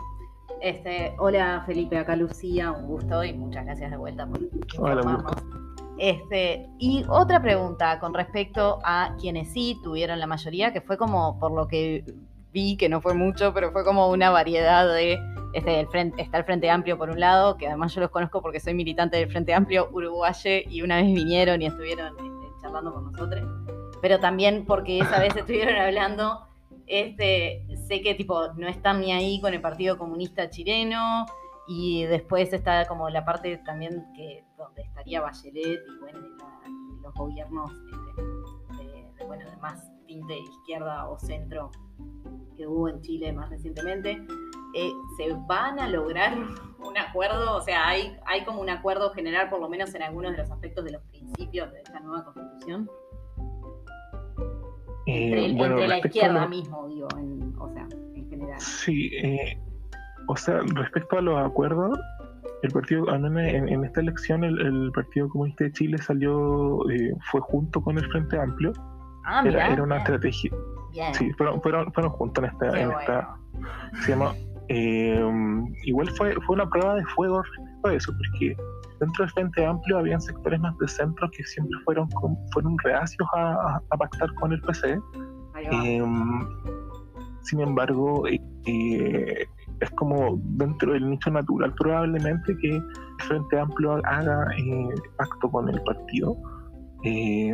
Este, 0.61 1.13
hola 1.17 1.63
Felipe, 1.65 1.97
acá 1.97 2.15
Lucía, 2.15 2.71
un 2.71 2.87
gusto 2.87 3.23
y 3.23 3.33
muchas 3.33 3.65
gracias 3.65 3.91
de 3.91 3.97
vuelta 3.97 4.25
por 4.25 4.39
Hola, 4.79 5.01
un. 5.01 5.97
Este, 5.97 6.69
y 6.79 7.05
otra 7.07 7.41
pregunta 7.41 7.99
con 7.99 8.13
respecto 8.13 8.79
a 8.83 9.15
quienes 9.19 9.51
sí 9.51 9.79
tuvieron 9.83 10.19
la 10.19 10.27
mayoría, 10.27 10.73
que 10.73 10.81
fue 10.81 10.97
como, 10.97 11.39
por 11.39 11.51
lo 11.51 11.67
que 11.67 12.03
vi, 12.51 12.77
que 12.77 12.89
no 12.89 13.01
fue 13.01 13.13
mucho, 13.13 13.53
pero 13.53 13.71
fue 13.71 13.83
como 13.83 14.09
una 14.09 14.29
variedad 14.29 14.87
de, 14.87 15.19
este, 15.53 15.79
el 15.79 15.87
frente, 15.87 16.21
está 16.21 16.37
el 16.39 16.43
Frente 16.43 16.69
Amplio 16.69 16.97
por 16.97 17.09
un 17.09 17.19
lado, 17.19 17.57
que 17.57 17.67
además 17.67 17.93
yo 17.93 18.01
los 18.01 18.09
conozco 18.09 18.41
porque 18.41 18.59
soy 18.59 18.73
militante 18.73 19.17
del 19.17 19.29
Frente 19.29 19.53
Amplio 19.53 19.89
uruguaye 19.91 20.65
y 20.69 20.81
una 20.81 20.97
vez 20.97 21.05
vinieron 21.13 21.61
y 21.61 21.67
estuvieron 21.67 22.07
este, 22.17 22.61
charlando 22.61 22.93
con 22.93 23.05
nosotros, 23.11 23.43
pero 24.01 24.19
también 24.19 24.65
porque 24.65 24.99
esa 24.99 25.19
vez 25.19 25.35
estuvieron 25.35 25.75
hablando 25.79 26.45
este, 26.87 27.65
sé 27.87 28.01
que 28.01 28.13
tipo 28.15 28.51
no 28.55 28.67
están 28.67 28.99
ni 29.01 29.11
ahí 29.13 29.39
con 29.39 29.53
el 29.53 29.61
Partido 29.61 29.97
Comunista 29.97 30.49
Chileno 30.49 31.25
y 31.67 32.03
después 32.03 32.51
está 32.51 32.85
como 32.87 33.09
la 33.09 33.23
parte 33.23 33.57
también 33.59 34.05
que 34.15 34.43
donde 34.57 34.81
estaría 34.81 35.21
Bachelet 35.21 35.79
y 35.87 35.99
bueno 36.01 36.19
la- 36.19 36.59
los 37.01 37.13
gobiernos 37.13 37.71
este, 38.69 38.83
de, 38.83 39.11
de, 39.17 39.25
bueno 39.25 39.49
de 39.49 39.55
más 39.57 39.89
tinte 40.07 40.37
izquierda 40.39 41.07
o 41.09 41.17
centro 41.19 41.71
que 42.57 42.67
hubo 42.67 42.87
en 42.89 43.01
Chile 43.01 43.33
más 43.33 43.49
recientemente 43.49 44.11
eh, 44.75 44.91
se 45.17 45.33
van 45.47 45.79
a 45.79 45.87
lograr 45.89 46.35
un 46.79 46.97
acuerdo 46.97 47.55
o 47.57 47.61
sea 47.61 47.87
hay 47.87 48.15
hay 48.25 48.43
como 48.45 48.61
un 48.61 48.69
acuerdo 48.69 49.11
general 49.11 49.49
por 49.49 49.59
lo 49.59 49.69
menos 49.69 49.93
en 49.95 50.03
algunos 50.03 50.31
de 50.33 50.39
los 50.39 50.51
aspectos 50.51 50.83
de 50.85 50.91
los 50.93 51.01
principios 51.03 51.71
de 51.71 51.79
esta 51.79 51.99
nueva 51.99 52.23
constitución. 52.25 52.89
Eh, 55.05 55.25
entre, 55.25 55.45
el- 55.45 55.55
bueno, 55.57 55.73
entre 55.75 55.87
la 55.89 55.97
izquierda 55.99 56.41
lo- 56.43 56.49
mismo 56.49 56.87
digo 56.87 57.07
en, 57.17 57.53
o 57.59 57.69
sea 57.73 57.87
en 58.15 58.29
general. 58.29 58.59
Sí, 58.59 59.11
eh, 59.21 59.57
o 60.27 60.35
sea, 60.37 60.59
respecto 60.75 61.17
a 61.17 61.21
los 61.21 61.37
acuerdos, 61.45 61.99
el 62.61 62.71
partido, 62.71 63.13
en, 63.13 63.37
en 63.37 63.83
esta 63.83 63.99
elección, 63.99 64.45
el, 64.45 64.57
el 64.65 64.91
Partido 64.93 65.27
Comunista 65.27 65.65
de 65.65 65.73
Chile 65.73 65.97
salió, 65.97 66.79
fue 67.29 67.41
junto 67.41 67.81
con 67.81 67.97
el 67.97 68.05
Frente 68.09 68.39
Amplio. 68.39 68.71
ah 69.25 69.43
era, 69.45 69.67
era 69.73 69.83
una 69.83 69.97
estrategia, 69.97 70.51
bien. 70.93 71.13
sí, 71.15 71.31
fueron, 71.33 71.61
fueron, 71.61 71.91
fueron 71.93 72.11
juntos 72.13 72.43
en 72.43 72.49
esta, 72.51 72.71
Qué 72.71 72.79
en 72.81 72.87
bueno. 72.87 72.99
esta, 73.01 73.35
se 74.05 74.11
llama, 74.11 74.33
eh, 74.69 75.25
igual 75.83 76.09
fue, 76.11 76.33
fue 76.45 76.55
una 76.55 76.69
prueba 76.69 76.95
de 76.95 77.05
fuego 77.07 77.41
respecto 77.41 77.89
a 77.89 77.93
eso, 77.93 78.11
porque 78.17 78.55
dentro 78.99 79.25
del 79.25 79.33
Frente 79.33 79.65
Amplio 79.65 79.97
habían 79.97 80.21
sectores 80.21 80.59
más 80.61 80.77
de 80.77 80.87
centro 80.87 81.29
que 81.35 81.43
siempre 81.43 81.77
fueron, 81.83 82.07
con- 82.11 82.37
fueron 82.51 82.77
reacios 82.79 83.27
a, 83.35 83.81
pactar 83.97 84.33
con 84.35 84.53
el 84.53 84.61
va. 84.61 84.99
Em, 85.71 86.47
sin 87.41 87.59
embargo, 87.59 88.25
eh, 88.27 88.39
eh, 88.65 89.45
es 89.81 89.89
como 89.91 90.39
dentro 90.43 90.93
del 90.93 91.09
nicho 91.09 91.29
natural 91.29 91.73
probablemente 91.75 92.55
que 92.57 92.69
el 92.77 92.83
Frente 93.27 93.59
Amplio 93.59 93.99
haga 94.05 94.47
eh, 94.57 94.89
pacto 95.17 95.49
con 95.51 95.67
el 95.67 95.81
partido, 95.83 96.37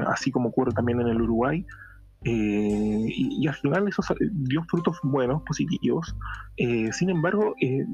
así 0.08 0.32
como 0.32 0.50
ocurre 0.50 0.72
también 0.74 1.02
en 1.02 1.08
el 1.08 1.22
Uruguay. 1.24 1.66
Eh, 2.24 3.06
y, 3.08 3.48
al 3.48 3.56
final 3.56 3.88
eso 3.88 4.02
dio 4.32 4.64
frutos 4.70 4.98
buenos, 5.04 5.42
positivos. 5.44 6.16
Eh, 6.58 6.92
sin 6.92 7.10
embargo, 7.10 7.56
eh, 7.62 7.86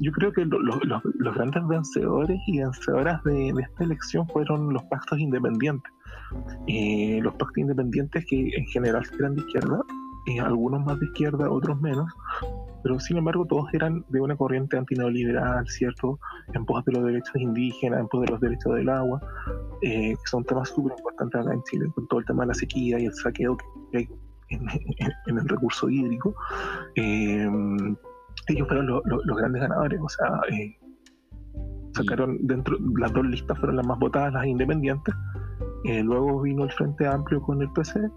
yo 0.00 0.12
creo 0.12 0.32
que 0.32 0.44
lo- 0.44 0.60
lo- 0.60 0.80
los- 0.80 1.02
los 1.04 1.34
grandes 1.34 1.66
vencedores 1.66 2.38
y 2.46 2.58
vencedoras 2.58 3.22
de, 3.24 3.52
de 3.52 3.62
esta 3.62 3.84
elección 3.84 4.26
fueron 4.28 4.72
los 4.72 4.82
pactos 4.84 5.18
independientes. 5.18 5.90
Eh, 6.66 7.20
los 7.22 7.32
pactos 7.34 7.58
independientes 7.58 8.24
que 8.28 8.50
en 8.56 8.66
general 8.66 9.02
eran 9.18 9.34
de 9.34 9.40
izquierda, 9.42 9.80
eh, 10.28 10.40
algunos 10.40 10.84
más 10.84 10.98
de 11.00 11.06
izquierda, 11.06 11.50
otros 11.50 11.80
menos, 11.80 12.06
pero 12.82 12.98
sin 13.00 13.16
embargo 13.16 13.44
todos 13.46 13.66
eran 13.72 14.04
de 14.08 14.20
una 14.20 14.36
corriente 14.36 14.76
antineoliberal, 14.76 15.66
¿cierto? 15.68 16.18
En 16.54 16.64
pos 16.64 16.84
de 16.84 16.92
los 16.92 17.04
derechos 17.04 17.34
indígenas, 17.36 18.00
en 18.00 18.08
pos 18.08 18.20
de 18.22 18.28
los 18.32 18.40
derechos 18.40 18.74
del 18.74 18.88
agua, 18.88 19.20
eh, 19.82 20.10
que 20.14 20.26
son 20.30 20.44
temas 20.44 20.68
súper 20.68 20.92
importantes 20.98 21.40
acá 21.40 21.52
en 21.52 21.62
Chile, 21.64 21.90
con 21.94 22.06
todo 22.08 22.20
el 22.20 22.26
tema 22.26 22.42
de 22.44 22.48
la 22.48 22.54
sequía 22.54 22.98
y 23.00 23.06
el 23.06 23.14
saqueo 23.14 23.56
que 23.92 23.98
hay 23.98 24.08
en, 24.50 24.60
en- 24.70 25.12
en 25.26 25.38
el 25.38 25.48
recurso 25.48 25.88
hídrico. 25.90 26.34
Eh, 26.96 27.48
ellos 28.48 28.66
fueron 28.68 28.86
lo- 28.86 29.02
lo- 29.04 29.22
los 29.24 29.36
grandes 29.36 29.60
ganadores, 29.62 30.00
o 30.00 30.08
sea, 30.08 30.28
sacaron 31.94 32.38
dentro, 32.46 32.76
las 32.98 33.12
dos 33.12 33.26
listas 33.26 33.58
fueron 33.58 33.76
las 33.76 33.86
más 33.86 33.98
votadas, 33.98 34.32
las 34.32 34.46
independientes, 34.46 35.14
luego 36.04 36.40
vino 36.42 36.64
el 36.64 36.70
Frente 36.72 37.06
Amplio 37.06 37.40
con 37.42 37.60
el 37.62 37.70
PC 37.72 38.08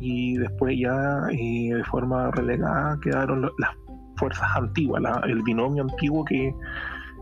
y 0.00 0.36
después 0.38 0.76
ya 0.78 1.20
eh, 1.30 1.74
de 1.74 1.84
forma 1.84 2.30
relegada 2.32 2.98
quedaron 3.02 3.42
lo- 3.42 3.52
las 3.58 3.70
fuerzas 4.16 4.48
antiguas, 4.56 5.00
la- 5.02 5.22
el 5.26 5.42
binomio 5.42 5.82
antiguo 5.82 6.24
que 6.24 6.52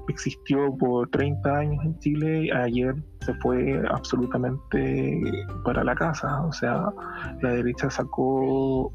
existió 0.09 0.75
por 0.79 1.09
30 1.11 1.59
años 1.59 1.85
en 1.85 1.99
Chile, 1.99 2.51
ayer 2.53 2.95
se 3.21 3.35
fue 3.35 3.83
absolutamente 3.91 5.21
para 5.65 5.85
la 5.85 5.95
casa, 5.95 6.43
o 6.47 6.53
sea, 6.53 6.87
la 7.43 7.51
derecha 7.51 7.91
sacó 7.91 8.91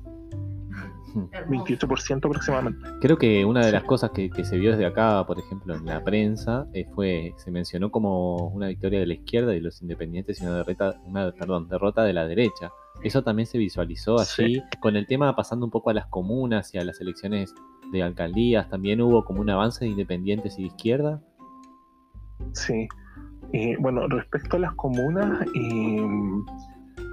28% 1.47 2.25
aproximadamente. 2.27 2.79
Creo 2.99 3.17
que 3.17 3.45
una 3.45 3.63
de 3.63 3.71
las 3.71 3.83
cosas 3.83 4.09
que, 4.11 4.31
que 4.31 4.43
se 4.43 4.57
vio 4.57 4.71
desde 4.71 4.85
acá, 4.87 5.23
por 5.27 5.37
ejemplo, 5.37 5.75
en 5.75 5.85
la 5.85 6.03
prensa, 6.03 6.65
eh, 6.73 6.87
fue, 6.95 7.33
se 7.37 7.51
mencionó 7.51 7.91
como 7.91 8.47
una 8.47 8.67
victoria 8.67 8.99
de 8.99 9.05
la 9.05 9.13
izquierda 9.13 9.53
y 9.55 9.59
los 9.59 9.81
independientes 9.83 10.41
y 10.41 10.45
una 10.45 10.57
derrota, 10.57 10.95
una, 11.05 11.31
perdón, 11.31 11.67
derrota 11.67 12.03
de 12.03 12.13
la 12.13 12.25
derecha. 12.25 12.71
Eso 13.01 13.23
también 13.23 13.45
se 13.47 13.57
visualizó 13.57 14.17
allí, 14.19 14.61
con 14.79 14.95
el 14.95 15.07
tema 15.07 15.35
pasando 15.35 15.65
un 15.65 15.71
poco 15.71 15.89
a 15.89 15.93
las 15.93 16.05
comunas 16.07 16.73
y 16.73 16.77
a 16.77 16.85
las 16.85 17.01
elecciones 17.01 17.53
de 17.91 18.01
alcaldías, 18.03 18.69
también 18.69 19.01
hubo 19.01 19.25
como 19.25 19.41
un 19.41 19.49
avance 19.49 19.83
de 19.83 19.91
independientes 19.91 20.57
y 20.57 20.61
de 20.63 20.67
izquierda. 20.67 21.21
Sí. 22.53 22.87
Eh, 23.51 23.75
bueno, 23.79 24.07
respecto 24.07 24.57
a 24.57 24.59
las 24.61 24.73
comunas, 24.75 25.45
eh, 25.53 26.01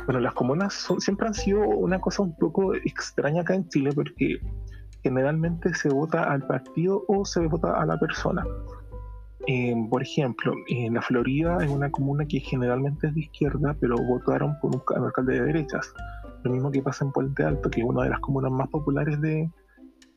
bueno, 0.06 0.20
las 0.20 0.32
comunas 0.34 0.72
son- 0.74 1.00
siempre 1.00 1.26
han 1.26 1.34
sido 1.34 1.60
una 1.60 2.00
cosa 2.00 2.22
un 2.22 2.34
poco 2.36 2.74
extraña 2.74 3.42
acá 3.42 3.54
en 3.54 3.68
Chile 3.68 3.90
porque 3.94 4.38
generalmente 5.02 5.74
se 5.74 5.88
vota 5.88 6.24
al 6.30 6.46
partido 6.46 7.04
o 7.08 7.24
se 7.24 7.46
vota 7.46 7.80
a 7.80 7.84
la 7.86 7.98
persona. 7.98 8.44
Eh, 9.47 9.74
por 9.88 10.03
ejemplo, 10.03 10.53
en 10.68 10.95
la 10.95 11.03
Florida 11.03 11.59
es 11.64 11.70
una 11.70 11.91
comuna 11.91 12.24
que 12.26 12.41
generalmente 12.41 13.07
es 13.09 13.14
de 13.14 13.20
izquierda, 13.22 13.76
pero 13.80 13.97
votaron 13.97 14.57
por 14.61 14.74
un 14.74 14.80
ca- 14.80 14.97
alcalde 15.05 15.34
de 15.41 15.47
derechas. 15.47 15.93
Lo 16.45 16.53
mismo 16.53 16.70
que 16.70 16.82
pasa 16.82 17.05
en 17.05 17.12
Puente 17.12 17.43
Alto, 17.45 17.70
que 17.70 17.80
es 17.80 17.86
una 17.86 18.05
de 18.05 18.11
las 18.11 18.20
comunas 18.20 18.53
más 18.53 18.68
populares 18.68 19.20
de, 19.20 19.51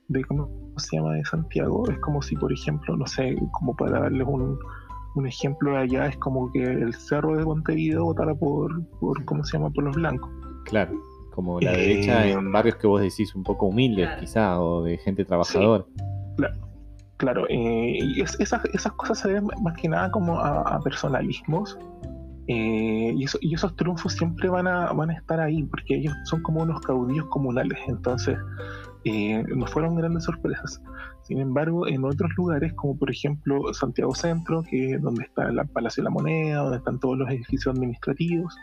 de 0.09 0.23
¿cómo 0.25 0.49
se 0.77 0.97
llama? 0.97 1.13
de 1.13 1.25
Santiago. 1.25 1.89
Es 1.89 1.97
como 1.99 2.21
si, 2.21 2.35
por 2.35 2.51
ejemplo, 2.51 2.95
no 2.97 3.07
sé, 3.07 3.35
como 3.53 3.75
para 3.75 4.01
darles 4.01 4.27
un, 4.27 4.57
un 5.15 5.27
ejemplo 5.27 5.71
de 5.71 5.77
allá, 5.77 6.07
es 6.07 6.17
como 6.17 6.51
que 6.51 6.63
el 6.63 6.93
cerro 6.93 7.37
de 7.37 7.45
Montevideo 7.45 8.03
votara 8.05 8.35
por, 8.35 8.85
por 8.99 9.23
¿cómo 9.25 9.43
se 9.45 9.57
llama? 9.57 9.69
por 9.71 9.85
los 9.85 9.95
blancos. 9.95 10.29
Claro, 10.65 10.93
como 11.33 11.59
la 11.61 11.71
Eh, 11.73 11.77
derecha 11.77 12.27
en 12.27 12.51
barrios 12.51 12.75
que 12.75 12.87
vos 12.87 13.01
decís 13.01 13.33
un 13.35 13.43
poco 13.43 13.67
humildes, 13.67 14.05
Claro. 14.07 14.19
quizá, 14.19 14.61
o 14.61 14.83
de 14.83 14.97
gente 14.97 15.23
trabajadora. 15.25 15.85
Claro, 16.37 16.55
eh, 17.49 17.97
y 18.01 18.21
es- 18.21 18.39
esas, 18.39 18.61
cosas 18.93 19.19
se 19.19 19.31
ven 19.33 19.45
más 19.61 19.75
que 19.77 19.89
nada 19.89 20.11
como 20.11 20.39
a, 20.39 20.79
personalismos. 20.81 21.77
eh, 22.47 23.13
y, 23.15 23.23
eso- 23.23 23.37
y 23.41 23.53
esos 23.55 23.73
triunfos 23.77 24.13
siempre 24.13 24.49
van 24.49 24.67
a, 24.67 24.91
van 24.91 25.09
a 25.11 25.13
estar 25.13 25.39
ahí, 25.39 25.63
porque 25.63 25.95
ellos 25.95 26.13
son 26.25 26.41
como 26.41 26.61
unos 26.63 26.81
caudillos 26.81 27.25
comunales. 27.27 27.79
Entonces, 27.87 28.37
eh, 29.05 29.43
no 29.55 29.65
fueron 29.67 29.95
grandes 29.95 30.25
sorpresas. 30.25 30.81
Sin 31.21 31.39
embargo, 31.39 31.87
en 31.87 32.03
otros 32.03 32.29
lugares, 32.35 32.73
como 32.73 32.97
por 32.97 33.09
ejemplo 33.09 33.73
Santiago 33.73 34.13
Centro, 34.13 34.61
que 34.69 34.97
donde 34.97 35.23
está 35.23 35.47
el 35.47 35.57
Palacio 35.69 36.03
de 36.03 36.05
la 36.05 36.09
Moneda, 36.09 36.63
donde 36.63 36.77
están 36.79 36.99
todos 36.99 37.17
los 37.17 37.29
edificios 37.29 37.73
administrativos, 37.73 38.53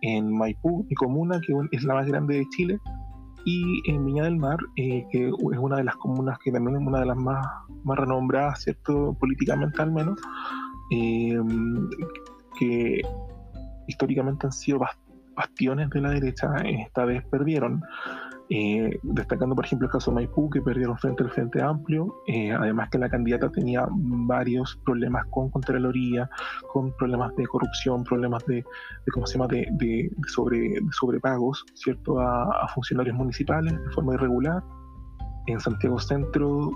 en 0.00 0.36
Maipú, 0.36 0.84
mi 0.88 0.94
comuna, 0.96 1.40
que 1.46 1.54
es 1.76 1.84
la 1.84 1.94
más 1.94 2.06
grande 2.08 2.38
de 2.38 2.44
Chile, 2.56 2.80
y 3.44 3.90
en 3.90 4.04
Viña 4.04 4.24
del 4.24 4.36
Mar, 4.36 4.58
eh, 4.76 5.06
que 5.10 5.28
es 5.28 5.58
una 5.58 5.76
de 5.76 5.84
las 5.84 5.96
comunas 5.96 6.38
que 6.38 6.52
también 6.52 6.76
es 6.80 6.86
una 6.86 7.00
de 7.00 7.06
las 7.06 7.16
más, 7.16 7.44
más 7.84 7.98
renombradas, 7.98 8.62
¿cierto? 8.62 9.16
Políticamente 9.18 9.82
al 9.82 9.92
menos, 9.92 10.20
eh, 10.90 11.38
que 12.58 13.00
históricamente 13.86 14.46
han 14.46 14.52
sido 14.52 14.80
bastiones 15.34 15.90
de 15.90 16.00
la 16.00 16.10
derecha, 16.10 16.54
esta 16.64 17.04
vez 17.04 17.24
perdieron. 17.30 17.82
Eh, 18.50 18.98
destacando 19.02 19.54
por 19.54 19.64
ejemplo 19.64 19.86
el 19.86 19.92
caso 19.92 20.10
de 20.10 20.16
Maipú, 20.16 20.50
que 20.50 20.60
perdieron 20.60 20.98
frente 20.98 21.22
al 21.22 21.30
Frente 21.30 21.62
Amplio, 21.62 22.22
eh, 22.26 22.52
además 22.52 22.90
que 22.90 22.98
la 22.98 23.08
candidata 23.08 23.50
tenía 23.50 23.86
varios 23.90 24.78
problemas 24.84 25.24
con 25.30 25.50
Contraloría, 25.50 26.28
con 26.72 26.92
problemas 26.96 27.34
de 27.36 27.46
corrupción, 27.46 28.04
problemas 28.04 28.44
de, 28.46 28.64
¿cómo 29.12 29.26
se 29.26 29.38
llama?, 29.38 29.48
de, 29.48 30.10
sobre, 30.26 30.74
sobrepagos, 30.90 31.64
¿cierto?, 31.74 32.20
a, 32.20 32.68
funcionarios 32.74 33.16
municipales 33.16 33.72
de 33.72 33.90
forma 33.90 34.14
irregular. 34.14 34.62
En 35.46 35.58
Santiago 35.58 35.98
Centro, 35.98 36.70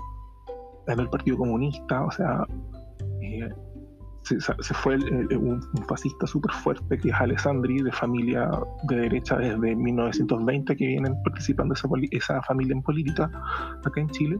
en 0.87 0.99
el 0.99 1.09
Partido 1.09 1.37
Comunista, 1.37 2.03
o 2.05 2.11
sea, 2.11 2.45
eh, 3.21 3.49
se, 4.27 4.73
fue 4.73 4.97
un, 4.97 5.61
fascista 5.87 6.27
súper 6.27 6.51
fuerte 6.51 6.97
que 6.97 7.09
es 7.09 7.15
Alessandri, 7.15 7.81
de 7.81 7.91
familia 7.91 8.49
de 8.83 8.95
derecha 8.95 9.37
desde 9.37 9.75
1920, 9.75 10.75
que 10.75 10.87
vienen 10.87 11.15
participando 11.23 11.73
esa, 11.73 11.87
esa 12.11 12.41
familia 12.43 12.73
en 12.73 12.81
política 12.83 13.29
acá 13.83 14.01
en 14.01 14.09
Chile. 14.09 14.37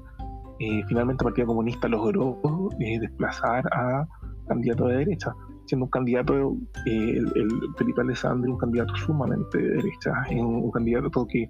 Eh, 0.60 0.82
finalmente 0.88 1.24
el 1.24 1.26
Partido 1.26 1.48
Comunista 1.48 1.88
logró 1.88 2.40
eh, 2.80 3.00
desplazar 3.00 3.64
a 3.72 4.08
candidato 4.48 4.88
de 4.88 4.98
derecha, 4.98 5.34
siendo 5.66 5.86
un 5.86 5.92
candidato, 5.92 6.58
eh, 6.86 7.18
el, 7.18 7.50
Felipe 7.78 8.02
Alessandri, 8.02 8.52
un 8.52 8.58
candidato 8.58 8.96
sumamente 8.96 9.58
de 9.58 9.70
derecha, 9.76 10.14
un 10.32 10.72
candidato 10.72 11.28
que 11.28 11.48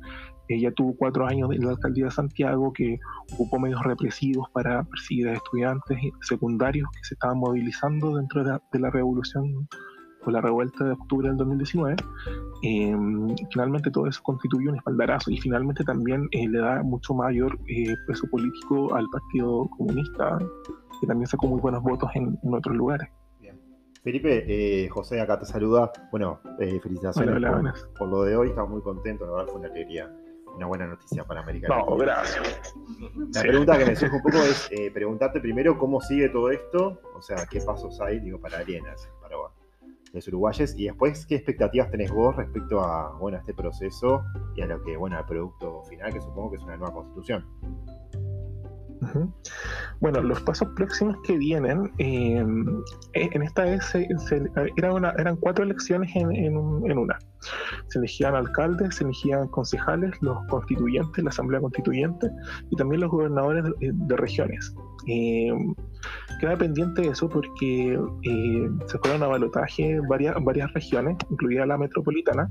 ella 0.49 0.71
tuvo 0.71 0.95
cuatro 0.95 1.25
años 1.25 1.49
en 1.51 1.65
la 1.65 1.71
alcaldía 1.71 2.05
de 2.05 2.11
Santiago, 2.11 2.71
que 2.73 2.99
ocupó 3.33 3.59
medios 3.59 3.83
represivos 3.83 4.49
para 4.51 4.83
perseguir 4.83 5.29
a 5.29 5.33
estudiantes 5.33 5.97
secundarios 6.21 6.89
que 6.91 7.03
se 7.03 7.13
estaban 7.15 7.37
movilizando 7.37 8.15
dentro 8.15 8.43
de 8.43 8.79
la, 8.79 8.89
revolución 8.89 9.67
o 10.25 10.31
la 10.31 10.41
revuelta 10.41 10.85
de 10.85 10.91
octubre 10.91 11.27
del 11.27 11.37
2019. 11.37 11.95
Em, 12.63 13.35
finalmente 13.51 13.91
todo 13.91 14.07
eso 14.07 14.21
constituyó 14.23 14.71
un 14.71 14.77
espaldarazo 14.77 15.31
y 15.31 15.37
finalmente 15.37 15.83
también 15.83 16.27
eh, 16.31 16.47
le 16.47 16.59
da 16.59 16.81
mucho 16.83 17.13
mayor 17.13 17.57
eh, 17.67 17.93
peso 18.07 18.27
político 18.29 18.93
al 18.95 19.05
Partido 19.09 19.67
Comunista, 19.77 20.37
que 20.99 21.07
también 21.07 21.27
sacó 21.27 21.47
muy 21.47 21.59
buenos 21.59 21.83
votos 21.83 22.09
en, 22.15 22.37
otros 22.51 22.75
lugares. 22.75 23.09
Felipe, 24.03 24.45
eh, 24.47 24.87
José 24.87 25.19
acá 25.19 25.37
te 25.37 25.45
saluda. 25.45 25.91
Bueno, 26.11 26.39
felicitaciones 26.81 27.43
por, 27.97 28.07
lo 28.07 28.23
de 28.23 28.37
hoy. 28.37 28.47
Estamos 28.49 28.69
muy 28.69 28.81
contentos, 28.81 29.27
la 29.27 29.33
verdad 29.33 29.47
fue 29.51 29.59
una 29.59 29.67
alegría 29.67 30.09
una 30.57 30.65
buena 30.65 30.87
noticia 30.87 31.23
para 31.23 31.41
América 31.41 31.67
No, 31.69 31.95
gracias. 31.95 32.73
La 33.33 33.41
pregunta 33.41 33.77
que 33.77 33.85
me 33.85 33.95
surge 33.95 34.15
un 34.15 34.23
poco 34.23 34.37
es 34.37 34.67
eh, 34.71 34.91
preguntarte 34.91 35.39
primero 35.39 35.77
cómo 35.77 36.01
sigue 36.01 36.29
todo 36.29 36.51
esto, 36.51 36.99
o 37.15 37.21
sea, 37.21 37.45
qué 37.49 37.61
pasos 37.61 38.01
hay, 38.01 38.19
digo, 38.19 38.39
para 38.39 38.59
Arenas, 38.59 39.09
para 39.21 39.35
los 40.13 40.27
uruguayos, 40.27 40.73
y 40.77 40.85
después 40.85 41.25
qué 41.25 41.35
expectativas 41.35 41.91
tenés 41.91 42.11
vos 42.11 42.35
respecto 42.35 42.81
a, 42.81 43.17
bueno, 43.19 43.37
a 43.37 43.41
este 43.41 43.53
proceso 43.53 44.23
y 44.55 44.61
a 44.61 44.65
lo 44.65 44.81
que, 44.81 44.97
bueno, 44.97 45.17
al 45.17 45.25
producto 45.25 45.83
final, 45.83 46.11
que 46.11 46.21
supongo 46.21 46.51
que 46.51 46.57
es 46.57 46.63
una 46.63 46.75
nueva 46.77 46.93
constitución. 46.93 47.45
Bueno, 49.99 50.21
los 50.21 50.41
pasos 50.41 50.67
próximos 50.75 51.17
que 51.23 51.37
vienen, 51.37 51.91
eh, 51.97 52.37
en 53.13 53.41
esta 53.43 53.63
vez 53.63 53.93
eran 53.95 55.35
cuatro 55.37 55.63
elecciones 55.63 56.15
en, 56.15 56.57
una. 56.57 57.17
Se 57.87 57.99
elegían 57.99 58.35
alcaldes, 58.35 58.95
se 58.95 59.03
elegían 59.03 59.47
concejales, 59.47 60.11
los 60.21 60.37
constituyentes, 60.47 61.23
la 61.23 61.29
asamblea 61.29 61.61
constituyente 61.61 62.29
y 62.69 62.75
también 62.75 63.01
los 63.01 63.11
gobernadores 63.11 63.65
de, 63.79 64.17
regiones. 64.17 64.73
Em, 65.07 65.73
queda 66.39 66.57
pendiente 66.57 67.07
eso 67.07 67.29
porque 67.29 67.93
eh, 67.93 68.69
se 68.85 68.97
fueron 68.99 69.23
a 69.23 69.27
balotaje 69.27 69.99
varias, 70.09 70.35
varias 70.43 70.71
regiones, 70.73 71.17
incluida 71.29 71.65
la 71.65 71.77
metropolitana, 71.77 72.47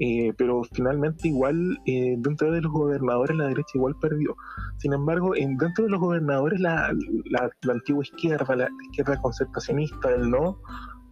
eh, 0.00 0.32
pero 0.36 0.62
finalmente 0.72 1.28
igual 1.28 1.78
eh, 1.86 2.16
dentro 2.18 2.50
de 2.50 2.60
los 2.60 2.72
gobernadores 2.72 3.36
la 3.36 3.46
derecha 3.46 3.72
igual 3.74 3.94
perdió. 4.00 4.36
Sin 4.78 4.92
embargo, 4.92 5.36
en, 5.36 5.56
dentro 5.56 5.84
de 5.84 5.90
los 5.90 6.00
gobernadores 6.00 6.60
la, 6.60 6.92
la, 7.30 7.50
antigua 7.72 8.02
izquierda, 8.02 8.56
la 8.56 8.68
izquierda 8.90 9.20
concertacionista, 9.20 10.10
el 10.10 10.30
no, 10.30 10.58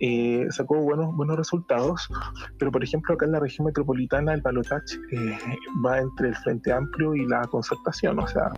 eh, 0.04 0.48
sacó 0.50 0.78
buenos, 0.80 1.14
buenos 1.14 1.36
resultados, 1.36 2.08
pero 2.58 2.72
por 2.72 2.82
ejemplo 2.82 3.14
acá 3.14 3.24
en 3.24 3.32
la 3.32 3.38
región 3.38 3.66
metropolitana 3.66 4.34
el 4.34 4.42
balotaje 4.42 4.98
va 5.86 6.00
entre 6.00 6.30
el 6.30 6.36
Frente 6.38 6.72
Amplio 6.72 7.14
y 7.14 7.24
la 7.24 7.46
concertación, 7.46 8.18
o 8.18 8.26
sea, 8.26 8.50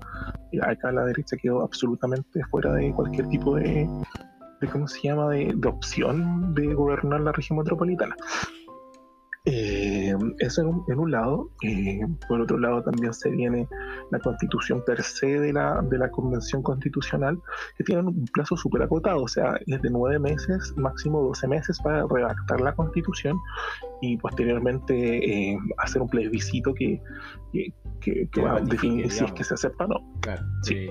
acá 0.63 0.91
la 0.91 1.05
derecha 1.05 1.37
quedó 1.37 1.63
absolutamente 1.63 2.43
fuera 2.51 2.73
de 2.73 2.95
cualquier 2.95 3.29
tipo 3.29 3.57
de, 3.57 3.87
de 4.63 4.69
¿cómo 4.69 4.89
se 4.89 5.03
llama?, 5.03 5.29
de, 5.33 5.53
de 5.55 5.69
opción 5.69 6.55
de 6.55 6.73
gobernar 6.73 7.21
la 7.21 7.33
región 7.33 7.59
metropolitana. 7.59 8.17
Eh, 9.45 9.84
eso 10.39 10.63
en 10.63 10.69
un, 10.69 10.85
en 10.89 10.99
un 10.99 11.11
lado. 11.11 11.51
Eh, 11.63 12.01
por 12.29 12.41
otro 12.41 12.59
lado, 12.59 12.83
también 12.83 13.13
se 13.13 13.31
viene 13.31 13.69
la 14.11 14.19
constitución 14.19 14.83
per 14.85 15.03
se 15.03 15.41
de 15.41 15.53
la, 15.53 15.83
de 15.83 15.99
la 15.99 16.11
Convención 16.11 16.63
Constitucional, 16.63 17.41
que 17.77 17.85
tiene 17.85 18.03
un 18.03 18.25
plazo 18.33 18.57
súper 18.57 18.83
acotado, 18.83 19.23
o 19.23 19.29
sea, 19.29 19.59
es 19.67 19.83
de 19.83 19.91
nueve 19.91 20.19
meses, 20.19 20.75
máximo 20.77 21.23
doce 21.23 21.47
meses 21.49 21.79
para 21.83 22.07
redactar 22.07 22.61
la 22.61 22.75
constitución 22.75 23.37
y 24.01 24.17
posteriormente 24.17 25.53
eh, 25.53 25.59
hacer 25.79 26.03
un 26.03 26.09
plebiscito 26.09 26.75
que, 26.75 27.01
que, 27.53 28.41
va 28.41 28.57
a 28.57 28.61
definir 28.61 29.11
si 29.11 29.25
es 29.25 29.33
que 29.33 29.45
se 29.45 29.55
acepta 29.55 29.85
o 29.85 29.89
no. 29.89 30.21
Claro, 30.21 30.43
sí. 30.63 30.89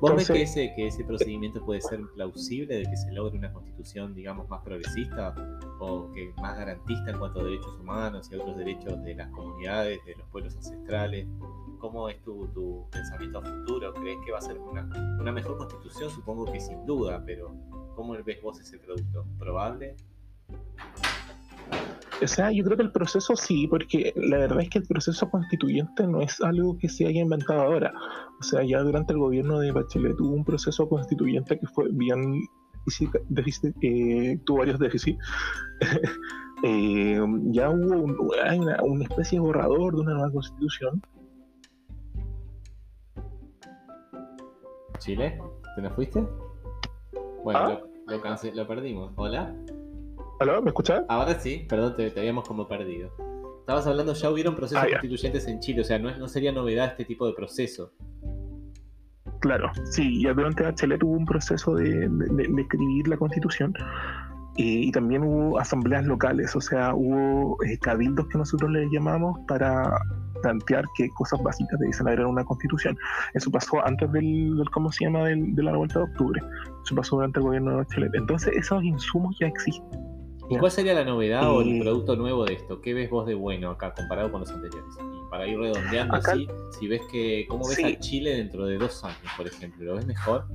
¿Vos 0.00 0.16
ves 0.16 0.28
que 0.28 0.42
ese, 0.42 0.72
que 0.74 0.86
ese 0.86 1.04
procedimiento 1.04 1.64
puede 1.64 1.80
ser 1.80 2.00
plausible 2.14 2.76
de 2.76 2.82
que 2.84 2.96
se 2.96 3.12
logre 3.12 3.38
una 3.38 3.52
constitución, 3.52 4.14
digamos, 4.14 4.48
más 4.48 4.62
progresista 4.62 5.34
o 5.80 6.10
que 6.12 6.32
más 6.40 6.56
garantista 6.56 7.10
en 7.10 7.18
cuanto 7.18 7.40
a 7.40 7.44
derechos 7.44 7.78
humanos 7.78 8.28
y 8.30 8.34
otros 8.48 8.56
derechos 8.56 9.02
de 9.02 9.14
las 9.14 9.28
comunidades, 9.30 10.04
de 10.04 10.14
los 10.16 10.26
pueblos 10.28 10.56
ancestrales? 10.56 11.26
¿Cómo 11.78 12.08
es 12.08 12.20
tu, 12.22 12.48
tu 12.48 12.86
pensamiento 12.90 13.42
futuro? 13.42 13.94
¿Crees 13.94 14.18
que 14.24 14.32
va 14.32 14.38
a 14.38 14.42
ser 14.42 14.58
una, 14.58 14.88
una 15.20 15.32
mejor 15.32 15.56
constitución? 15.58 16.10
Supongo 16.10 16.44
que 16.50 16.60
sin 16.60 16.84
duda, 16.86 17.22
pero 17.24 17.54
¿cómo 17.94 18.14
ves 18.24 18.42
vos 18.42 18.60
ese 18.60 18.78
producto? 18.78 19.26
¿Probable? 19.38 19.96
O 22.20 22.26
sea, 22.26 22.50
yo 22.50 22.64
creo 22.64 22.76
que 22.76 22.82
el 22.82 22.90
proceso 22.90 23.36
sí, 23.36 23.68
porque 23.68 24.12
la 24.16 24.38
verdad 24.38 24.60
es 24.62 24.70
que 24.70 24.78
el 24.78 24.86
proceso 24.86 25.30
constituyente 25.30 26.04
no 26.06 26.20
es 26.20 26.40
algo 26.40 26.76
que 26.78 26.88
se 26.88 27.06
haya 27.06 27.20
inventado 27.20 27.60
ahora. 27.60 27.92
O 28.40 28.42
sea, 28.42 28.64
ya 28.64 28.80
durante 28.80 29.12
el 29.12 29.20
gobierno 29.20 29.60
de 29.60 29.70
Bachelet 29.70 30.20
hubo 30.20 30.34
un 30.34 30.44
proceso 30.44 30.88
constituyente 30.88 31.60
que 31.60 31.66
fue 31.68 31.88
bien 31.92 32.40
difícil, 33.28 33.74
eh, 33.82 34.38
tuvo 34.44 34.58
varios 34.58 34.80
déficits. 34.80 35.18
Eh, 36.64 37.20
ya 37.50 37.70
hubo 37.70 37.96
una, 38.84 39.04
especie 39.04 39.38
de 39.38 39.40
borrador 39.40 39.94
de 39.94 40.00
una 40.00 40.14
nueva 40.14 40.32
constitución. 40.32 41.02
¿Chile? 44.98 45.38
¿Te 45.76 45.82
nos 45.82 45.92
fuiste? 45.92 46.26
Bueno, 47.44 47.58
¿Ah? 47.60 47.80
lo, 48.06 48.54
lo 48.54 48.66
perdimos. 48.66 49.12
¿Hola? 49.16 49.54
¿Aló? 50.40 50.62
¿Me 50.62 50.70
escuchás? 50.70 51.04
Ahora 51.08 51.38
sí, 51.38 51.66
perdón, 51.68 51.96
te, 51.96 52.12
habíamos 52.18 52.46
como 52.46 52.66
perdido. 52.66 53.10
Estabas 53.60 53.86
hablando, 53.86 54.14
ya 54.14 54.30
hubieron 54.30 54.54
procesos 54.56 54.84
ah, 54.84 54.88
constituyentes 54.88 55.46
en 55.46 55.60
Chile, 55.60 55.82
o 55.82 55.84
sea, 55.84 55.98
no, 55.98 56.16
no 56.16 56.28
sería 56.28 56.52
novedad 56.52 56.86
este 56.86 57.04
tipo 57.04 57.26
de 57.26 57.34
proceso. 57.34 57.92
Claro, 59.40 59.70
sí, 59.84 60.22
ya 60.22 60.32
durante 60.32 60.64
Bachelet 60.64 61.02
hubo 61.02 61.12
un 61.12 61.24
proceso 61.24 61.74
de, 61.74 62.08
escribir 62.58 63.08
la 63.08 63.16
constitución 63.16 63.72
y, 64.60 64.90
también 64.90 65.22
hubo 65.22 65.58
asambleas 65.60 66.04
locales, 66.04 66.54
o 66.56 66.60
sea, 66.60 66.92
hubo 66.92 67.62
eh, 67.62 67.78
cabildos 67.78 68.26
que 68.26 68.38
nosotros 68.38 68.68
le 68.72 68.90
llamamos 68.90 69.38
para 69.46 69.96
plantear 70.42 70.84
qué 70.96 71.08
cosas 71.10 71.40
básicas 71.44 71.78
deben 71.78 71.94
haber 72.00 72.20
en 72.20 72.26
una 72.26 72.44
constitución. 72.44 72.98
Eso 73.34 73.52
pasó 73.52 73.84
antes 73.86 74.10
del, 74.10 74.60
¿cómo 74.72 74.90
se 74.90 75.04
llama?, 75.04 75.26
de 75.28 75.62
la 75.62 75.70
revuelta 75.70 76.00
de 76.00 76.06
octubre. 76.06 76.42
Eso 76.84 76.96
pasó 76.96 77.16
durante 77.16 77.38
el 77.38 77.44
gobierno 77.44 77.70
de 77.70 77.76
Bachelet. 77.76 78.14
Entonces, 78.14 78.52
esos 78.56 78.82
insumos 78.82 79.36
ya 79.38 79.46
existen. 79.46 80.00
¿Y 80.50 80.56
cuál 80.56 80.72
sería 80.72 80.94
la 80.94 81.04
novedad 81.04 81.48
o 81.48 81.60
el 81.60 81.78
producto 81.78 82.16
nuevo 82.16 82.44
de 82.44 82.54
esto? 82.54 82.80
¿Qué 82.80 82.94
ves 82.94 83.10
vos 83.10 83.26
de 83.26 83.34
bueno 83.34 83.70
acá 83.70 83.94
comparado 83.94 84.32
con 84.32 84.40
los 84.40 84.50
anteriores? 84.50 84.92
Y 84.98 85.30
para 85.30 85.46
ir 85.46 85.56
redondeando 85.56 86.16
así, 86.16 86.48
si 86.80 86.88
ves 86.88 87.02
que, 87.12 87.46
¿cómo 87.48 87.68
ves 87.68 87.84
a 87.84 87.96
Chile 88.00 88.34
dentro 88.34 88.66
de 88.66 88.78
dos 88.78 89.04
años, 89.04 89.18
por 89.36 89.46
ejemplo? 89.46 89.84
¿Lo 89.84 89.94
ves 89.94 90.06
mejor? 90.06 90.46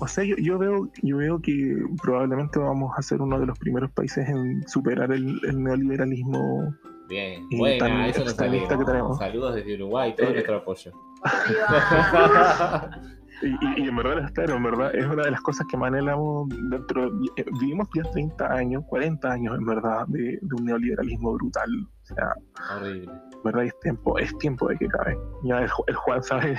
O 0.00 0.06
sea, 0.06 0.24
yo, 0.24 0.58
veo, 0.58 0.88
yo 1.02 1.16
veo 1.16 1.40
que 1.40 1.76
probablemente 2.02 2.58
vamos 2.58 2.92
a 2.96 3.02
ser 3.02 3.20
uno 3.20 3.38
de 3.40 3.46
los 3.46 3.58
primeros 3.58 3.90
países 3.92 4.28
en 4.28 4.66
superar 4.68 5.10
el, 5.12 5.40
neoliberalismo. 5.62 6.74
Bien, 7.08 7.46
bueno, 7.56 8.04
eso 8.04 8.22
nos 8.24 8.34
que 8.34 8.84
tenemos. 8.84 9.18
Saludos 9.18 9.54
desde 9.56 9.74
Uruguay, 9.74 10.14
todo 10.16 10.28
eh, 10.30 10.32
nuestro 10.34 10.56
apoyo. 10.56 10.92
Y, 13.40 13.46
y- 13.50 13.84
y 13.84 13.88
en 13.88 13.94
verdad, 13.94 14.24
espero, 14.24 14.56
en 14.56 14.64
verdad, 14.64 14.92
es 14.96 15.06
una 15.06 15.22
de 15.22 15.30
las 15.30 15.40
cosas 15.42 15.64
que 15.70 15.76
más 15.76 15.92
anhelamos 15.92 16.48
dentro. 16.70 17.06
eh, 17.36 17.44
Vivimos 17.60 17.86
ya 17.94 18.02
30 18.10 18.52
años, 18.52 18.82
40 18.88 19.30
años, 19.30 19.56
en 19.56 19.64
verdad, 19.64 20.06
de, 20.08 20.40
de 20.42 20.54
un 20.56 20.64
neoliberalismo 20.64 21.32
brutal. 21.34 21.70
O 22.10 22.14
sea, 22.14 22.32
Horrible. 22.76 23.10
verdad 23.44 23.64
es 23.64 23.78
tiempo, 23.80 24.18
es 24.18 24.36
tiempo 24.38 24.68
de 24.68 24.76
que 24.78 24.86
cabe. 24.88 25.16
Ya 25.44 25.58
el, 25.60 25.68
Ju- 25.68 25.84
el 25.86 25.94
Juan 25.96 26.22
sabe 26.22 26.54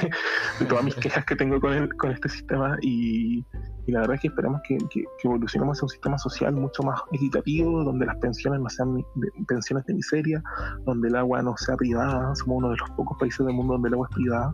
de 0.59 0.65
todas 0.65 0.83
mis 0.83 0.95
quejas 0.95 1.25
que 1.25 1.35
tengo 1.35 1.59
con, 1.59 1.73
el, 1.73 1.93
con 1.95 2.11
este 2.11 2.29
sistema 2.29 2.77
y, 2.81 3.39
y 3.87 3.91
la 3.91 4.01
verdad 4.01 4.15
es 4.15 4.21
que 4.21 4.27
esperamos 4.27 4.61
que, 4.67 4.77
que, 4.77 5.01
que 5.01 5.27
evolucionemos 5.27 5.77
hacia 5.77 5.85
un 5.85 5.89
sistema 5.89 6.17
social 6.17 6.53
mucho 6.53 6.83
más 6.83 7.01
equitativo, 7.11 7.83
donde 7.83 8.05
las 8.05 8.17
pensiones 8.17 8.59
no 8.61 8.69
sean 8.69 8.95
de- 8.97 9.03
pensiones 9.47 9.85
de 9.85 9.93
miseria, 9.95 10.43
donde 10.85 11.07
el 11.07 11.15
agua 11.15 11.41
no 11.41 11.55
sea 11.57 11.75
privada. 11.75 12.35
Somos 12.35 12.57
uno 12.57 12.69
de 12.69 12.77
los 12.77 12.89
pocos 12.91 13.17
países 13.19 13.45
del 13.45 13.55
mundo 13.55 13.73
donde 13.73 13.87
el 13.89 13.93
agua 13.95 14.07
es 14.09 14.15
privada. 14.15 14.53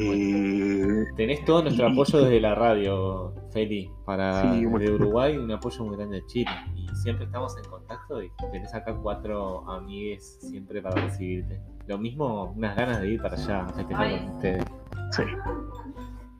Eh, 0.00 1.04
Tenés 1.16 1.44
todo 1.44 1.62
nuestro 1.62 1.88
Y- 1.88 1.92
apoyo 1.92 2.20
desde 2.22 2.40
la 2.40 2.54
radio, 2.54 3.34
Feli, 3.52 3.90
para 4.04 4.42
Sí, 4.52 4.64
de 4.64 4.92
Uruguay, 4.92 5.36
un 5.36 5.50
apoyo 5.50 5.84
muy 5.84 5.96
grande 5.96 6.16
de 6.20 6.26
Chile. 6.26 6.50
Y 6.76 6.87
siempre 7.02 7.24
estamos 7.26 7.56
en 7.56 7.64
contacto 7.64 8.22
y 8.22 8.30
tenés 8.52 8.74
acá 8.74 8.94
cuatro 8.94 9.68
amigues 9.70 10.38
siempre 10.40 10.82
para 10.82 11.00
recibirte. 11.00 11.60
Lo 11.86 11.98
mismo, 11.98 12.52
unas 12.56 12.76
ganas 12.76 13.00
de 13.00 13.12
ir 13.12 13.22
para 13.22 13.34
allá 13.34 13.64
a 13.64 13.68
festejar 13.68 14.20
con 14.20 14.30
ustedes. 14.34 14.64
Sí. 15.12 15.22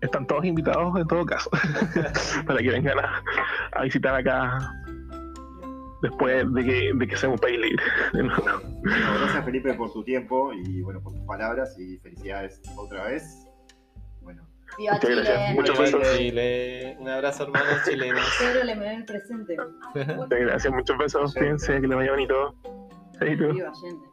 Están 0.01 0.27
todos 0.27 0.45
invitados 0.45 0.97
en 0.97 1.07
todo 1.09 1.25
caso, 1.25 1.51
para 2.47 2.61
que 2.61 2.71
vengan 2.71 2.99
a, 3.01 3.23
a 3.73 3.83
visitar 3.83 4.15
acá 4.15 4.59
después 6.03 6.53
de 6.55 6.65
que, 6.65 6.93
de 6.95 7.07
que 7.09 7.17
sea 7.17 7.29
un 7.29 7.39
país 7.39 7.59
libre. 7.59 7.83
Bueno, 8.13 8.33
gracias 9.21 9.45
Felipe 9.45 9.75
por 9.75 9.93
tu 9.93 10.05
tiempo 10.05 10.53
y 10.53 10.83
bueno, 10.83 11.01
por 11.01 11.13
tus 11.13 11.23
palabras 11.23 11.77
y 11.79 11.99
felicidades 11.99 12.61
otra 12.77 13.05
vez. 13.05 13.48
Viva 14.79 14.93
Muchas 14.95 15.11
Chile. 15.11 15.23
gracias. 15.25 15.55
Muchos 15.55 15.79
besos. 15.79 16.17
Chile. 16.17 16.97
Un 17.01 17.09
abrazo, 17.09 17.43
hermanos 17.45 17.83
chilenos. 17.85 18.25
Pedro 18.39 18.65
le 18.65 18.77
me 18.77 18.95
el 18.95 19.05
presente. 19.05 19.57
Muchas 20.17 20.41
gracias, 20.41 20.73
muchos 20.73 20.99
besos. 20.99 21.35
Cuídense, 21.35 21.81
que 21.81 21.87
les 21.89 21.97
vaya 21.97 22.11
bonito. 22.13 22.55
Chaito. 23.19 23.53
Viva 23.53 23.71
Allende. 23.71 24.07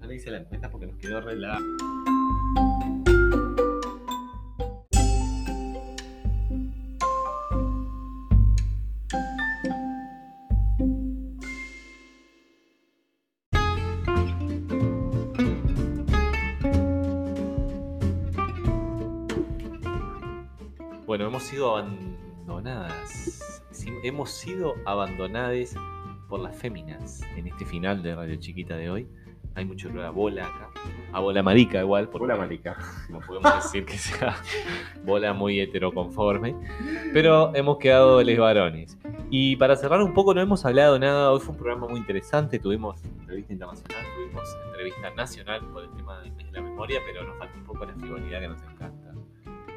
No 0.00 0.06
le 0.06 0.14
hice 0.14 0.30
la 0.30 0.38
encuesta 0.38 0.70
porque 0.70 0.86
nos 0.86 0.96
quedó 0.98 1.20
re 1.20 1.36
sido 21.50 21.76
abandonadas. 21.76 23.60
Hemos 24.04 24.30
sido 24.30 24.76
abandonadas 24.84 25.74
por 26.28 26.38
las 26.38 26.56
féminas 26.56 27.22
en 27.36 27.48
este 27.48 27.64
final 27.64 28.04
de 28.04 28.14
Radio 28.14 28.36
Chiquita 28.36 28.76
de 28.76 28.88
hoy. 28.88 29.08
Hay 29.56 29.64
mucho 29.64 29.88
olor 29.88 30.04
a 30.04 30.10
bola 30.10 30.46
acá. 30.46 30.70
A 31.12 31.18
bola 31.18 31.42
marica 31.42 31.80
igual. 31.80 32.08
Hola 32.12 32.36
marica. 32.36 32.76
No 33.08 33.18
podemos 33.18 33.52
decir 33.64 33.84
que 33.84 33.98
sea 33.98 34.36
bola 35.04 35.32
muy 35.32 35.58
heteroconforme. 35.58 36.54
Pero 37.12 37.52
hemos 37.56 37.78
quedado 37.78 38.22
les 38.22 38.38
varones. 38.38 38.96
Y 39.28 39.56
para 39.56 39.74
cerrar 39.74 40.00
un 40.02 40.14
poco, 40.14 40.32
no 40.34 40.40
hemos 40.40 40.64
hablado 40.64 41.00
nada. 41.00 41.32
Hoy 41.32 41.40
fue 41.40 41.50
un 41.50 41.58
programa 41.58 41.88
muy 41.88 41.98
interesante. 41.98 42.60
Tuvimos 42.60 43.02
entrevista 43.02 43.52
internacional, 43.52 44.04
tuvimos 44.14 44.56
entrevista 44.66 45.10
nacional 45.16 45.60
por 45.72 45.82
el 45.82 45.90
tema 45.96 46.20
de 46.20 46.30
la 46.52 46.62
memoria, 46.62 47.00
pero 47.04 47.26
nos 47.26 47.36
falta 47.38 47.58
un 47.58 47.64
poco 47.64 47.84
la 47.86 47.94
frivolidad 47.94 48.40
que 48.40 48.48
nos 48.48 48.62
encanta. 48.62 49.09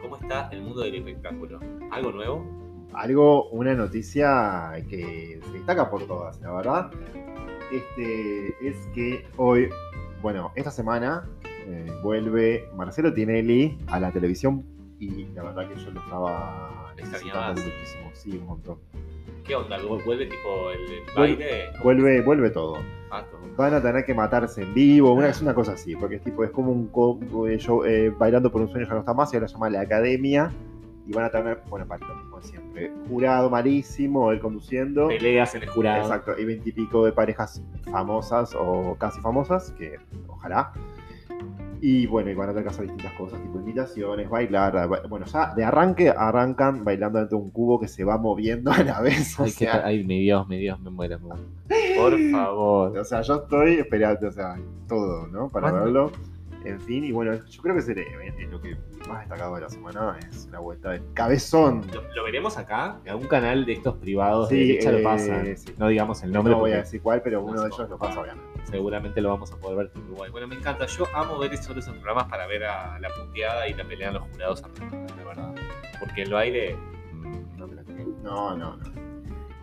¿Cómo 0.03 0.17
está 0.17 0.49
el 0.51 0.61
mundo 0.61 0.81
del 0.81 0.95
espectáculo? 0.95 1.61
¿Algo 1.89 2.11
nuevo? 2.11 2.45
Algo, 2.93 3.49
una 3.51 3.73
noticia 3.73 4.73
que 4.89 5.39
se 5.41 5.51
destaca 5.53 5.89
por 5.89 6.05
todas, 6.05 6.41
la 6.41 6.51
verdad. 6.51 6.91
Este 7.71 8.47
es 8.61 8.75
que 8.93 9.25
hoy, 9.37 9.69
bueno, 10.21 10.51
esta 10.55 10.71
semana 10.71 11.29
eh, 11.65 11.89
vuelve 12.03 12.69
Marcelo 12.75 13.13
Tinelli 13.13 13.77
a 13.87 14.01
la 14.01 14.11
televisión 14.11 14.65
y 14.99 15.27
la 15.27 15.43
verdad 15.43 15.69
que 15.69 15.75
yo 15.79 15.91
lo 15.91 16.01
estaba 16.01 16.93
necesitando 16.97 17.61
muchísimo, 17.61 18.11
sí, 18.13 18.37
un 18.37 18.45
montón. 18.45 18.79
¿Qué 19.45 19.55
onda? 19.55 19.77
¿Vuelve 20.05 20.25
tipo 20.27 20.71
el, 20.71 21.03
baile? 21.15 21.65
Vuelve, 21.83 22.21
vuelve 22.21 22.49
todo. 22.49 22.77
Ah, 23.11 23.25
todo. 23.29 23.41
Van 23.57 23.73
a 23.73 23.81
tener 23.81 24.05
que 24.05 24.13
matarse 24.13 24.61
en 24.63 24.73
vivo, 24.73 25.13
una, 25.13 25.27
es 25.29 25.41
una 25.41 25.53
cosa 25.53 25.73
así, 25.73 25.95
porque 25.95 26.15
es 26.15 26.23
tipo, 26.23 26.43
es 26.43 26.51
como 26.51 26.71
un 26.71 26.87
co- 26.87 27.19
eh, 27.47 27.57
show, 27.59 27.83
eh, 27.83 28.09
bailando 28.17 28.51
por 28.51 28.61
un 28.61 28.69
sueño 28.69 28.87
ya 28.87 28.93
no 28.93 28.99
está 29.01 29.13
más, 29.13 29.31
y 29.33 29.35
ahora 29.35 29.47
se 29.47 29.53
llama 29.53 29.69
La 29.69 29.81
Academia, 29.81 30.51
y 31.05 31.11
van 31.11 31.25
a 31.25 31.29
tener, 31.29 31.59
bueno, 31.69 31.85
para 31.85 32.07
lo 32.07 32.15
mismo 32.15 32.37
de 32.39 32.43
siempre, 32.43 32.91
jurado 33.09 33.49
malísimo, 33.49 34.31
él 34.31 34.39
conduciendo. 34.39 35.09
Peleas 35.09 35.53
en 35.55 35.63
el 35.63 35.69
jurado. 35.69 36.01
Exacto, 36.01 36.39
y 36.39 36.45
veintipico 36.45 37.05
de 37.05 37.11
parejas 37.11 37.61
famosas 37.91 38.55
o 38.57 38.95
casi 38.97 39.19
famosas, 39.19 39.71
que 39.77 39.97
ojalá. 40.27 40.71
Y 41.86 42.07
bueno, 42.07 42.29
y 42.31 42.34
van 42.34 42.47
a 42.47 42.51
tener 42.53 42.63
que 42.63 42.69
hacer 42.69 42.86
distintas 42.86 43.11
cosas, 43.17 43.41
tipo 43.41 43.59
imitaciones, 43.59 44.29
bailar. 44.29 44.88
ba- 44.88 45.01
Bueno, 45.09 45.25
ya 45.25 45.53
de 45.53 45.65
arranque 45.65 46.09
arrancan 46.09 46.86
bailando 46.86 47.19
dentro 47.19 47.38
de 47.39 47.43
un 47.43 47.51
cubo 47.51 47.77
que 47.77 47.89
se 47.89 48.05
va 48.05 48.17
moviendo 48.17 48.71
a 48.71 48.81
la 48.84 49.01
vez. 49.01 49.38
O 49.38 49.43
Ay, 49.43 49.49
sea, 49.51 49.81
ta- 49.81 49.88
ay, 49.88 50.05
mi 50.05 50.21
Dios, 50.21 50.47
mi 50.47 50.57
Dios, 50.59 50.79
me 50.79 50.89
muero, 50.89 51.19
me 51.19 51.25
muero. 51.25 51.43
Por 51.97 52.17
favor. 52.31 52.97
o 52.97 53.03
sea, 53.03 53.21
yo 53.21 53.36
estoy 53.36 53.73
esperando, 53.79 54.29
o 54.29 54.31
sea, 54.31 54.55
todo, 54.88 55.27
¿no? 55.27 55.49
Para 55.49 55.71
¿Cuándo? 55.71 55.84
verlo. 55.86 56.11
En 56.63 56.79
fin, 56.79 57.03
y 57.03 57.11
bueno, 57.11 57.34
yo 57.34 57.61
creo 57.61 57.75
que 57.75 57.81
es 57.81 57.89
el- 57.89 57.97
eh, 57.99 58.47
lo 58.49 58.61
que 58.61 58.77
más 59.09 59.19
destacado 59.19 59.55
de 59.55 59.61
la 59.63 59.69
semana 59.69 60.17
es 60.29 60.47
la 60.53 60.59
vuelta 60.59 60.91
del 60.91 61.01
cabezón. 61.13 61.81
¿Lo, 61.93 62.01
lo 62.15 62.23
veremos 62.23 62.57
acá? 62.57 62.99
En 63.03 63.11
algún 63.11 63.27
canal 63.27 63.65
de 63.65 63.73
estos 63.73 63.95
privados 63.97 64.47
Sí, 64.47 64.55
de 64.55 64.65
derecha 64.67 64.89
eh, 64.91 64.97
lo 64.99 65.03
pasan. 65.03 65.57
sí. 65.57 65.73
No 65.77 65.89
digamos 65.89 66.23
el 66.23 66.31
nombre 66.31 66.53
no 66.53 66.59
voy 66.61 66.71
a 66.71 66.77
decir 66.77 67.01
cuál, 67.01 67.21
pero 67.21 67.43
uno 67.43 67.61
de 67.61 67.67
No, 67.67 67.75
ellos 67.75 67.89
lo 67.89 67.97
pasa, 67.97 68.21
obviamente. 68.21 68.52
Seguramente 68.64 69.22
lo 69.22 69.30
vamos 69.30 69.51
a 69.51 69.57
poder 69.57 69.78
ver 69.78 69.91
en 69.95 70.03
Uruguay. 70.03 70.32
Bueno, 70.32 70.47
me 70.47 70.55
encanta. 70.55 70.86
Yo 70.86 71.05
amo 71.14 71.38
ver 71.38 71.55
solo 71.57 71.80
esos 71.80 71.93
programas 71.95 72.26
para 72.26 72.47
ver 72.47 72.64
a 72.64 72.99
la 72.99 73.09
puteada 73.09 73.68
y 73.68 73.74
la 73.74 73.84
pelea 73.84 74.09
de 74.09 74.14
los 74.16 74.24
jurados 74.30 74.64
la 74.91 75.24
verdad. 75.24 75.53
Porque 75.99 76.24
baile... 76.32 76.76
mm, 77.11 77.59
la 77.59 77.84
creo. 77.84 78.07
No, 78.24 78.55
no, 78.55 78.78
no. 78.78 79.12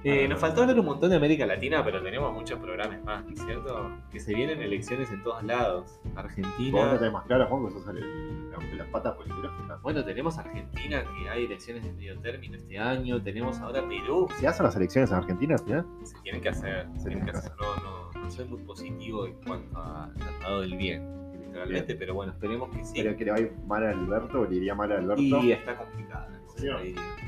Eh, 0.03 0.27
nos 0.29 0.41
faltó 0.41 0.63
hablar 0.63 0.81
un 0.81 0.87
montón 0.87 1.11
de 1.11 1.17
América 1.17 1.45
Latina, 1.45 1.85
pero 1.85 2.03
tenemos 2.03 2.33
muchos 2.33 2.59
programas 2.59 3.03
más, 3.05 3.23
¿no 3.25 3.33
es 3.33 3.43
cierto? 3.45 3.91
Que 4.11 4.19
se 4.19 4.35
vienen 4.35 4.63
elecciones 4.63 5.11
en 5.11 5.23
todos 5.23 5.43
lados. 5.43 6.01
Vos 6.05 6.15
no 6.15 6.21
Argentina. 6.21 6.99
tenés 6.99 7.13
más 7.13 7.27
claro, 7.27 7.47
Juan, 7.49 7.71
sos 7.71 7.87
el, 7.89 7.99
el- 7.99 8.51
la- 8.51 8.59
las 8.77 8.87
patas 8.89 9.15
politológicas. 9.15 9.83
Bueno, 9.83 10.03
tenemos 10.05 10.39
Argentina, 10.39 11.05
que 11.05 11.29
hay 11.29 11.45
elecciones 11.45 11.85
de 11.85 11.93
medio 11.93 12.19
término 12.21 12.57
este 12.57 12.79
año. 12.79 13.23
Tenemos 13.23 13.59
ahora 13.61 13.87
Perú. 13.87 14.27
¿Se 14.39 14.47
hacen 14.49 14.65
las 14.65 14.77
elecciones 14.77 15.11
en 15.11 15.17
Argentina 15.17 15.55
al 15.57 15.61
final? 15.65 15.87
Se 16.05 16.19
tienen 16.23 16.41
que 16.41 16.49
hacer. 16.49 16.87
Se 16.97 17.09
tienen 17.09 17.25
que 17.27 17.31
hacer. 17.33 17.53
No, 17.61 17.77
no, 18.13 18.21
no 18.23 18.31
soy 18.31 18.47
muy 18.47 18.63
positivo 18.63 19.27
en 19.27 19.35
cuanto 19.45 19.79
al 19.83 20.15
tratado 20.15 20.61
del 20.63 20.77
bien, 20.79 21.33
literalmente, 21.43 21.95
pero 21.95 22.15
bueno, 22.15 22.33
esperemos 22.33 22.71
que 22.75 22.85
sí. 22.85 22.93
¿Pero 22.97 23.17
que 23.17 23.25
le 23.27 23.31
va 23.33 23.37
a 23.37 23.41
ir 23.41 23.53
mal 23.67 23.85
a 23.85 23.91
Alberto 23.91 24.41
o 24.41 24.45
le 24.47 24.57
iría 24.57 24.75
mal 24.75 24.91
a 24.93 24.97
Alberto? 24.97 25.23
Y 25.23 25.53
está 25.53 25.77
complicada 25.77 26.29
serio? 26.57 26.79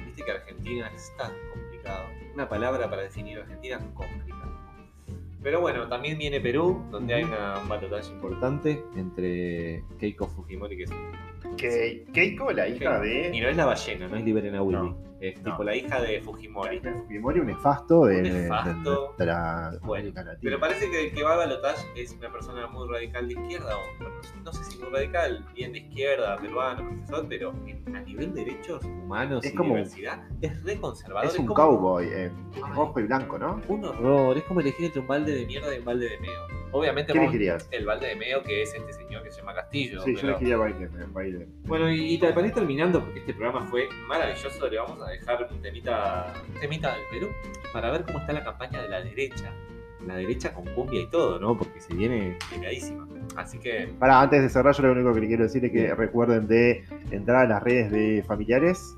Viste 0.06 0.24
que 0.24 0.30
Argentina 0.30 0.90
es 0.94 1.10
tan 1.16 1.32
complicado. 1.82 2.06
Una 2.34 2.48
palabra 2.48 2.88
para 2.88 3.02
definir 3.02 3.38
Argentina, 3.38 3.78
complicado. 3.94 4.52
Pero 5.42 5.60
bueno, 5.60 5.88
también 5.88 6.18
viene 6.18 6.40
Perú, 6.40 6.84
donde 6.90 7.14
hay 7.14 7.24
una, 7.24 7.58
un 7.58 7.68
balotaje 7.68 8.12
importante 8.12 8.84
entre 8.94 9.82
Keiko 9.98 10.28
Fujimori, 10.28 10.76
que 10.76 10.84
es 10.84 10.90
Que 11.56 12.04
Keiko, 12.12 12.52
la 12.52 12.68
hija 12.68 13.04
Y 13.04 13.08
de. 13.30 13.40
no 13.42 13.48
es 13.48 13.56
la 13.56 13.66
ballena, 13.66 14.08
no 14.08 14.16
es 14.16 14.24
Liberen 14.24 14.54
a 14.54 14.62
Willy. 14.62 14.78
No. 14.78 15.12
Es 15.22 15.40
No. 15.40 15.52
tipo 15.52 15.62
la 15.62 15.76
hija 15.76 16.00
de 16.02 16.20
Fujimori. 16.20 16.80
de 16.80 16.92
Fujimori, 16.94 17.38
un 17.38 17.46
nefasto 17.46 18.06
de, 18.06 18.16
Un 18.16 18.22
de- 18.24 18.30
nefasto. 18.32 19.14
de 19.16 19.26
la 19.26 19.70
Bueno, 19.82 19.94
América 20.00 20.24
Latina. 20.24 20.40
Pero 20.42 20.58
parece 20.58 20.90
que 20.90 21.04
el 21.06 21.14
que 21.14 21.22
va 21.22 21.34
a 21.34 21.36
balotaje 21.36 21.86
es 21.94 22.10
una 22.18 22.32
persona 22.32 22.66
muy 22.66 22.88
radical 22.88 23.28
de 23.28 23.34
izquierda, 23.34 23.76
o 23.76 24.42
no 24.42 24.52
sé 24.52 24.64
si 24.64 24.78
muy 24.80 24.88
radical, 24.90 25.46
bien 25.54 25.72
de 25.74 25.78
izquierda, 25.78 26.36
peruano, 26.38 26.88
profesor, 26.88 27.26
pero 27.28 27.50
a 27.94 28.00
nivel 28.00 28.34
de 28.34 28.44
derechos 28.44 28.84
humanos 28.84 29.44
Es 29.44 29.52
y 29.52 29.54
como- 29.56 29.76
diversidad 29.76 30.24
es 30.40 30.60
re 30.64 30.80
conservador. 30.80 31.30
es 31.30 31.38
un 31.38 31.46
como- 31.46 31.54
cowboy, 31.78 32.04
eh, 32.08 32.32
Ay. 32.56 32.62
rojo 32.74 32.98
y 32.98 33.02
blanco, 33.04 33.38
¿no? 33.38 33.60
Un 33.68 33.84
horror, 33.84 34.36
es 34.36 34.42
como 34.42 34.58
elegir 34.60 34.86
entre 34.86 35.02
un 35.02 35.06
balde 35.06 35.32
de 35.36 35.46
mierda 35.46 35.72
y 35.72 35.78
un 35.78 35.84
balde 35.84 36.08
de 36.08 36.18
meo. 36.18 36.48
Obviamente 36.74 37.12
¿Qué 37.12 37.18
vamos- 37.18 37.32
elegirías? 37.34 37.68
el 37.70 37.84
balde 37.84 38.08
de 38.08 38.16
meo 38.16 38.42
que 38.42 38.62
es 38.62 38.74
este 38.74 38.92
señor 38.94 39.22
que 39.22 39.30
se 39.30 39.38
llama 39.38 39.54
Castillo. 39.54 40.02
Sí, 40.02 40.16
yo 40.16 40.28
elegiría 40.28 40.56
Biden. 40.56 40.90
Bueno, 41.64 41.90
y, 41.90 42.14
y 42.14 42.18
para 42.18 42.46
ir 42.46 42.52
terminando, 42.52 43.00
porque 43.00 43.20
este 43.20 43.34
programa 43.34 43.66
fue 43.66 43.88
maravilloso, 44.08 44.68
le 44.68 44.78
vamos 44.78 45.00
a 45.02 45.10
dejar 45.10 45.48
un 45.50 45.60
temita, 45.60 46.32
un 46.48 46.60
temita 46.60 46.94
del 46.94 47.04
Perú 47.10 47.28
para 47.72 47.90
ver 47.90 48.04
cómo 48.04 48.18
está 48.18 48.32
la 48.32 48.44
campaña 48.44 48.82
de 48.82 48.88
la 48.88 49.02
derecha. 49.02 49.52
La 50.06 50.16
derecha 50.16 50.52
con 50.52 50.64
cumbia 50.74 51.00
y 51.00 51.06
todo, 51.06 51.38
¿no? 51.38 51.56
Porque 51.56 51.80
se 51.80 51.94
viene 51.94 52.36
pegadísima. 52.50 53.06
Así 53.36 53.58
que, 53.58 53.94
Para, 54.00 54.20
antes 54.20 54.42
de 54.42 54.48
cerrar, 54.48 54.74
yo 54.74 54.82
lo 54.82 54.92
único 54.92 55.14
que 55.14 55.20
le 55.20 55.26
quiero 55.28 55.44
decir 55.44 55.64
es 55.64 55.70
que 55.70 55.94
recuerden 55.94 56.48
de 56.48 56.84
entrar 57.12 57.44
a 57.44 57.48
las 57.48 57.62
redes 57.62 57.92
de 57.92 58.24
familiares 58.26 58.96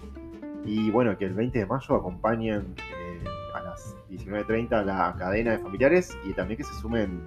y 0.64 0.90
bueno, 0.90 1.16
que 1.18 1.26
el 1.26 1.34
20 1.34 1.58
de 1.58 1.66
mayo 1.66 1.94
acompañen 1.94 2.74
eh, 2.78 3.24
a 3.54 3.60
las 3.60 3.94
19.30 4.10 4.72
a 4.72 4.82
la 4.82 5.14
cadena 5.18 5.52
de 5.52 5.58
familiares 5.58 6.16
y 6.24 6.32
también 6.32 6.56
que 6.56 6.64
se 6.64 6.74
sumen 6.80 7.22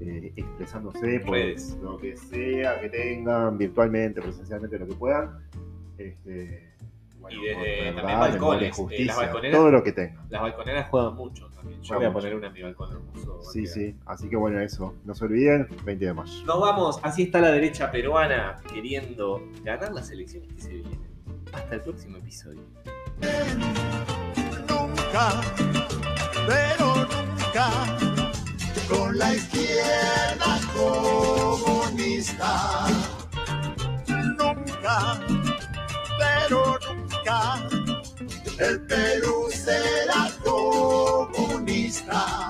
eh, 0.00 0.32
expresándose 0.36 1.20
por 1.20 1.34
Redes. 1.34 1.76
lo 1.82 1.96
que 1.98 2.16
sea 2.16 2.80
que 2.80 2.88
tengan, 2.88 3.58
virtualmente, 3.58 4.20
presencialmente, 4.22 4.78
lo 4.78 4.88
que 4.88 4.94
puedan. 4.94 5.38
Este, 5.98 6.70
bueno, 7.18 7.42
Y 7.42 7.46
desde 7.48 7.62
también 7.62 7.96
verdad, 7.96 8.18
balcones, 8.18 8.62
eh, 8.62 8.66
las 8.68 8.76
justicia, 8.76 9.14
balconeras- 9.16 9.52
todo 9.58 9.70
lo 9.70 9.82
que 9.84 9.92
tengan. 9.92 10.26
Las 10.30 10.40
balconeras 10.42 10.88
juegan 10.88 11.14
mucho 11.14 11.48
también. 11.50 11.82
Yo 11.82 11.88
Juegan 11.88 11.98
voy 11.98 12.06
a 12.06 12.08
mucho. 12.10 12.20
poner 12.22 12.34
una 12.36 12.46
en 12.46 12.52
mi 12.54 12.62
balcón 12.62 12.90
hermoso. 12.92 13.42
Sí, 13.52 13.66
sí. 13.66 13.94
Así 14.06 14.28
que 14.30 14.36
bueno, 14.36 14.58
eso. 14.60 14.94
No 15.04 15.14
se 15.14 15.24
olviden, 15.26 15.68
20 15.84 16.06
de 16.06 16.14
mayo. 16.14 16.32
Nos 16.46 16.60
vamos, 16.60 16.98
así 17.02 17.24
está 17.24 17.40
la 17.40 17.50
derecha 17.52 17.90
peruana 17.90 18.56
queriendo 18.72 19.46
ganar 19.62 19.92
las 19.92 20.10
elecciones 20.10 20.50
que 20.54 20.60
se 20.62 20.68
vienen. 20.70 20.98
Hasta 21.52 21.74
el 21.74 21.80
próximo 21.82 22.16
episodio. 22.16 22.62
nunca, 24.68 25.40
pero 26.46 26.94
nunca, 26.96 28.09
con 28.90 29.16
la 29.16 29.34
izquierda 29.34 30.60
comunista. 30.74 32.86
Nunca, 34.08 35.20
pero 36.18 36.78
nunca, 36.86 37.68
el 38.58 38.80
Perú 38.86 39.48
será 39.52 40.30
comunista. 40.44 42.49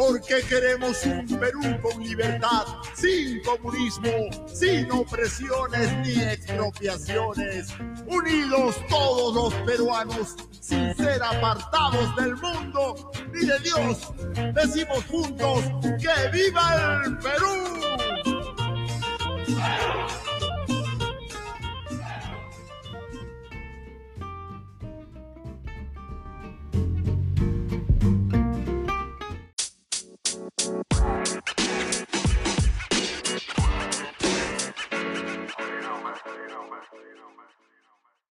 Porque 0.00 0.40
queremos 0.48 1.04
un 1.04 1.26
Perú 1.38 1.60
con 1.82 2.02
libertad, 2.02 2.64
sin 2.94 3.42
comunismo, 3.42 4.08
sin 4.46 4.90
opresiones 4.90 5.92
ni 5.98 6.22
expropiaciones. 6.22 7.68
Unidos 8.06 8.76
todos 8.88 9.34
los 9.34 9.54
peruanos, 9.66 10.36
sin 10.58 10.96
ser 10.96 11.22
apartados 11.22 12.16
del 12.16 12.34
mundo 12.36 13.12
ni 13.34 13.44
de 13.44 13.58
Dios. 13.58 14.10
Decimos 14.54 15.04
juntos 15.04 15.64
que 16.00 16.30
viva 16.32 17.02
el 17.04 17.18
Perú. 17.18 17.80
You 30.90 31.00
know, 35.82 36.02
man. 36.02 36.14
You. 37.38 37.49